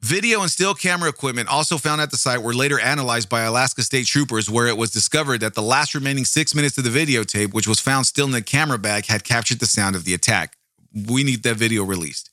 Video 0.00 0.40
and 0.42 0.50
still 0.50 0.74
camera 0.74 1.08
equipment 1.08 1.48
also 1.48 1.78
found 1.78 2.00
at 2.00 2.12
the 2.12 2.16
site 2.16 2.42
were 2.42 2.54
later 2.54 2.78
analyzed 2.78 3.28
by 3.28 3.42
Alaska 3.42 3.82
State 3.82 4.06
Troopers, 4.06 4.48
where 4.48 4.68
it 4.68 4.76
was 4.76 4.90
discovered 4.90 5.40
that 5.40 5.54
the 5.54 5.62
last 5.62 5.96
remaining 5.96 6.24
six 6.24 6.54
minutes 6.54 6.78
of 6.78 6.84
the 6.84 6.90
videotape, 6.90 7.52
which 7.52 7.66
was 7.66 7.80
found 7.80 8.06
still 8.06 8.26
in 8.26 8.32
the 8.32 8.42
camera 8.42 8.78
bag, 8.78 9.06
had 9.06 9.24
captured 9.24 9.58
the 9.58 9.66
sound 9.66 9.96
of 9.96 10.04
the 10.04 10.14
attack. 10.14 10.56
We 10.94 11.24
need 11.24 11.42
that 11.42 11.56
video 11.56 11.82
released. 11.82 12.31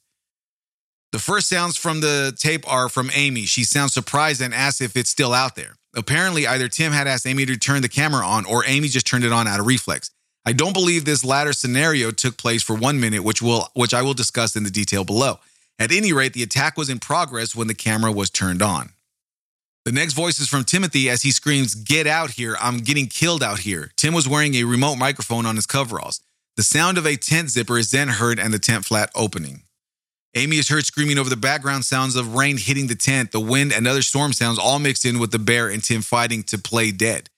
The 1.12 1.20
first 1.20 1.50
sounds 1.50 1.76
from 1.76 2.02
the 2.02 2.36
tape 2.38 2.72
are 2.72 2.88
from 2.88 3.10
Amy. 3.14 3.46
She 3.46 3.64
sounds 3.64 3.94
surprised 3.94 4.42
and 4.42 4.54
asks 4.54 4.82
if 4.82 4.96
it's 4.96 5.10
still 5.10 5.34
out 5.34 5.56
there. 5.56 5.76
Apparently, 5.96 6.46
either 6.46 6.68
Tim 6.68 6.92
had 6.92 7.08
asked 7.08 7.26
Amy 7.26 7.46
to 7.48 7.58
turn 7.58 7.82
the 7.82 7.90
camera 7.90 8.26
on 8.26 8.46
or 8.46 8.64
Amy 8.66 8.90
just 8.90 9.08
turned 9.08 9.24
it 9.24 9.32
on 9.32 9.48
out 9.48 9.60
of 9.60 9.66
reflex. 9.66 10.12
I 10.46 10.54
don't 10.54 10.74
believe 10.74 11.06
this 11.06 11.26
latter 11.26 11.54
scenario 11.54 12.12
took 12.12 12.38
place 12.38 12.62
for 12.62 12.76
one 12.76 13.00
minute, 13.00 13.24
which 13.24 13.42
will 13.42 13.70
which 13.74 13.94
I 13.94 14.02
will 14.02 14.14
discuss 14.14 14.56
in 14.56 14.64
the 14.64 14.70
detail 14.70 15.04
below. 15.04 15.40
At 15.80 15.92
any 15.92 16.14
rate, 16.14 16.34
the 16.34 16.44
attack 16.44 16.78
was 16.78 16.90
in 16.90 17.00
progress 17.00 17.56
when 17.56 17.68
the 17.68 17.74
camera 17.74 18.12
was 18.12 18.30
turned 18.30 18.62
on. 18.62 18.92
The 19.86 19.92
next 19.92 20.14
voice 20.14 20.40
is 20.40 20.48
from 20.48 20.66
Timothy 20.66 21.10
as 21.10 21.24
he 21.24 21.32
screams, 21.32 21.74
Get 21.74 22.06
out 22.06 22.32
here, 22.32 22.56
I'm 22.60 22.80
getting 22.80 23.08
killed 23.08 23.42
out 23.42 23.60
here. 23.60 23.92
Tim 23.96 24.14
was 24.14 24.28
wearing 24.28 24.56
a 24.56 24.66
remote 24.66 24.98
microphone 24.98 25.46
on 25.46 25.56
his 25.56 25.66
coveralls. 25.66 26.22
The 26.58 26.64
sound 26.64 26.98
of 26.98 27.08
a 27.08 27.16
tent 27.16 27.50
zipper 27.50 27.78
is 27.78 27.92
then 27.92 28.10
heard 28.10 28.40
and 28.40 28.54
the 28.54 28.60
tent 28.60 28.86
flap 28.86 29.10
opening. 29.16 29.64
Amy 30.36 30.58
is 30.58 30.70
heard 30.70 30.86
screaming 30.86 31.18
over 31.18 31.30
the 31.30 31.36
background 31.36 31.86
sounds 31.86 32.16
of 32.16 32.36
rain 32.36 32.58
hitting 32.58 32.88
the 32.88 32.96
tent, 32.96 33.32
the 33.32 33.40
wind, 33.40 33.74
and 33.74 33.88
other 33.88 34.04
storm 34.04 34.32
sounds 34.32 34.60
all 34.60 34.78
mixed 34.78 35.06
in 35.06 35.20
with 35.20 35.32
the 35.32 35.40
bear 35.40 35.70
and 35.70 35.84
Tim 35.84 36.02
fighting 36.02 36.44
to 36.44 36.58
play 36.58 36.92
dead. 36.92 37.30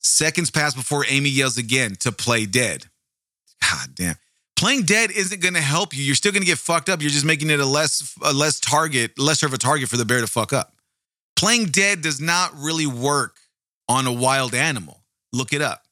Seconds 0.00 0.50
pass 0.50 0.74
before 0.74 1.04
Amy 1.08 1.30
yells 1.30 1.56
again 1.56 1.96
to 2.00 2.12
play 2.12 2.46
dead. 2.46 2.86
God 3.62 3.94
damn. 3.94 4.16
Playing 4.56 4.82
dead 4.82 5.10
isn't 5.10 5.40
going 5.40 5.54
to 5.54 5.60
help 5.60 5.96
you. 5.96 6.04
You're 6.04 6.14
still 6.14 6.32
going 6.32 6.42
to 6.42 6.46
get 6.46 6.58
fucked 6.58 6.90
up. 6.90 7.00
You're 7.00 7.10
just 7.10 7.24
making 7.24 7.48
it 7.48 7.60
a 7.60 7.66
less 7.66 8.14
a 8.22 8.32
less 8.32 8.60
target, 8.60 9.18
lesser 9.18 9.46
of 9.46 9.54
a 9.54 9.58
target 9.58 9.88
for 9.88 9.96
the 9.96 10.04
bear 10.04 10.20
to 10.20 10.26
fuck 10.26 10.52
up. 10.52 10.74
Playing 11.36 11.66
dead 11.66 12.02
does 12.02 12.20
not 12.20 12.52
really 12.54 12.86
work 12.86 13.38
on 13.88 14.06
a 14.06 14.12
wild 14.12 14.54
animal. 14.54 15.00
Look 15.32 15.54
it 15.54 15.62
up. 15.62 15.84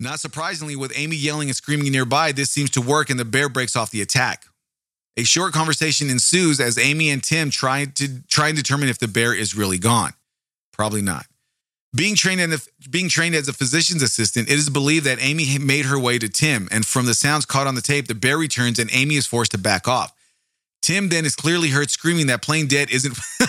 Not 0.00 0.20
surprisingly, 0.20 0.74
with 0.74 0.92
Amy 0.96 1.16
yelling 1.16 1.48
and 1.48 1.56
screaming 1.56 1.92
nearby, 1.92 2.32
this 2.32 2.50
seems 2.50 2.70
to 2.70 2.80
work 2.80 3.10
and 3.10 3.20
the 3.20 3.24
bear 3.24 3.50
breaks 3.50 3.76
off 3.76 3.90
the 3.90 4.00
attack. 4.00 4.46
A 5.16 5.24
short 5.24 5.52
conversation 5.52 6.08
ensues 6.08 6.58
as 6.58 6.78
Amy 6.78 7.10
and 7.10 7.22
Tim 7.22 7.50
try 7.50 7.84
to 7.84 8.22
try 8.28 8.48
and 8.48 8.56
determine 8.56 8.88
if 8.88 8.98
the 8.98 9.08
bear 9.08 9.34
is 9.34 9.54
really 9.54 9.78
gone. 9.78 10.14
Probably 10.72 11.02
not. 11.02 11.26
Being 11.94 12.14
trained, 12.14 12.40
in 12.40 12.48
the, 12.48 12.66
being 12.90 13.10
trained 13.10 13.34
as 13.34 13.48
a 13.48 13.52
physician's 13.52 14.02
assistant, 14.02 14.48
it 14.48 14.54
is 14.54 14.70
believed 14.70 15.04
that 15.04 15.18
Amy 15.20 15.58
made 15.58 15.84
her 15.84 15.98
way 15.98 16.18
to 16.18 16.26
Tim, 16.26 16.66
and 16.70 16.86
from 16.86 17.04
the 17.04 17.12
sounds 17.12 17.44
caught 17.44 17.66
on 17.66 17.74
the 17.74 17.82
tape, 17.82 18.08
the 18.08 18.14
bear 18.14 18.38
returns 18.38 18.78
and 18.78 18.88
Amy 18.94 19.16
is 19.16 19.26
forced 19.26 19.50
to 19.50 19.58
back 19.58 19.86
off. 19.86 20.14
Tim 20.80 21.10
then 21.10 21.26
is 21.26 21.36
clearly 21.36 21.68
heard 21.68 21.90
screaming 21.90 22.28
that 22.28 22.40
plain 22.40 22.66
dead 22.66 22.90
isn't. 22.90 23.18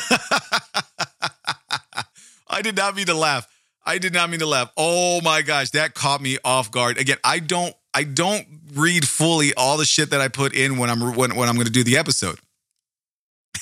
I 2.47 2.61
did 2.61 2.75
not 2.75 2.95
mean 2.95 3.05
to 3.05 3.13
laugh. 3.13 3.47
I 3.85 3.97
did 3.97 4.13
not 4.13 4.29
mean 4.29 4.41
to 4.41 4.45
laugh. 4.45 4.71
Oh 4.75 5.21
my 5.21 5.41
gosh, 5.41 5.69
that 5.71 5.93
caught 5.93 6.21
me 6.21 6.37
off 6.43 6.69
guard. 6.69 6.97
Again, 6.97 7.17
I 7.23 7.39
don't 7.39 7.73
I 7.93 8.03
don't 8.03 8.47
read 8.73 9.07
fully 9.07 9.53
all 9.53 9.77
the 9.77 9.85
shit 9.85 10.09
that 10.09 10.21
I 10.21 10.27
put 10.27 10.53
in 10.53 10.77
when 10.77 10.89
I'm 10.89 11.15
when, 11.15 11.35
when 11.35 11.49
I'm 11.49 11.55
going 11.55 11.67
to 11.67 11.71
do 11.71 11.83
the 11.83 11.97
episode. 11.97 12.39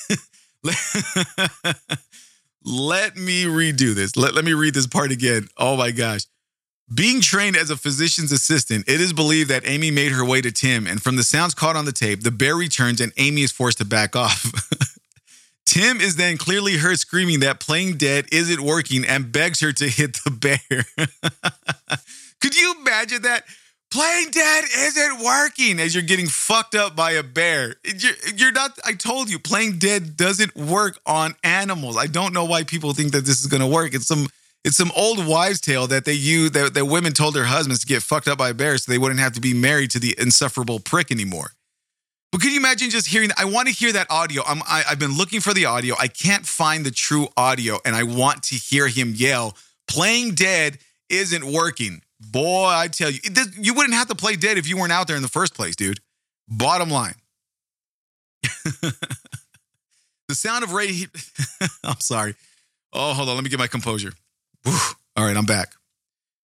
let 2.64 3.16
me 3.16 3.44
redo 3.44 3.94
this. 3.94 4.16
Let, 4.16 4.34
let 4.34 4.44
me 4.44 4.52
read 4.52 4.74
this 4.74 4.86
part 4.86 5.10
again. 5.10 5.48
Oh 5.56 5.76
my 5.76 5.90
gosh. 5.90 6.22
Being 6.92 7.20
trained 7.20 7.56
as 7.56 7.70
a 7.70 7.76
physician's 7.76 8.32
assistant, 8.32 8.88
it 8.88 9.00
is 9.00 9.12
believed 9.12 9.48
that 9.50 9.66
Amy 9.66 9.90
made 9.90 10.12
her 10.12 10.24
way 10.24 10.40
to 10.42 10.52
Tim, 10.52 10.86
and 10.86 11.02
from 11.02 11.16
the 11.16 11.24
sounds 11.24 11.54
caught 11.54 11.74
on 11.74 11.86
the 11.86 11.92
tape, 11.92 12.22
the 12.22 12.30
bear 12.30 12.54
returns 12.54 13.00
and 13.00 13.12
Amy 13.16 13.42
is 13.42 13.52
forced 13.52 13.78
to 13.78 13.84
back 13.84 14.14
off. 14.14 14.52
Tim 15.64 16.00
is 16.00 16.16
then 16.16 16.36
clearly 16.36 16.76
heard 16.76 16.98
screaming 16.98 17.40
that 17.40 17.60
playing 17.60 17.96
dead 17.96 18.26
isn't 18.30 18.60
working 18.60 19.06
and 19.06 19.32
begs 19.32 19.60
her 19.60 19.72
to 19.72 19.88
hit 19.88 20.18
the 20.24 20.30
bear. 20.30 20.84
Could 22.40 22.56
you 22.56 22.74
imagine 22.80 23.22
that? 23.22 23.44
Playing 23.92 24.30
dead 24.30 24.64
isn't 24.74 25.22
working 25.22 25.78
as 25.78 25.94
you're 25.94 26.02
getting 26.02 26.26
fucked 26.26 26.74
up 26.74 26.96
by 26.96 27.10
a 27.10 27.22
bear. 27.22 27.74
You're, 27.84 28.14
you're, 28.34 28.52
not, 28.52 28.78
I 28.86 28.94
told 28.94 29.28
you, 29.28 29.38
playing 29.38 29.78
dead 29.78 30.16
doesn't 30.16 30.56
work 30.56 30.98
on 31.04 31.34
animals. 31.44 31.98
I 31.98 32.06
don't 32.06 32.32
know 32.32 32.46
why 32.46 32.64
people 32.64 32.94
think 32.94 33.12
that 33.12 33.26
this 33.26 33.42
is 33.42 33.48
gonna 33.48 33.68
work. 33.68 33.92
It's 33.92 34.06
some 34.06 34.28
it's 34.64 34.78
some 34.78 34.92
old 34.96 35.26
wives' 35.26 35.60
tale 35.60 35.86
that 35.88 36.06
they 36.06 36.14
use 36.14 36.52
that, 36.52 36.72
that 36.72 36.86
women 36.86 37.12
told 37.12 37.34
their 37.34 37.44
husbands 37.44 37.80
to 37.80 37.86
get 37.86 38.02
fucked 38.02 38.28
up 38.28 38.38
by 38.38 38.48
a 38.48 38.54
bear 38.54 38.78
so 38.78 38.90
they 38.90 38.96
wouldn't 38.96 39.20
have 39.20 39.32
to 39.32 39.42
be 39.42 39.52
married 39.52 39.90
to 39.90 39.98
the 39.98 40.14
insufferable 40.18 40.80
prick 40.80 41.10
anymore. 41.10 41.52
But 42.30 42.40
could 42.40 42.52
you 42.52 42.60
imagine 42.60 42.88
just 42.88 43.08
hearing? 43.08 43.28
I 43.36 43.44
want 43.44 43.68
to 43.68 43.74
hear 43.74 43.92
that 43.92 44.06
audio. 44.08 44.42
I'm, 44.46 44.62
I, 44.62 44.84
I've 44.88 45.00
been 45.00 45.18
looking 45.18 45.40
for 45.40 45.52
the 45.52 45.66
audio. 45.66 45.96
I 46.00 46.08
can't 46.08 46.46
find 46.46 46.86
the 46.86 46.90
true 46.92 47.28
audio, 47.36 47.78
and 47.84 47.94
I 47.94 48.04
want 48.04 48.44
to 48.44 48.54
hear 48.54 48.88
him 48.88 49.12
yell, 49.14 49.54
"Playing 49.86 50.34
dead 50.34 50.78
isn't 51.10 51.44
working." 51.44 52.00
Boy, 52.30 52.66
I 52.66 52.88
tell 52.88 53.10
you, 53.10 53.20
this, 53.30 53.48
you 53.58 53.74
wouldn't 53.74 53.94
have 53.94 54.08
to 54.08 54.14
play 54.14 54.36
dead 54.36 54.58
if 54.58 54.68
you 54.68 54.76
weren't 54.76 54.92
out 54.92 55.06
there 55.06 55.16
in 55.16 55.22
the 55.22 55.28
first 55.28 55.54
place, 55.54 55.74
dude. 55.74 56.00
Bottom 56.48 56.88
line. 56.88 57.14
the 58.42 60.34
sound 60.34 60.64
of 60.64 60.72
Ray. 60.72 61.06
I'm 61.84 62.00
sorry. 62.00 62.34
Oh, 62.92 63.12
hold 63.14 63.28
on. 63.28 63.34
Let 63.34 63.44
me 63.44 63.50
get 63.50 63.58
my 63.58 63.66
composure. 63.66 64.12
Whew. 64.64 64.78
All 65.16 65.24
right, 65.24 65.36
I'm 65.36 65.46
back. 65.46 65.74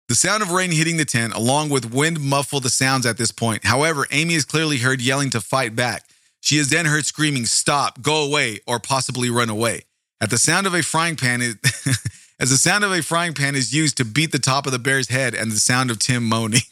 The 0.07 0.15
sound 0.15 0.43
of 0.43 0.51
rain 0.51 0.71
hitting 0.71 0.97
the 0.97 1.05
tent, 1.05 1.33
along 1.33 1.69
with 1.69 1.93
wind, 1.93 2.19
muffle 2.19 2.59
the 2.59 2.69
sounds 2.69 3.05
at 3.05 3.17
this 3.17 3.31
point. 3.31 3.63
However, 3.63 4.05
Amy 4.11 4.33
is 4.33 4.43
clearly 4.43 4.77
heard 4.79 4.99
yelling 4.99 5.29
to 5.29 5.39
fight 5.39 5.73
back. 5.73 6.03
She 6.41 6.57
is 6.57 6.69
then 6.69 6.85
heard 6.85 7.05
screaming, 7.05 7.45
Stop, 7.45 8.01
go 8.01 8.25
away, 8.25 8.59
or 8.67 8.79
possibly 8.79 9.29
run 9.29 9.49
away. 9.49 9.83
At 10.19 10.29
the 10.29 10.37
sound 10.37 10.67
of 10.67 10.73
a 10.73 10.83
frying 10.83 11.15
pan, 11.15 11.41
it, 11.41 11.57
as 12.41 12.49
the 12.49 12.57
sound 12.57 12.83
of 12.83 12.91
a 12.91 13.03
frying 13.03 13.35
pan 13.35 13.53
is 13.55 13.71
used 13.71 13.95
to 13.97 14.03
beat 14.03 14.31
the 14.31 14.39
top 14.39 14.65
of 14.65 14.71
the 14.71 14.79
bear's 14.79 15.09
head, 15.09 15.35
and 15.35 15.51
the 15.51 15.59
sound 15.59 15.91
of 15.91 15.99
Tim 15.99 16.27
moaning. 16.27 16.61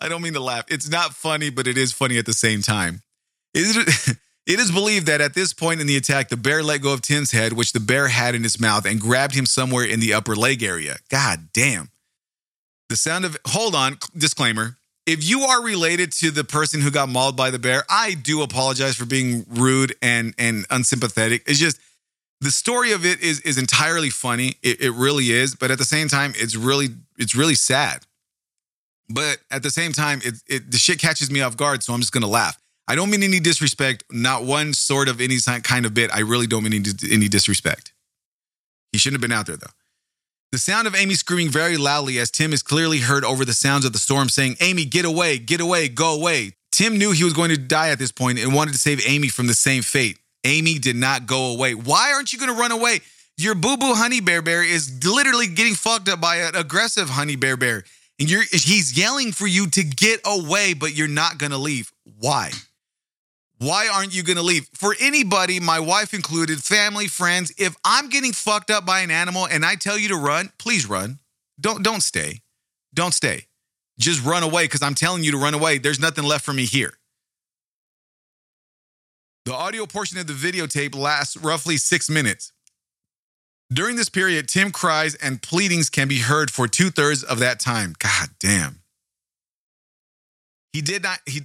I 0.00 0.08
don't 0.08 0.22
mean 0.22 0.34
to 0.34 0.40
laugh. 0.40 0.66
It's 0.68 0.88
not 0.88 1.14
funny, 1.14 1.50
but 1.50 1.66
it 1.66 1.76
is 1.76 1.92
funny 1.92 2.16
at 2.16 2.26
the 2.26 2.32
same 2.32 2.62
time. 2.62 3.02
It? 4.50 4.58
Is 4.58 4.70
believed 4.70 5.04
that 5.08 5.20
at 5.20 5.34
this 5.34 5.52
point 5.52 5.82
in 5.82 5.86
the 5.86 5.98
attack, 5.98 6.30
the 6.30 6.36
bear 6.38 6.62
let 6.62 6.80
go 6.80 6.94
of 6.94 7.02
Tim's 7.02 7.32
head, 7.32 7.52
which 7.52 7.74
the 7.74 7.80
bear 7.80 8.08
had 8.08 8.34
in 8.34 8.46
its 8.46 8.58
mouth, 8.58 8.86
and 8.86 8.98
grabbed 8.98 9.34
him 9.34 9.44
somewhere 9.44 9.84
in 9.84 10.00
the 10.00 10.14
upper 10.14 10.34
leg 10.34 10.62
area. 10.62 10.96
God 11.10 11.48
damn. 11.52 11.90
The 12.88 12.96
sound 12.96 13.26
of, 13.26 13.36
hold 13.46 13.74
on, 13.74 13.98
disclaimer. 14.16 14.77
If 15.08 15.26
you 15.26 15.40
are 15.40 15.62
related 15.62 16.12
to 16.12 16.30
the 16.30 16.44
person 16.44 16.82
who 16.82 16.90
got 16.90 17.08
mauled 17.08 17.34
by 17.34 17.50
the 17.50 17.58
bear, 17.58 17.82
I 17.88 18.12
do 18.12 18.42
apologize 18.42 18.94
for 18.94 19.06
being 19.06 19.46
rude 19.48 19.96
and, 20.02 20.34
and 20.36 20.66
unsympathetic. 20.68 21.44
It's 21.46 21.58
just, 21.58 21.80
the 22.42 22.50
story 22.50 22.92
of 22.92 23.06
it 23.06 23.22
is, 23.22 23.40
is 23.40 23.56
entirely 23.56 24.10
funny. 24.10 24.56
It, 24.62 24.82
it 24.82 24.90
really 24.90 25.30
is. 25.30 25.54
But 25.54 25.70
at 25.70 25.78
the 25.78 25.86
same 25.86 26.08
time, 26.08 26.34
it's 26.36 26.54
really, 26.54 26.88
it's 27.16 27.34
really 27.34 27.54
sad. 27.54 28.04
But 29.08 29.38
at 29.50 29.62
the 29.62 29.70
same 29.70 29.92
time, 29.92 30.20
it, 30.22 30.34
it, 30.46 30.70
the 30.70 30.76
shit 30.76 30.98
catches 30.98 31.30
me 31.30 31.40
off 31.40 31.56
guard. 31.56 31.82
So 31.82 31.94
I'm 31.94 32.00
just 32.00 32.12
to 32.12 32.26
laugh. 32.26 32.58
I 32.86 32.94
don't 32.94 33.08
mean 33.08 33.22
any 33.22 33.40
disrespect, 33.40 34.04
not 34.10 34.44
one 34.44 34.74
sort 34.74 35.08
of 35.08 35.22
any 35.22 35.38
kind 35.62 35.86
of 35.86 35.94
bit. 35.94 36.10
I 36.12 36.20
really 36.20 36.46
don't 36.46 36.64
mean 36.64 36.84
any 37.10 37.28
disrespect. 37.28 37.94
He 38.92 38.98
shouldn't 38.98 39.22
have 39.22 39.26
been 39.26 39.36
out 39.36 39.46
there 39.46 39.56
though. 39.56 39.72
The 40.50 40.56
sound 40.56 40.86
of 40.86 40.94
Amy 40.94 41.12
screaming 41.12 41.50
very 41.50 41.76
loudly 41.76 42.18
as 42.18 42.30
Tim 42.30 42.54
is 42.54 42.62
clearly 42.62 43.00
heard 43.00 43.22
over 43.22 43.44
the 43.44 43.52
sounds 43.52 43.84
of 43.84 43.92
the 43.92 43.98
storm 43.98 44.30
saying, 44.30 44.56
Amy, 44.62 44.86
get 44.86 45.04
away, 45.04 45.38
get 45.38 45.60
away, 45.60 45.88
go 45.90 46.14
away. 46.14 46.52
Tim 46.72 46.96
knew 46.96 47.12
he 47.12 47.22
was 47.22 47.34
going 47.34 47.50
to 47.50 47.58
die 47.58 47.90
at 47.90 47.98
this 47.98 48.12
point 48.12 48.38
and 48.38 48.54
wanted 48.54 48.72
to 48.72 48.78
save 48.78 49.06
Amy 49.06 49.28
from 49.28 49.46
the 49.46 49.52
same 49.52 49.82
fate. 49.82 50.18
Amy 50.44 50.78
did 50.78 50.96
not 50.96 51.26
go 51.26 51.52
away. 51.52 51.74
Why 51.74 52.14
aren't 52.14 52.32
you 52.32 52.38
going 52.38 52.50
to 52.50 52.58
run 52.58 52.72
away? 52.72 53.00
Your 53.36 53.54
boo 53.54 53.76
boo 53.76 53.92
honey 53.92 54.22
bear 54.22 54.40
bear 54.40 54.64
is 54.64 55.04
literally 55.04 55.48
getting 55.48 55.74
fucked 55.74 56.08
up 56.08 56.18
by 56.18 56.36
an 56.36 56.56
aggressive 56.56 57.10
honey 57.10 57.36
bear 57.36 57.58
bear. 57.58 57.84
And 58.18 58.30
you're, 58.30 58.44
he's 58.50 58.96
yelling 58.96 59.32
for 59.32 59.46
you 59.46 59.68
to 59.68 59.84
get 59.84 60.22
away, 60.24 60.72
but 60.72 60.96
you're 60.96 61.08
not 61.08 61.36
going 61.36 61.52
to 61.52 61.58
leave. 61.58 61.92
Why? 62.18 62.52
Why 63.58 63.88
aren't 63.92 64.14
you 64.14 64.22
going 64.22 64.36
to 64.36 64.42
leave? 64.42 64.68
For 64.72 64.94
anybody, 65.00 65.58
my 65.58 65.80
wife 65.80 66.14
included, 66.14 66.62
family, 66.62 67.08
friends, 67.08 67.52
if 67.58 67.76
I'm 67.84 68.08
getting 68.08 68.32
fucked 68.32 68.70
up 68.70 68.86
by 68.86 69.00
an 69.00 69.10
animal 69.10 69.46
and 69.46 69.64
I 69.64 69.74
tell 69.74 69.98
you 69.98 70.08
to 70.08 70.16
run, 70.16 70.52
please 70.58 70.88
run. 70.88 71.18
Don't 71.60 71.82
don't 71.82 72.02
stay. 72.02 72.42
Don't 72.94 73.12
stay. 73.12 73.46
Just 73.98 74.24
run 74.24 74.44
away 74.44 74.68
cuz 74.68 74.80
I'm 74.80 74.94
telling 74.94 75.24
you 75.24 75.32
to 75.32 75.38
run 75.38 75.54
away. 75.54 75.78
There's 75.78 75.98
nothing 75.98 76.24
left 76.24 76.44
for 76.44 76.52
me 76.52 76.66
here. 76.66 76.98
The 79.44 79.54
audio 79.54 79.86
portion 79.86 80.18
of 80.18 80.26
the 80.26 80.34
videotape 80.34 80.94
lasts 80.94 81.36
roughly 81.36 81.78
6 81.78 82.10
minutes. 82.10 82.52
During 83.72 83.96
this 83.96 84.08
period, 84.08 84.48
Tim 84.48 84.70
cries 84.70 85.14
and 85.16 85.42
pleadings 85.42 85.90
can 85.90 86.06
be 86.06 86.18
heard 86.18 86.50
for 86.50 86.68
two 86.68 86.90
thirds 86.90 87.22
of 87.22 87.38
that 87.40 87.58
time. 87.58 87.94
God 87.98 88.30
damn. 88.38 88.82
He 90.72 90.80
did 90.80 91.02
not, 91.02 91.20
he, 91.26 91.42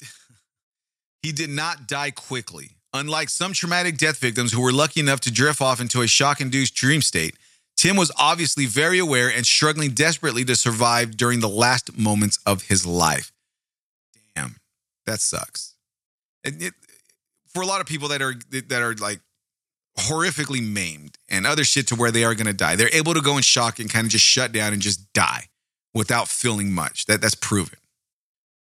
he 1.23 1.31
did 1.31 1.49
not 1.49 1.87
die 1.87 2.11
quickly. 2.11 2.71
Unlike 2.93 3.29
some 3.29 3.53
traumatic 3.53 3.97
death 3.97 4.19
victims 4.19 4.51
who 4.51 4.61
were 4.61 4.71
lucky 4.71 4.99
enough 4.99 5.21
to 5.21 5.31
drift 5.31 5.61
off 5.61 5.81
into 5.81 6.01
a 6.01 6.07
shock 6.07 6.39
induced 6.39 6.75
dream 6.75 7.01
state, 7.01 7.35
Tim 7.75 7.95
was 7.95 8.11
obviously 8.19 8.67
very 8.67 8.99
aware 8.99 9.31
and 9.31 9.45
struggling 9.45 9.91
desperately 9.91 10.45
to 10.45 10.55
survive 10.55 11.17
during 11.17 11.39
the 11.39 11.49
last 11.49 11.97
moments 11.97 12.37
of 12.45 12.63
his 12.63 12.85
life. 12.85 13.31
Damn, 14.35 14.57
that 15.07 15.21
sucks. 15.21 15.73
It, 16.43 16.61
it, 16.61 16.73
for 17.47 17.63
a 17.63 17.65
lot 17.65 17.81
of 17.81 17.87
people 17.87 18.09
that 18.09 18.21
are 18.21 18.35
that 18.51 18.81
are 18.81 18.93
like 18.95 19.21
horrifically 19.97 20.61
maimed 20.61 21.17
and 21.29 21.47
other 21.47 21.63
shit 21.63 21.87
to 21.87 21.95
where 21.95 22.11
they 22.11 22.23
are 22.23 22.35
going 22.35 22.47
to 22.47 22.53
die, 22.53 22.75
they're 22.75 22.93
able 22.93 23.13
to 23.13 23.21
go 23.21 23.37
in 23.37 23.43
shock 23.43 23.79
and 23.79 23.89
kind 23.89 24.05
of 24.05 24.11
just 24.11 24.25
shut 24.25 24.51
down 24.51 24.73
and 24.73 24.81
just 24.81 25.11
die 25.13 25.47
without 25.93 26.27
feeling 26.27 26.71
much. 26.71 27.05
That 27.05 27.21
that's 27.21 27.35
proven. 27.35 27.79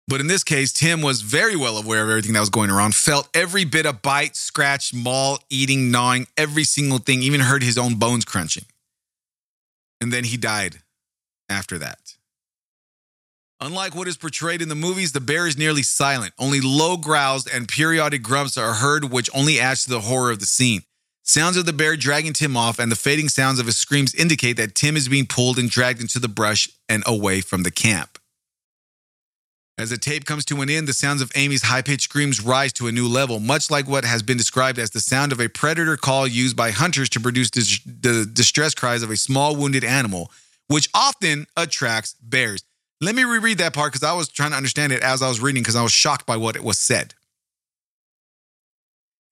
But 0.08 0.20
in 0.20 0.26
this 0.26 0.44
case, 0.44 0.72
Tim 0.72 1.00
was 1.00 1.22
very 1.22 1.56
well 1.56 1.78
aware 1.78 2.02
of 2.02 2.10
everything 2.10 2.32
that 2.32 2.40
was 2.40 2.50
going 2.50 2.70
around, 2.70 2.94
felt 2.94 3.28
every 3.34 3.64
bit 3.64 3.86
of 3.86 4.02
bite, 4.02 4.36
scratch, 4.36 4.92
maul, 4.92 5.38
eating, 5.48 5.90
gnawing, 5.90 6.26
every 6.36 6.64
single 6.64 6.98
thing, 6.98 7.22
even 7.22 7.40
heard 7.40 7.62
his 7.62 7.78
own 7.78 7.94
bones 7.94 8.24
crunching. 8.24 8.64
And 10.00 10.12
then 10.12 10.24
he 10.24 10.36
died 10.36 10.80
after 11.48 11.78
that. 11.78 12.16
Unlike 13.60 13.94
what 13.94 14.08
is 14.08 14.16
portrayed 14.16 14.60
in 14.60 14.68
the 14.68 14.74
movies, 14.74 15.12
the 15.12 15.20
bear 15.20 15.46
is 15.46 15.56
nearly 15.56 15.84
silent. 15.84 16.34
Only 16.36 16.60
low 16.60 16.96
growls 16.96 17.46
and 17.46 17.68
periodic 17.68 18.20
grunts 18.20 18.58
are 18.58 18.74
heard, 18.74 19.04
which 19.04 19.30
only 19.32 19.60
adds 19.60 19.84
to 19.84 19.90
the 19.90 20.00
horror 20.00 20.32
of 20.32 20.40
the 20.40 20.46
scene. 20.46 20.82
Sounds 21.22 21.56
of 21.56 21.64
the 21.64 21.72
bear 21.72 21.96
dragging 21.96 22.32
Tim 22.32 22.56
off 22.56 22.80
and 22.80 22.90
the 22.90 22.96
fading 22.96 23.28
sounds 23.28 23.60
of 23.60 23.66
his 23.66 23.78
screams 23.78 24.16
indicate 24.16 24.56
that 24.56 24.74
Tim 24.74 24.96
is 24.96 25.08
being 25.08 25.26
pulled 25.26 25.60
and 25.60 25.70
dragged 25.70 26.00
into 26.00 26.18
the 26.18 26.26
brush 26.26 26.68
and 26.88 27.04
away 27.06 27.40
from 27.40 27.62
the 27.62 27.70
camp. 27.70 28.18
As 29.82 29.90
the 29.90 29.98
tape 29.98 30.26
comes 30.26 30.44
to 30.44 30.62
an 30.62 30.70
end, 30.70 30.86
the 30.86 30.92
sounds 30.92 31.20
of 31.20 31.32
Amy's 31.34 31.64
high 31.64 31.82
pitched 31.82 32.04
screams 32.04 32.40
rise 32.40 32.72
to 32.74 32.86
a 32.86 32.92
new 32.92 33.08
level, 33.08 33.40
much 33.40 33.68
like 33.68 33.88
what 33.88 34.04
has 34.04 34.22
been 34.22 34.36
described 34.36 34.78
as 34.78 34.90
the 34.90 35.00
sound 35.00 35.32
of 35.32 35.40
a 35.40 35.48
predator 35.48 35.96
call 35.96 36.24
used 36.24 36.56
by 36.56 36.70
hunters 36.70 37.08
to 37.08 37.18
produce 37.18 37.50
dis- 37.50 37.80
the 37.80 38.24
distress 38.32 38.74
cries 38.74 39.02
of 39.02 39.10
a 39.10 39.16
small 39.16 39.56
wounded 39.56 39.82
animal, 39.82 40.30
which 40.68 40.88
often 40.94 41.48
attracts 41.56 42.14
bears. 42.22 42.62
Let 43.00 43.16
me 43.16 43.24
reread 43.24 43.58
that 43.58 43.74
part 43.74 43.92
because 43.92 44.04
I 44.04 44.12
was 44.12 44.28
trying 44.28 44.52
to 44.52 44.56
understand 44.56 44.92
it 44.92 45.02
as 45.02 45.20
I 45.20 45.28
was 45.28 45.40
reading 45.40 45.64
because 45.64 45.74
I 45.74 45.82
was 45.82 45.90
shocked 45.90 46.26
by 46.26 46.36
what 46.36 46.54
it 46.54 46.62
was 46.62 46.78
said. 46.78 47.14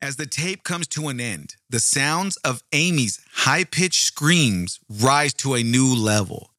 As 0.03 0.17
the 0.17 0.27
tape 0.27 0.65
comes 0.65 0.89
to 0.89 1.07
an 1.07 1.21
end, 1.21 1.55
the 1.69 1.79
sounds 1.79 2.37
of 2.39 2.65
Amy's 2.73 3.25
high 3.35 3.63
pitched 3.63 4.03
screams 4.03 4.81
rise 4.89 5.33
to 5.35 5.55
a 5.55 5.63
new 5.63 5.95
level, 5.95 6.51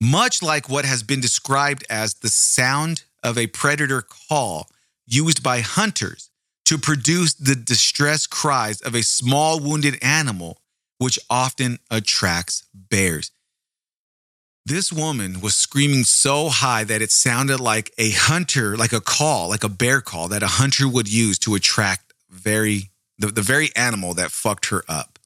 much 0.00 0.42
like 0.42 0.70
what 0.70 0.86
has 0.86 1.02
been 1.02 1.20
described 1.20 1.84
as 1.90 2.14
the 2.14 2.30
sound 2.30 3.02
of 3.22 3.38
a 3.38 3.46
predator 3.48 4.02
call 4.02 4.68
used 5.06 5.42
by 5.42 5.60
hunters 5.60 6.30
to 6.64 6.78
produce 6.78 7.34
the 7.34 7.54
distress 7.54 8.26
cries 8.26 8.80
of 8.80 8.94
a 8.94 9.02
small 9.02 9.60
wounded 9.60 9.96
animal, 10.02 10.58
which 10.98 11.18
often 11.30 11.78
attracts 11.90 12.64
bears. 12.74 13.30
This 14.64 14.92
woman 14.92 15.40
was 15.40 15.54
screaming 15.54 16.02
so 16.02 16.48
high 16.48 16.82
that 16.82 17.00
it 17.00 17.12
sounded 17.12 17.60
like 17.60 17.92
a 17.98 18.10
hunter, 18.10 18.76
like 18.76 18.92
a 18.92 19.00
call, 19.00 19.48
like 19.48 19.62
a 19.62 19.68
bear 19.68 20.00
call 20.00 20.26
that 20.28 20.42
a 20.42 20.48
hunter 20.48 20.88
would 20.88 21.08
use 21.08 21.38
to 21.40 21.54
attract 21.54 22.12
very 22.28 22.90
the, 23.18 23.28
the 23.28 23.42
very 23.42 23.70
animal 23.76 24.14
that 24.14 24.32
fucked 24.32 24.66
her 24.66 24.84
up. 24.88 25.18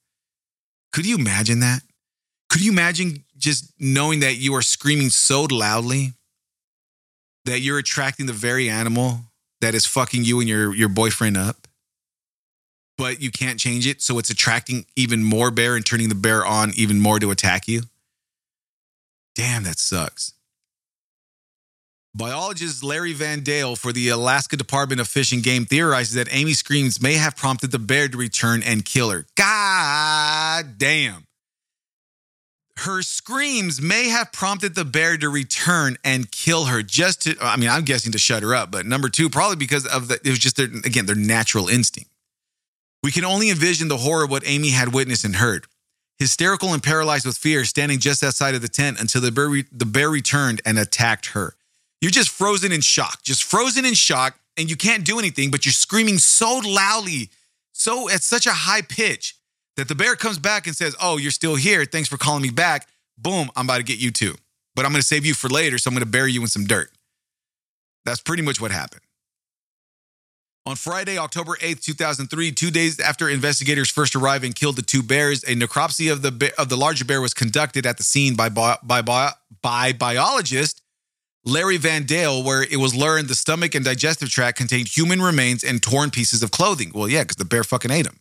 Could 0.93 1.07
you 1.07 1.17
imagine 1.17 1.61
that? 1.61 1.81
Could 2.51 2.63
you 2.63 2.71
imagine 2.71 3.25
just 3.39 3.73
knowing 3.79 4.21
that 4.21 4.37
you 4.37 4.55
are 4.55 4.63
screaming 4.63 5.09
so 5.09 5.47
loudly 5.51 6.13
that 7.45 7.61
you're 7.61 7.79
attracting 7.79 8.27
the 8.27 8.33
very 8.33 8.69
animal 8.69 9.21
that 9.61 9.75
is 9.75 9.87
fucking 9.87 10.25
you 10.25 10.41
and 10.41 10.49
your, 10.49 10.75
your 10.75 10.89
boyfriend 10.89 11.37
up. 11.37 11.67
but 12.97 13.21
you 13.23 13.31
can't 13.31 13.59
change 13.59 13.87
it. 13.87 14.03
So 14.03 14.19
it's 14.19 14.29
attracting 14.29 14.85
even 14.95 15.23
more 15.23 15.51
bear 15.51 15.75
and 15.75 15.85
turning 15.87 16.11
the 16.11 16.15
bear 16.15 16.45
on 16.45 16.73
even 16.77 17.01
more 17.01 17.19
to 17.19 17.31
attack 17.31 17.67
you. 17.67 17.85
Damn, 19.35 19.63
that 19.65 19.79
sucks. 19.79 20.35
Biologist 22.15 22.83
Larry 22.83 23.13
Van 23.15 23.41
Daele 23.41 23.79
for 23.79 23.93
the 23.93 24.09
Alaska 24.09 24.57
Department 24.57 25.01
of 25.01 25.09
Fish 25.09 25.33
and 25.33 25.43
Game 25.43 25.65
theorizes 25.65 26.15
that 26.15 26.29
Amy's 26.31 26.59
screams 26.59 27.01
may 27.01 27.15
have 27.15 27.37
prompted 27.37 27.71
the 27.71 27.79
bear 27.79 28.09
to 28.09 28.19
return 28.19 28.63
and 28.63 28.85
kill 28.85 29.11
her. 29.11 29.25
God 29.37 30.77
damn. 30.77 31.27
Her 32.81 33.03
screams 33.03 33.81
may 33.81 34.09
have 34.09 34.33
prompted 34.33 34.75
the 34.75 34.87
bear 34.87 35.19
to 35.19 35.29
return 35.29 35.99
and 36.03 36.31
kill 36.31 36.65
her 36.65 36.83
just 36.83 37.23
to, 37.23 37.37
I 37.41 37.57
mean, 37.57 37.69
I'm 37.69 37.85
guessing 37.85 38.13
to 38.13 38.19
shut 38.19 38.43
her 38.43 38.55
up, 38.55 38.71
but 38.71 38.87
number 38.87 39.11
two, 39.11 39.29
probably 39.29 39.57
because 39.57 39.85
of 39.85 40.09
the, 40.09 40.15
it 40.25 40.31
was 40.31 40.39
just 40.39 40.57
their, 40.57 40.65
again, 40.65 41.05
their 41.05 41.15
natural 41.15 41.69
instinct. 41.69 42.11
We 43.03 43.11
can 43.11 43.25
only 43.25 43.51
envision 43.51 43.89
the 43.89 43.99
horror 43.99 44.25
of 44.25 44.31
what 44.31 44.45
Amy 44.47 44.71
had 44.71 44.95
witnessed 44.95 45.27
and 45.27 45.37
heard. 45.37 45.67
Hysterical 46.19 46.73
and 46.73 46.83
paralyzed 46.83 47.27
with 47.27 47.37
fear, 47.37 47.65
standing 47.65 47.99
just 47.99 48.23
outside 48.23 48.55
of 48.55 48.63
the 48.63 48.69
tent 48.69 48.99
until 48.99 49.21
the 49.21 49.31
bear, 49.31 49.49
re- 49.49 49.67
the 49.71 49.87
bear 49.87 50.09
returned 50.09 50.63
and 50.65 50.79
attacked 50.79 51.27
her. 51.27 51.57
You're 52.01 52.11
just 52.11 52.31
frozen 52.31 52.73
in 52.73 52.81
shock, 52.81 53.23
just 53.23 53.45
frozen 53.45 53.85
in 53.85 53.93
shock, 53.93 54.39
and 54.57 54.71
you 54.71 54.77
can't 54.77 55.05
do 55.05 55.19
anything, 55.19 55.51
but 55.51 55.67
you're 55.67 55.73
screaming 55.73 56.17
so 56.17 56.63
loudly, 56.65 57.29
so 57.73 58.09
at 58.09 58.23
such 58.23 58.47
a 58.47 58.53
high 58.53 58.83
pitch 58.83 59.37
that 59.81 59.89
the 59.89 59.95
bear 59.95 60.15
comes 60.15 60.39
back 60.39 60.67
and 60.67 60.77
says, 60.77 60.95
Oh, 61.01 61.17
you're 61.17 61.31
still 61.31 61.57
here. 61.57 61.85
Thanks 61.85 62.09
for 62.09 62.17
calling 62.19 62.43
me 62.43 62.51
back. 62.51 62.87
Boom, 63.19 63.51
I'm 63.57 63.67
about 63.67 63.79
to 63.79 63.83
get 63.83 63.99
you 63.99 64.11
too. 64.11 64.35
But 64.75 64.85
I'm 64.85 64.93
going 64.93 65.01
to 65.01 65.07
save 65.07 65.27
you 65.27 65.35
for 65.35 65.49
later, 65.49 65.79
so 65.79 65.89
I'm 65.89 65.95
going 65.95 66.05
to 66.05 66.11
bury 66.11 66.33
you 66.33 66.41
in 66.43 66.49
some 66.49 66.65
dirt. 66.65 66.91
That's 68.05 68.21
pretty 68.21 68.43
much 68.43 68.61
what 68.61 68.71
happened. 68.71 69.03
On 70.67 70.77
Friday, 70.77 71.19
October 71.19 71.57
8th, 71.57 71.83
2003, 71.83 72.53
two 72.53 72.71
days 72.71 73.01
after 73.01 73.29
investigators 73.29 73.91
first 73.91 74.15
arrived 74.15 74.45
and 74.45 74.55
killed 74.55 74.77
the 74.77 74.83
two 74.83 75.03
bears, 75.03 75.43
a 75.45 75.55
necropsy 75.55 76.13
of 76.13 76.23
the, 76.23 76.53
of 76.59 76.69
the 76.69 76.77
larger 76.77 77.05
bear 77.05 77.21
was 77.21 77.35
conducted 77.35 77.87
at 77.87 77.97
the 77.97 78.05
scene 78.05 78.37
by, 78.37 78.49
by, 78.51 78.77
by, 78.83 79.33
by 79.63 79.93
biologist 79.93 80.83
Larry 81.45 81.79
Van 81.79 82.05
Daele, 82.05 82.45
where 82.45 82.63
it 82.63 82.77
was 82.77 82.95
learned 82.95 83.29
the 83.29 83.35
stomach 83.35 83.75
and 83.75 83.85
digestive 83.85 84.29
tract 84.29 84.59
contained 84.59 84.89
human 84.89 85.23
remains 85.23 85.65
and 85.65 85.83
torn 85.83 86.11
pieces 86.11 86.43
of 86.43 86.51
clothing. 86.51 86.93
Well, 86.95 87.09
yeah, 87.09 87.23
because 87.23 87.37
the 87.37 87.47
bear 87.47 87.65
fucking 87.65 87.91
ate 87.91 88.05
them. 88.05 88.21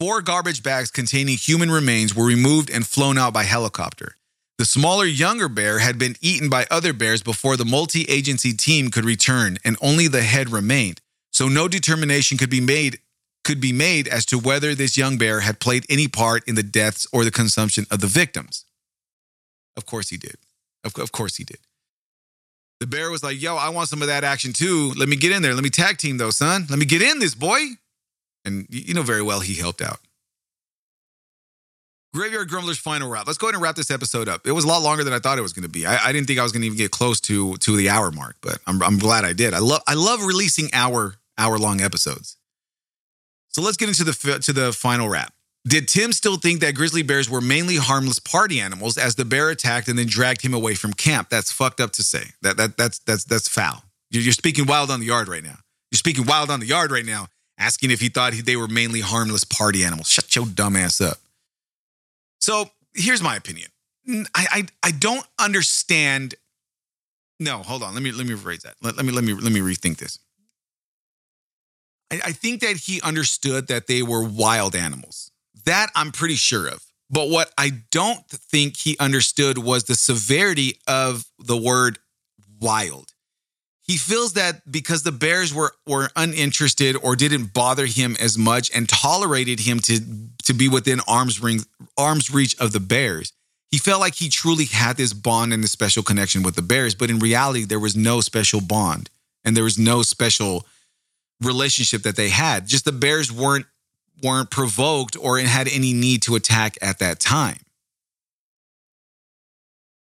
Four 0.00 0.22
garbage 0.22 0.62
bags 0.62 0.90
containing 0.90 1.36
human 1.36 1.70
remains 1.70 2.14
were 2.14 2.24
removed 2.24 2.70
and 2.70 2.86
flown 2.86 3.18
out 3.18 3.34
by 3.34 3.42
helicopter. 3.42 4.16
The 4.56 4.64
smaller, 4.64 5.04
younger 5.04 5.46
bear 5.46 5.78
had 5.78 5.98
been 5.98 6.16
eaten 6.22 6.48
by 6.48 6.66
other 6.70 6.94
bears 6.94 7.22
before 7.22 7.58
the 7.58 7.66
multi 7.66 8.04
agency 8.04 8.54
team 8.54 8.90
could 8.90 9.04
return, 9.04 9.58
and 9.62 9.76
only 9.82 10.08
the 10.08 10.22
head 10.22 10.48
remained. 10.48 11.02
So 11.32 11.48
no 11.48 11.68
determination 11.68 12.38
could 12.38 12.48
be 12.48 12.62
made 12.62 12.98
could 13.44 13.60
be 13.60 13.72
made 13.72 14.08
as 14.08 14.24
to 14.26 14.38
whether 14.38 14.74
this 14.74 14.96
young 14.96 15.18
bear 15.18 15.40
had 15.40 15.60
played 15.60 15.84
any 15.90 16.08
part 16.08 16.48
in 16.48 16.54
the 16.54 16.62
deaths 16.62 17.06
or 17.12 17.24
the 17.24 17.30
consumption 17.30 17.84
of 17.90 18.00
the 18.00 18.06
victims. 18.06 18.64
Of 19.76 19.84
course 19.84 20.08
he 20.08 20.16
did. 20.16 20.36
Of, 20.82 20.96
of 20.98 21.12
course 21.12 21.36
he 21.36 21.44
did. 21.44 21.58
The 22.80 22.86
bear 22.86 23.10
was 23.10 23.22
like, 23.22 23.40
yo, 23.40 23.56
I 23.56 23.68
want 23.68 23.90
some 23.90 24.00
of 24.00 24.08
that 24.08 24.24
action 24.24 24.54
too. 24.54 24.92
Let 24.96 25.10
me 25.10 25.16
get 25.16 25.32
in 25.32 25.42
there. 25.42 25.54
Let 25.54 25.64
me 25.64 25.70
tag 25.70 25.98
team 25.98 26.16
though, 26.16 26.30
son. 26.30 26.66
Let 26.70 26.78
me 26.78 26.86
get 26.86 27.02
in 27.02 27.18
this, 27.18 27.34
boy. 27.34 27.60
And 28.44 28.66
you 28.70 28.94
know 28.94 29.02
very 29.02 29.22
well 29.22 29.40
he 29.40 29.54
helped 29.54 29.82
out. 29.82 29.98
Graveyard 32.12 32.48
Grumbler's 32.48 32.78
final 32.78 33.08
wrap. 33.08 33.26
Let's 33.26 33.38
go 33.38 33.46
ahead 33.46 33.54
and 33.54 33.62
wrap 33.62 33.76
this 33.76 33.90
episode 33.90 34.28
up. 34.28 34.44
It 34.44 34.52
was 34.52 34.64
a 34.64 34.68
lot 34.68 34.82
longer 34.82 35.04
than 35.04 35.12
I 35.12 35.20
thought 35.20 35.38
it 35.38 35.42
was 35.42 35.52
going 35.52 35.62
to 35.62 35.68
be. 35.68 35.86
I, 35.86 36.08
I, 36.08 36.12
didn't 36.12 36.26
think 36.26 36.40
I 36.40 36.42
was 36.42 36.50
going 36.50 36.62
to 36.62 36.66
even 36.66 36.76
get 36.76 36.90
close 36.90 37.20
to 37.22 37.56
to 37.58 37.76
the 37.76 37.88
hour 37.88 38.10
mark, 38.10 38.36
but 38.40 38.58
I'm, 38.66 38.82
I'm 38.82 38.98
glad 38.98 39.24
I 39.24 39.32
did. 39.32 39.54
I 39.54 39.58
love 39.58 39.82
I 39.86 39.94
love 39.94 40.24
releasing 40.24 40.70
hour 40.72 41.14
hour 41.38 41.58
long 41.58 41.80
episodes. 41.80 42.36
So 43.48 43.62
let's 43.62 43.76
get 43.76 43.88
into 43.88 44.04
the 44.04 44.40
to 44.42 44.52
the 44.52 44.72
final 44.72 45.08
wrap. 45.08 45.32
Did 45.66 45.88
Tim 45.88 46.12
still 46.12 46.36
think 46.36 46.60
that 46.60 46.74
grizzly 46.74 47.02
bears 47.02 47.28
were 47.28 47.42
mainly 47.42 47.76
harmless 47.76 48.18
party 48.18 48.60
animals 48.60 48.96
as 48.96 49.16
the 49.16 49.26
bear 49.26 49.50
attacked 49.50 49.88
and 49.88 49.98
then 49.98 50.06
dragged 50.06 50.42
him 50.42 50.54
away 50.54 50.74
from 50.74 50.94
camp? 50.94 51.28
That's 51.28 51.52
fucked 51.52 51.80
up 51.80 51.92
to 51.92 52.02
say. 52.02 52.24
That 52.42 52.56
that 52.56 52.76
that's 52.76 52.98
that's 53.00 53.24
that's 53.24 53.48
foul. 53.48 53.84
You're, 54.10 54.22
you're 54.22 54.32
speaking 54.32 54.66
wild 54.66 54.90
on 54.90 55.00
the 55.00 55.06
yard 55.06 55.28
right 55.28 55.44
now. 55.44 55.58
You're 55.90 55.98
speaking 55.98 56.24
wild 56.26 56.50
on 56.50 56.60
the 56.60 56.66
yard 56.66 56.90
right 56.90 57.04
now, 57.04 57.28
asking 57.60 57.92
if 57.92 58.00
he 58.00 58.08
thought 58.08 58.32
they 58.32 58.56
were 58.56 58.66
mainly 58.66 59.00
harmless 59.00 59.44
party 59.44 59.84
animals. 59.84 60.08
Shut 60.08 60.34
your 60.34 60.46
dumb 60.46 60.74
ass 60.74 61.00
up. 61.00 61.18
So 62.40 62.70
here's 62.94 63.22
my 63.22 63.36
opinion. 63.36 63.68
I 64.34 64.46
I, 64.50 64.66
I 64.82 64.90
don't 64.90 65.26
understand. 65.38 66.34
No, 67.38 67.58
hold 67.58 67.82
on. 67.82 67.94
Let 67.94 68.02
me 68.02 68.10
let 68.10 68.26
me 68.26 68.34
rephrase 68.34 68.62
that. 68.62 68.74
Let, 68.82 68.96
let 68.96 69.04
me 69.04 69.12
let 69.12 69.22
me 69.22 69.34
let 69.34 69.52
me 69.52 69.60
rethink 69.60 69.98
this. 69.98 70.18
I, 72.10 72.20
I 72.26 72.32
think 72.32 72.62
that 72.62 72.76
he 72.76 73.00
understood 73.02 73.68
that 73.68 73.86
they 73.86 74.02
were 74.02 74.24
wild 74.24 74.74
animals 74.74 75.30
that 75.64 75.90
I'm 75.94 76.12
pretty 76.12 76.36
sure 76.36 76.66
of. 76.66 76.82
But 77.10 77.28
what 77.28 77.52
I 77.58 77.70
don't 77.90 78.26
think 78.28 78.76
he 78.76 78.96
understood 78.98 79.58
was 79.58 79.84
the 79.84 79.94
severity 79.94 80.78
of 80.86 81.24
the 81.38 81.56
word 81.56 81.98
wild. 82.60 83.12
He 83.90 83.96
feels 83.96 84.34
that 84.34 84.70
because 84.70 85.02
the 85.02 85.10
Bears 85.10 85.52
were, 85.52 85.74
were 85.84 86.10
uninterested 86.14 86.96
or 87.02 87.16
didn't 87.16 87.52
bother 87.52 87.86
him 87.86 88.16
as 88.20 88.38
much 88.38 88.70
and 88.72 88.88
tolerated 88.88 89.58
him 89.58 89.80
to, 89.80 89.98
to 90.44 90.54
be 90.54 90.68
within 90.68 91.00
arm's, 91.08 91.42
ring, 91.42 91.62
arm's 91.98 92.30
reach 92.30 92.56
of 92.60 92.70
the 92.70 92.78
Bears, 92.78 93.32
he 93.68 93.78
felt 93.78 93.98
like 93.98 94.14
he 94.14 94.28
truly 94.28 94.66
had 94.66 94.96
this 94.96 95.12
bond 95.12 95.52
and 95.52 95.64
this 95.64 95.72
special 95.72 96.04
connection 96.04 96.44
with 96.44 96.54
the 96.54 96.62
Bears. 96.62 96.94
But 96.94 97.10
in 97.10 97.18
reality, 97.18 97.64
there 97.64 97.80
was 97.80 97.96
no 97.96 98.20
special 98.20 98.60
bond 98.60 99.10
and 99.44 99.56
there 99.56 99.64
was 99.64 99.76
no 99.76 100.02
special 100.02 100.68
relationship 101.40 102.04
that 102.04 102.14
they 102.14 102.28
had. 102.28 102.68
Just 102.68 102.84
the 102.84 102.92
Bears 102.92 103.32
weren't 103.32 103.66
weren't 104.22 104.52
provoked 104.52 105.16
or 105.20 105.40
had 105.40 105.66
any 105.66 105.94
need 105.94 106.22
to 106.22 106.36
attack 106.36 106.78
at 106.80 107.00
that 107.00 107.18
time. 107.18 107.58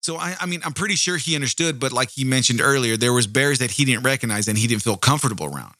So 0.07 0.15
I, 0.15 0.37
I, 0.39 0.45
mean, 0.45 0.61
I'm 0.63 0.71
pretty 0.71 0.95
sure 0.95 1.17
he 1.17 1.35
understood, 1.35 1.81
but 1.81 1.91
like 1.91 2.11
he 2.11 2.23
mentioned 2.23 2.61
earlier, 2.61 2.95
there 2.95 3.11
was 3.11 3.27
bears 3.27 3.59
that 3.59 3.71
he 3.71 3.83
didn't 3.83 4.03
recognize 4.03 4.47
and 4.47 4.57
he 4.57 4.65
didn't 4.65 4.81
feel 4.81 4.95
comfortable 4.95 5.47
around. 5.47 5.73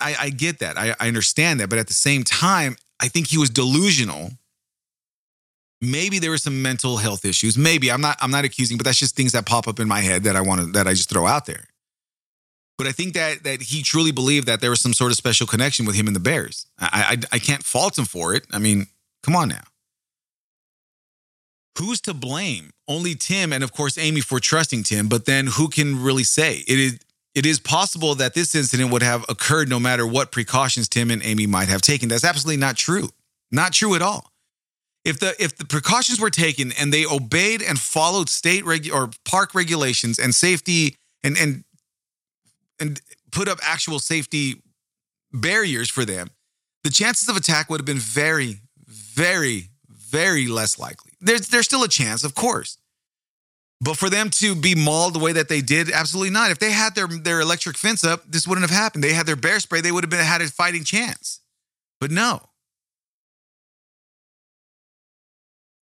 I, 0.00 0.14
I 0.20 0.30
get 0.30 0.60
that. 0.60 0.78
I, 0.78 0.94
I 1.00 1.08
understand 1.08 1.58
that, 1.58 1.68
but 1.68 1.80
at 1.80 1.88
the 1.88 1.94
same 1.94 2.22
time, 2.22 2.76
I 3.00 3.08
think 3.08 3.26
he 3.26 3.38
was 3.38 3.50
delusional. 3.50 4.30
Maybe 5.80 6.20
there 6.20 6.30
were 6.30 6.38
some 6.38 6.62
mental 6.62 6.98
health 6.98 7.24
issues. 7.24 7.58
Maybe 7.58 7.90
I'm 7.90 8.00
not. 8.00 8.18
I'm 8.20 8.30
not 8.30 8.44
accusing, 8.44 8.78
but 8.78 8.86
that's 8.86 9.00
just 9.00 9.16
things 9.16 9.32
that 9.32 9.46
pop 9.46 9.66
up 9.66 9.80
in 9.80 9.88
my 9.88 10.00
head 10.00 10.22
that 10.22 10.36
I 10.36 10.40
want 10.40 10.60
to 10.60 10.66
that 10.68 10.86
I 10.86 10.92
just 10.92 11.10
throw 11.10 11.26
out 11.26 11.46
there. 11.46 11.66
But 12.78 12.86
I 12.86 12.92
think 12.92 13.14
that 13.14 13.42
that 13.42 13.62
he 13.62 13.82
truly 13.82 14.12
believed 14.12 14.46
that 14.46 14.60
there 14.60 14.70
was 14.70 14.80
some 14.80 14.94
sort 14.94 15.10
of 15.10 15.16
special 15.16 15.48
connection 15.48 15.86
with 15.86 15.96
him 15.96 16.06
and 16.06 16.14
the 16.14 16.20
Bears. 16.20 16.66
I, 16.78 17.18
I, 17.32 17.36
I 17.36 17.38
can't 17.40 17.64
fault 17.64 17.98
him 17.98 18.04
for 18.04 18.32
it. 18.32 18.46
I 18.52 18.60
mean, 18.60 18.86
come 19.24 19.34
on 19.34 19.48
now. 19.48 19.64
Who's 21.78 22.00
to 22.02 22.14
blame? 22.14 22.70
Only 22.88 23.14
Tim 23.14 23.52
and 23.52 23.62
of 23.62 23.72
course 23.72 23.98
Amy 23.98 24.20
for 24.20 24.40
trusting 24.40 24.84
Tim, 24.84 25.08
but 25.08 25.26
then 25.26 25.46
who 25.46 25.68
can 25.68 26.02
really 26.02 26.24
say? 26.24 26.64
It 26.66 26.78
is 26.78 26.98
it 27.34 27.44
is 27.44 27.60
possible 27.60 28.14
that 28.14 28.32
this 28.32 28.54
incident 28.54 28.90
would 28.90 29.02
have 29.02 29.24
occurred 29.28 29.68
no 29.68 29.78
matter 29.78 30.06
what 30.06 30.32
precautions 30.32 30.88
Tim 30.88 31.10
and 31.10 31.22
Amy 31.22 31.46
might 31.46 31.68
have 31.68 31.82
taken. 31.82 32.08
That's 32.08 32.24
absolutely 32.24 32.58
not 32.58 32.76
true. 32.76 33.10
Not 33.52 33.74
true 33.74 33.94
at 33.94 34.00
all. 34.00 34.32
If 35.04 35.20
the 35.20 35.34
if 35.38 35.56
the 35.56 35.66
precautions 35.66 36.18
were 36.18 36.30
taken 36.30 36.72
and 36.72 36.92
they 36.92 37.04
obeyed 37.04 37.62
and 37.62 37.78
followed 37.78 38.28
state 38.28 38.64
reg 38.64 38.90
or 38.90 39.10
park 39.24 39.54
regulations 39.54 40.18
and 40.18 40.34
safety 40.34 40.96
and 41.22 41.36
and 41.36 41.64
and 42.80 43.00
put 43.30 43.48
up 43.48 43.58
actual 43.62 43.98
safety 43.98 44.62
barriers 45.32 45.90
for 45.90 46.04
them, 46.04 46.30
the 46.84 46.90
chances 46.90 47.28
of 47.28 47.36
attack 47.36 47.68
would 47.68 47.80
have 47.80 47.86
been 47.86 47.98
very, 47.98 48.60
very, 48.86 49.68
very 49.88 50.46
less 50.46 50.78
likely. 50.78 51.05
There's 51.20 51.48
there's 51.48 51.66
still 51.66 51.82
a 51.82 51.88
chance, 51.88 52.24
of 52.24 52.34
course. 52.34 52.78
But 53.80 53.98
for 53.98 54.08
them 54.08 54.30
to 54.30 54.54
be 54.54 54.74
mauled 54.74 55.14
the 55.14 55.18
way 55.18 55.32
that 55.32 55.48
they 55.48 55.60
did, 55.60 55.90
absolutely 55.90 56.30
not. 56.30 56.50
If 56.50 56.58
they 56.58 56.70
had 56.70 56.94
their, 56.94 57.06
their 57.06 57.40
electric 57.40 57.76
fence 57.76 58.04
up, 58.04 58.22
this 58.26 58.48
wouldn't 58.48 58.68
have 58.68 58.76
happened. 58.76 59.04
They 59.04 59.12
had 59.12 59.26
their 59.26 59.36
bear 59.36 59.60
spray, 59.60 59.82
they 59.82 59.92
would 59.92 60.02
have 60.02 60.10
been 60.10 60.20
had 60.20 60.40
a 60.40 60.48
fighting 60.48 60.82
chance. 60.82 61.40
But 62.00 62.10
no. 62.10 62.40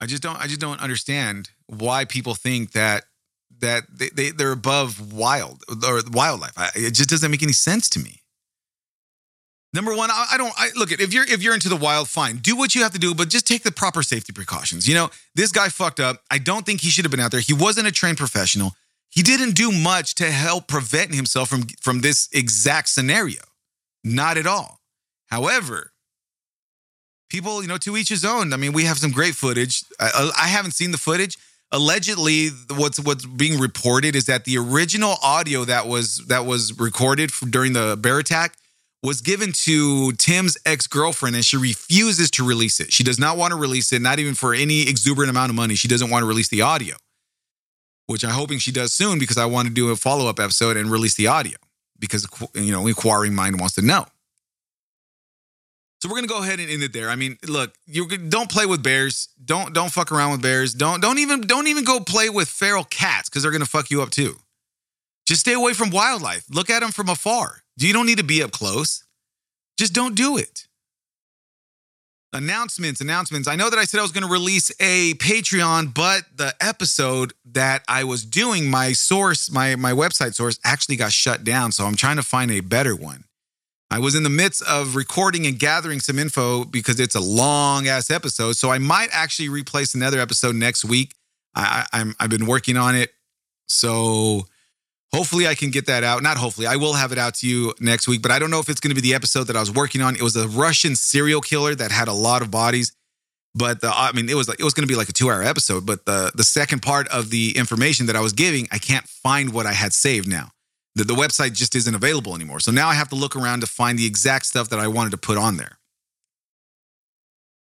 I 0.01 0.07
just 0.07 0.23
don't 0.23 0.41
I 0.41 0.47
just 0.47 0.61
don't 0.61 0.81
understand 0.81 1.51
why 1.67 2.05
people 2.05 2.35
think 2.35 2.73
that 2.73 3.05
that 3.59 3.85
they, 3.93 4.09
they 4.09 4.31
they're 4.31 4.53
above 4.53 5.13
wild 5.13 5.63
or 5.87 6.01
wildlife. 6.11 6.53
I, 6.57 6.71
it 6.75 6.93
just 6.93 7.11
doesn't 7.11 7.31
make 7.31 7.43
any 7.43 7.53
sense 7.53 7.89
to 7.91 8.01
me. 8.01 8.20
Number 9.73 9.95
one, 9.95 10.11
I, 10.11 10.27
I 10.33 10.37
don't. 10.37 10.53
I, 10.57 10.71
look 10.77 10.91
at 10.91 11.01
if 11.01 11.15
you're 11.15 11.25
if 11.25 11.43
you're 11.43 11.55
into 11.55 11.69
the 11.69 11.77
wild, 11.77 12.09
fine, 12.09 12.39
do 12.39 12.57
what 12.57 12.75
you 12.75 12.83
have 12.83 12.93
to 12.93 12.99
do, 12.99 13.15
but 13.15 13.29
just 13.29 13.47
take 13.47 13.63
the 13.63 13.71
proper 13.71 14.03
safety 14.03 14.33
precautions. 14.33 14.89
You 14.89 14.95
know, 14.95 15.11
this 15.35 15.53
guy 15.53 15.69
fucked 15.69 16.01
up. 16.01 16.23
I 16.31 16.39
don't 16.39 16.67
think 16.67 16.81
he 16.81 16.91
should 16.91 17.05
have 17.05 17.11
been 17.11 17.21
out 17.21 17.31
there. 17.31 17.41
He 17.41 17.53
wasn't 17.53 17.87
a 17.87 17.93
trained 17.93 18.19
professional. 18.19 18.73
He 19.11 19.23
didn't 19.23 19.55
do 19.55 19.71
much 19.71 20.17
to 20.17 20.31
help 20.31 20.67
prevent 20.67 21.15
himself 21.15 21.49
from 21.49 21.65
from 21.81 22.01
this 22.01 22.29
exact 22.33 22.89
scenario. 22.89 23.43
Not 24.03 24.39
at 24.39 24.47
all. 24.47 24.81
However, 25.27 25.93
people, 27.29 27.63
you 27.63 27.69
know, 27.69 27.79
to 27.79 27.97
each 27.97 28.09
his 28.09 28.25
own. 28.25 28.53
I 28.53 28.57
mean, 28.57 28.73
we 28.73 28.85
have 28.85 28.99
some 28.99 29.13
great 29.13 29.35
footage. 29.35 29.85
I, 30.01 30.33
I 30.37 30.49
haven't 30.49 30.73
seen 30.73 30.91
the 30.91 30.99
footage 30.99 31.39
allegedly 31.73 32.49
what's 32.75 32.99
what's 32.99 33.25
being 33.25 33.61
reported 33.61 34.17
is 34.17 34.27
that 34.27 34.45
the 34.45 34.59
original 34.59 35.15
audio 35.23 35.65
that 35.65 35.87
was 35.87 36.19
that 36.27 36.45
was 36.45 36.79
recorded 36.79 37.31
during 37.51 37.73
the 37.73 37.97
bear 37.97 38.19
attack 38.19 38.57
was 39.03 39.21
given 39.21 39.53
to 39.53 40.13
Tim's 40.13 40.59
ex 40.67 40.87
girlfriend 40.87 41.35
and 41.35 41.45
she 41.45 41.57
refuses 41.57 42.31
to 42.33 42.47
release 42.47 42.81
it. 42.81 42.93
She 42.93 43.03
does 43.03 43.19
not 43.19 43.37
want 43.37 43.53
to 43.53 43.57
release 43.57 43.93
it, 43.93 44.03
not 44.03 44.19
even 44.19 44.35
for 44.35 44.55
any 44.55 44.83
exuberant 44.83 45.31
amount 45.31 45.51
of 45.51 45.57
money. 45.57 45.75
She 45.75 45.89
doesn't 45.89 46.11
want 46.11 46.23
to 46.23 46.27
release 46.27 46.49
the 46.49 46.63
audio, 46.63 46.97
which 48.07 48.25
I'm 48.25 48.31
hoping 48.31 48.59
she 48.59 48.73
does 48.73 48.93
soon 48.93 49.19
because 49.19 49.39
I 49.39 49.47
want 49.47 49.69
to 49.69 49.75
do 49.75 49.91
a 49.91 49.97
follow 49.97 50.29
up 50.29 50.39
episode 50.39 50.77
and 50.77 50.91
release 50.91 51.15
the 51.15 51.29
audio 51.29 51.57
because, 51.99 52.27
you 52.55 52.73
know, 52.73 52.87
inquiring 52.87 53.35
mind 53.35 53.59
wants 53.59 53.75
to 53.77 53.83
know. 53.83 54.07
So 56.03 56.09
we're 56.09 56.17
gonna 56.17 56.29
go 56.29 56.43
ahead 56.43 56.61
and 56.61 56.71
end 56.71 56.83
it 56.83 56.95
there. 56.95 57.11
I 57.11 57.17
mean, 57.17 57.37
look, 57.47 57.75
you 57.87 58.07
don't 58.09 58.51
play 58.51 58.65
with 58.65 58.83
bears. 58.83 59.29
Don't 59.45 59.75
don't 59.75 59.93
fuck 59.93 60.11
around 60.11 60.33
with 60.33 60.41
bears. 60.41 60.73
Don't 60.73 61.01
don't 61.03 61.19
even 61.19 61.43
don't 61.43 61.67
even 61.67 61.85
go 61.85 62.01
play 62.01 62.31
with 62.31 62.49
feral 62.49 62.85
cats 62.85 63.29
because 63.29 63.43
they're 63.43 63.53
gonna 63.53 63.67
fuck 63.67 63.91
you 63.91 64.01
up 64.01 64.09
too. 64.09 64.37
Just 65.27 65.43
stay 65.43 65.53
away 65.53 65.75
from 65.75 65.91
wildlife. 65.91 66.45
Look 66.51 66.71
at 66.71 66.81
them 66.81 66.91
from 66.91 67.11
afar. 67.11 67.60
You 67.77 67.93
don't 67.93 68.07
need 68.07 68.19
to 68.19 68.25
be 68.25 68.43
up 68.43 68.53
close. 68.53 69.05
Just 69.79 69.95
don't 69.95 70.15
do 70.15 70.37
it. 70.37 70.67
Announcements, 72.33 73.01
announcements. 73.01 73.49
I 73.49 73.57
know 73.57 73.71
that 73.71 73.79
I 73.79 73.85
said 73.85 73.99
I 73.99 74.03
was 74.03 74.13
going 74.13 74.27
to 74.27 74.33
release 74.33 74.71
a 74.79 75.15
Patreon, 75.15 75.93
but 75.93 76.23
the 76.37 76.55
episode 76.61 77.33
that 77.47 77.83
I 77.89 78.05
was 78.05 78.25
doing, 78.25 78.71
my 78.71 78.93
source, 78.93 79.51
my 79.51 79.75
my 79.75 79.93
website 79.93 80.35
source, 80.35 80.61
actually 80.65 80.95
got 80.97 81.13
shut 81.13 81.43
down. 81.43 81.73
So 81.73 81.87
I'm 81.87 81.97
trying 81.97 82.17
to 82.17 82.23
find 82.23 82.53
a 82.53 82.61
better 82.61 82.95
one. 82.95 83.25
I 83.91 83.99
was 83.99 84.15
in 84.15 84.23
the 84.23 84.31
midst 84.31 84.63
of 84.69 84.95
recording 84.95 85.47
and 85.47 85.59
gathering 85.59 85.99
some 85.99 86.21
info 86.21 86.65
because 86.65 87.01
it's 87.01 87.17
a 87.17 87.21
long 87.21 87.89
ass 87.89 88.09
episode. 88.09 88.53
So 88.53 88.71
I 88.71 88.79
might 88.79 89.09
actually 89.11 89.49
replace 89.49 89.97
another 89.97 90.21
episode 90.21 90.55
next 90.55 90.85
week. 90.85 91.15
I, 91.57 91.87
I'm 91.93 92.15
I've 92.21 92.31
been 92.31 92.47
working 92.47 92.77
on 92.77 92.95
it. 92.95 93.11
So 93.67 94.47
hopefully 95.13 95.47
I 95.47 95.55
can 95.55 95.71
get 95.71 95.87
that 95.87 96.05
out. 96.05 96.23
Not 96.23 96.37
hopefully, 96.37 96.67
I 96.67 96.77
will 96.77 96.95
have 96.95 97.13
it 97.13 97.19
out 97.19 97.35
to 97.37 97.49
you 97.49 97.75
next 97.81 98.09
week, 98.09 98.23
but 98.23 98.31
I 98.31 98.39
don't 98.39 98.51
know 98.51 98.61
if 98.61 98.69
it's 98.69 98.81
going 98.81 98.95
to 98.95 99.01
be 99.01 99.07
the 99.07 99.15
episode 99.15 99.45
that 99.45 99.57
I 99.57 99.61
was 99.61 99.73
working 99.73 100.03
on. 100.03 100.17
It 100.17 100.23
was 100.23 100.37
a 100.37 100.49
Russian 100.49 100.97
serial 100.97 101.41
killer 101.41 101.75
that 101.75 101.91
had 101.91 102.09
a 102.09 102.13
lot 102.13 102.43
of 102.43 102.51
bodies. 102.51 102.93
But 103.53 103.81
the, 103.81 103.91
I 103.93 104.13
mean, 104.13 104.29
it 104.29 104.35
was 104.35 104.49
like 104.49 104.61
it 104.61 104.65
was 104.65 104.75
going 104.75 104.87
to 104.87 104.93
be 104.93 104.97
like 104.97 105.09
a 105.09 105.13
two-hour 105.13 105.43
episode. 105.43 105.85
But 105.85 106.07
the 106.07 106.31
the 106.35 106.45
second 106.45 106.83
part 106.83 107.09
of 107.09 107.31
the 107.31 107.57
information 107.57 108.07
that 108.07 108.17
I 108.17 108.21
was 108.21 108.33
giving, 108.33 108.69
I 108.71 108.79
can't 108.79 109.07
find 109.07 109.53
what 109.53 109.67
I 109.67 109.73
had 109.73 109.93
saved 109.93 110.29
now 110.29 110.53
the, 110.95 111.05
the 111.05 111.15
website 111.15 111.55
just 111.55 111.75
isn't 111.77 111.95
available 111.95 112.35
anymore. 112.35 112.61
So 112.61 112.71
now 112.71 112.89
I 112.89 112.95
have 112.95 113.09
to 113.11 113.15
look 113.15 113.37
around 113.37 113.61
to 113.61 113.67
find 113.67 113.99
the 113.99 114.07
exact 114.07 114.47
stuff 114.47 114.69
that 114.71 114.79
I 114.79 114.89
wanted 114.89 115.11
to 115.11 115.17
put 115.17 115.39
on 115.39 115.57
there. 115.57 115.79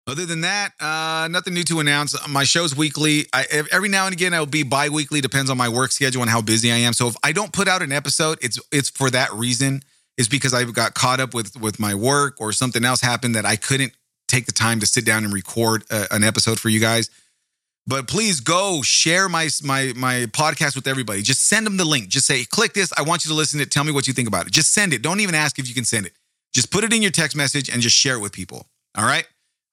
Other 0.08 0.24
than 0.24 0.40
that, 0.40 0.72
uh, 0.80 1.28
nothing 1.28 1.52
new 1.52 1.64
to 1.64 1.80
announce. 1.80 2.16
My 2.26 2.44
show's 2.44 2.74
weekly. 2.74 3.26
I, 3.34 3.44
every 3.70 3.90
now 3.90 4.06
and 4.06 4.14
again, 4.14 4.32
I'll 4.32 4.46
be 4.46 4.62
bi-weekly, 4.62 5.20
depends 5.20 5.50
on 5.50 5.58
my 5.58 5.68
work 5.68 5.92
schedule 5.92 6.22
and 6.22 6.30
how 6.30 6.40
busy 6.40 6.72
I 6.72 6.76
am. 6.76 6.94
So 6.94 7.08
if 7.08 7.16
I 7.22 7.32
don't 7.32 7.52
put 7.52 7.68
out 7.68 7.82
an 7.82 7.92
episode, 7.92 8.38
it's 8.40 8.58
it's 8.72 8.88
for 8.88 9.10
that 9.10 9.30
reason. 9.34 9.82
It's 10.16 10.26
because 10.26 10.54
I 10.54 10.64
got 10.64 10.94
caught 10.94 11.20
up 11.20 11.34
with 11.34 11.60
with 11.60 11.78
my 11.78 11.94
work 11.94 12.36
or 12.40 12.52
something 12.52 12.86
else 12.86 13.02
happened 13.02 13.34
that 13.34 13.44
I 13.44 13.56
couldn't 13.56 13.92
take 14.28 14.46
the 14.46 14.52
time 14.52 14.80
to 14.80 14.86
sit 14.86 15.04
down 15.04 15.24
and 15.24 15.32
record 15.32 15.84
a, 15.90 16.06
an 16.10 16.24
episode 16.24 16.58
for 16.58 16.70
you 16.70 16.80
guys. 16.80 17.10
But 17.86 18.08
please 18.08 18.40
go 18.40 18.80
share 18.80 19.28
my 19.28 19.50
my 19.62 19.92
my 19.94 20.26
podcast 20.30 20.74
with 20.74 20.86
everybody. 20.86 21.20
Just 21.20 21.46
send 21.46 21.66
them 21.66 21.76
the 21.76 21.84
link. 21.84 22.08
Just 22.08 22.26
say, 22.26 22.46
click 22.46 22.72
this. 22.72 22.94
I 22.96 23.02
want 23.02 23.26
you 23.26 23.28
to 23.28 23.34
listen 23.34 23.58
to 23.58 23.64
it. 23.64 23.70
Tell 23.70 23.84
me 23.84 23.92
what 23.92 24.06
you 24.06 24.14
think 24.14 24.28
about 24.28 24.46
it. 24.46 24.52
Just 24.54 24.72
send 24.72 24.94
it. 24.94 25.02
Don't 25.02 25.20
even 25.20 25.34
ask 25.34 25.58
if 25.58 25.68
you 25.68 25.74
can 25.74 25.84
send 25.84 26.06
it. 26.06 26.12
Just 26.54 26.70
put 26.70 26.82
it 26.82 26.94
in 26.94 27.02
your 27.02 27.10
text 27.10 27.36
message 27.36 27.68
and 27.68 27.82
just 27.82 27.94
share 27.94 28.14
it 28.14 28.20
with 28.20 28.32
people. 28.32 28.66
All 28.96 29.04
right. 29.04 29.26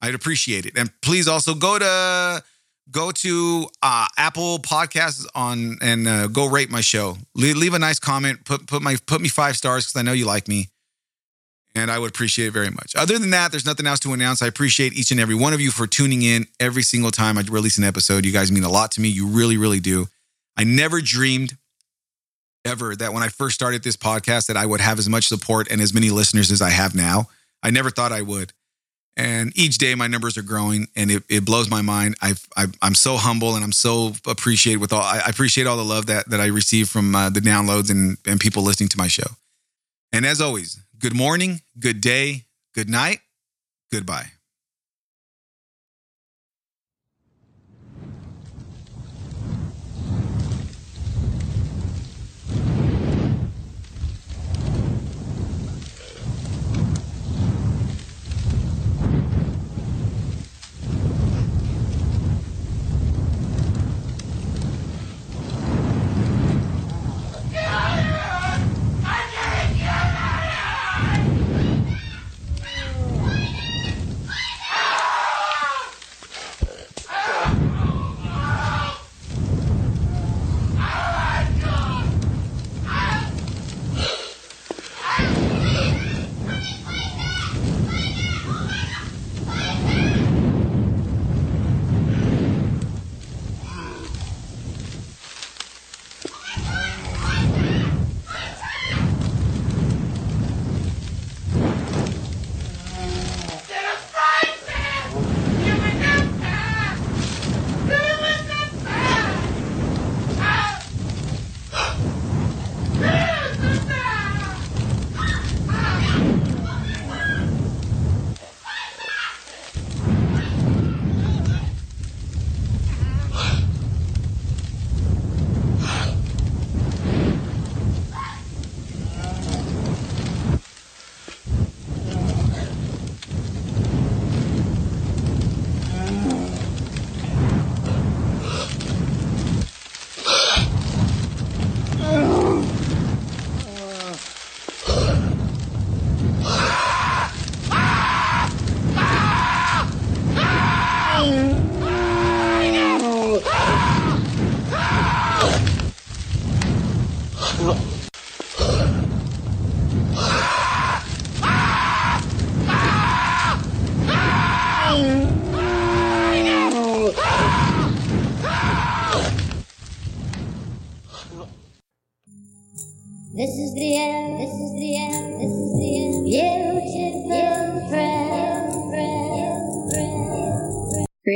I'd 0.06 0.16
appreciate 0.16 0.66
it. 0.66 0.78
And 0.78 0.90
please 1.02 1.28
also 1.28 1.56
go 1.56 1.80
to 1.80 2.44
go 2.92 3.12
to 3.12 3.68
uh, 3.82 4.08
Apple 4.18 4.60
Podcasts 4.60 5.26
on 5.34 5.78
and 5.82 6.08
uh, 6.08 6.28
go 6.28 6.48
rate 6.48 6.70
my 6.70 6.82
show. 6.82 7.18
Leave, 7.34 7.58
leave, 7.58 7.74
a 7.74 7.80
nice 7.80 8.00
comment. 8.00 8.46
Put 8.46 8.68
put 8.68 8.82
my 8.82 8.98
put 9.08 9.22
me 9.22 9.30
five 9.30 9.58
stars 9.58 9.86
because 9.86 10.00
I 10.00 10.04
know 10.04 10.14
you 10.14 10.26
like 10.26 10.48
me 10.48 10.70
and 11.76 11.92
I 11.92 12.00
would 12.00 12.10
appreciate 12.10 12.48
it 12.48 12.52
very 12.52 12.70
much. 12.70 12.96
Other 12.96 13.20
than 13.20 13.32
that, 13.32 13.52
there's 13.52 13.66
nothing 13.66 13.86
else 13.86 14.00
to 14.02 14.14
announce. 14.14 14.42
I 14.42 14.48
appreciate 14.48 14.94
each 14.94 15.12
and 15.12 15.20
every 15.20 15.36
one 15.36 15.54
of 15.54 15.60
you 15.60 15.72
for 15.72 15.86
tuning 15.86 16.22
in 16.22 16.46
every 16.60 16.84
single 16.84 17.12
time 17.12 17.38
I 17.38 17.42
release 17.42 17.78
an 17.78 17.84
episode. 17.84 18.26
You 18.26 18.32
guys 18.32 18.52
mean 18.52 18.64
a 18.64 18.70
lot 18.70 18.92
to 18.92 19.02
me. 19.02 19.10
You 19.10 19.28
really, 19.28 19.58
really 19.58 19.82
do. 19.82 20.08
I 20.56 20.64
never 20.64 21.02
dreamed 21.02 21.58
ever 22.64 22.96
that 22.96 23.14
when 23.14 23.22
I 23.22 23.28
first 23.28 23.56
started 23.56 23.84
this 23.84 23.98
podcast 23.98 24.48
that 24.48 24.58
I 24.58 24.66
would 24.66 24.82
have 24.82 24.98
as 24.98 25.10
much 25.10 25.28
support 25.28 25.70
and 25.70 25.82
as 25.82 25.94
many 25.94 26.10
listeners 26.10 26.52
as 26.52 26.62
I 26.62 26.70
have 26.70 26.96
now. 26.96 27.28
I 27.62 27.72
never 27.72 27.90
thought 27.90 28.12
I 28.12 28.22
would. 28.22 28.54
And 29.18 29.58
each 29.58 29.78
day 29.78 29.96
my 29.96 30.08
numbers 30.08 30.38
are 30.38 30.42
growing 30.42 30.88
and 30.96 31.10
it, 31.10 31.24
it 31.30 31.46
blows 31.46 31.70
my 31.70 31.82
mind. 31.82 32.16
i 32.22 32.34
am 32.82 32.96
so 32.96 33.16
humble 33.16 33.56
and 33.56 33.64
I'm 33.64 33.72
so 33.72 34.14
appreciated 34.28 34.82
with 34.82 34.92
all, 34.92 35.02
I 35.02 35.22
appreciate 35.28 35.68
all 35.68 35.78
the 35.78 35.86
love 35.86 36.08
that, 36.08 36.30
that 36.30 36.42
I 36.42 36.48
receive 36.48 36.90
from 36.90 37.16
uh, 37.16 37.30
the 37.30 37.40
downloads 37.40 37.90
and, 37.90 38.18
and 38.26 38.40
people 38.40 38.64
listening 38.64 38.90
to 38.90 38.98
my 38.98 39.08
show. 39.08 39.38
And 40.12 40.26
as 40.26 40.42
always, 40.42 40.80
good 41.00 41.16
morning, 41.16 41.62
good 41.80 42.02
day, 42.02 42.44
good 42.74 42.90
night, 42.90 43.20
goodbye. 43.92 44.35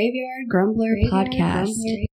Graveyard 0.00 0.48
Grumbler 0.48 0.96
Podcast. 1.10 2.08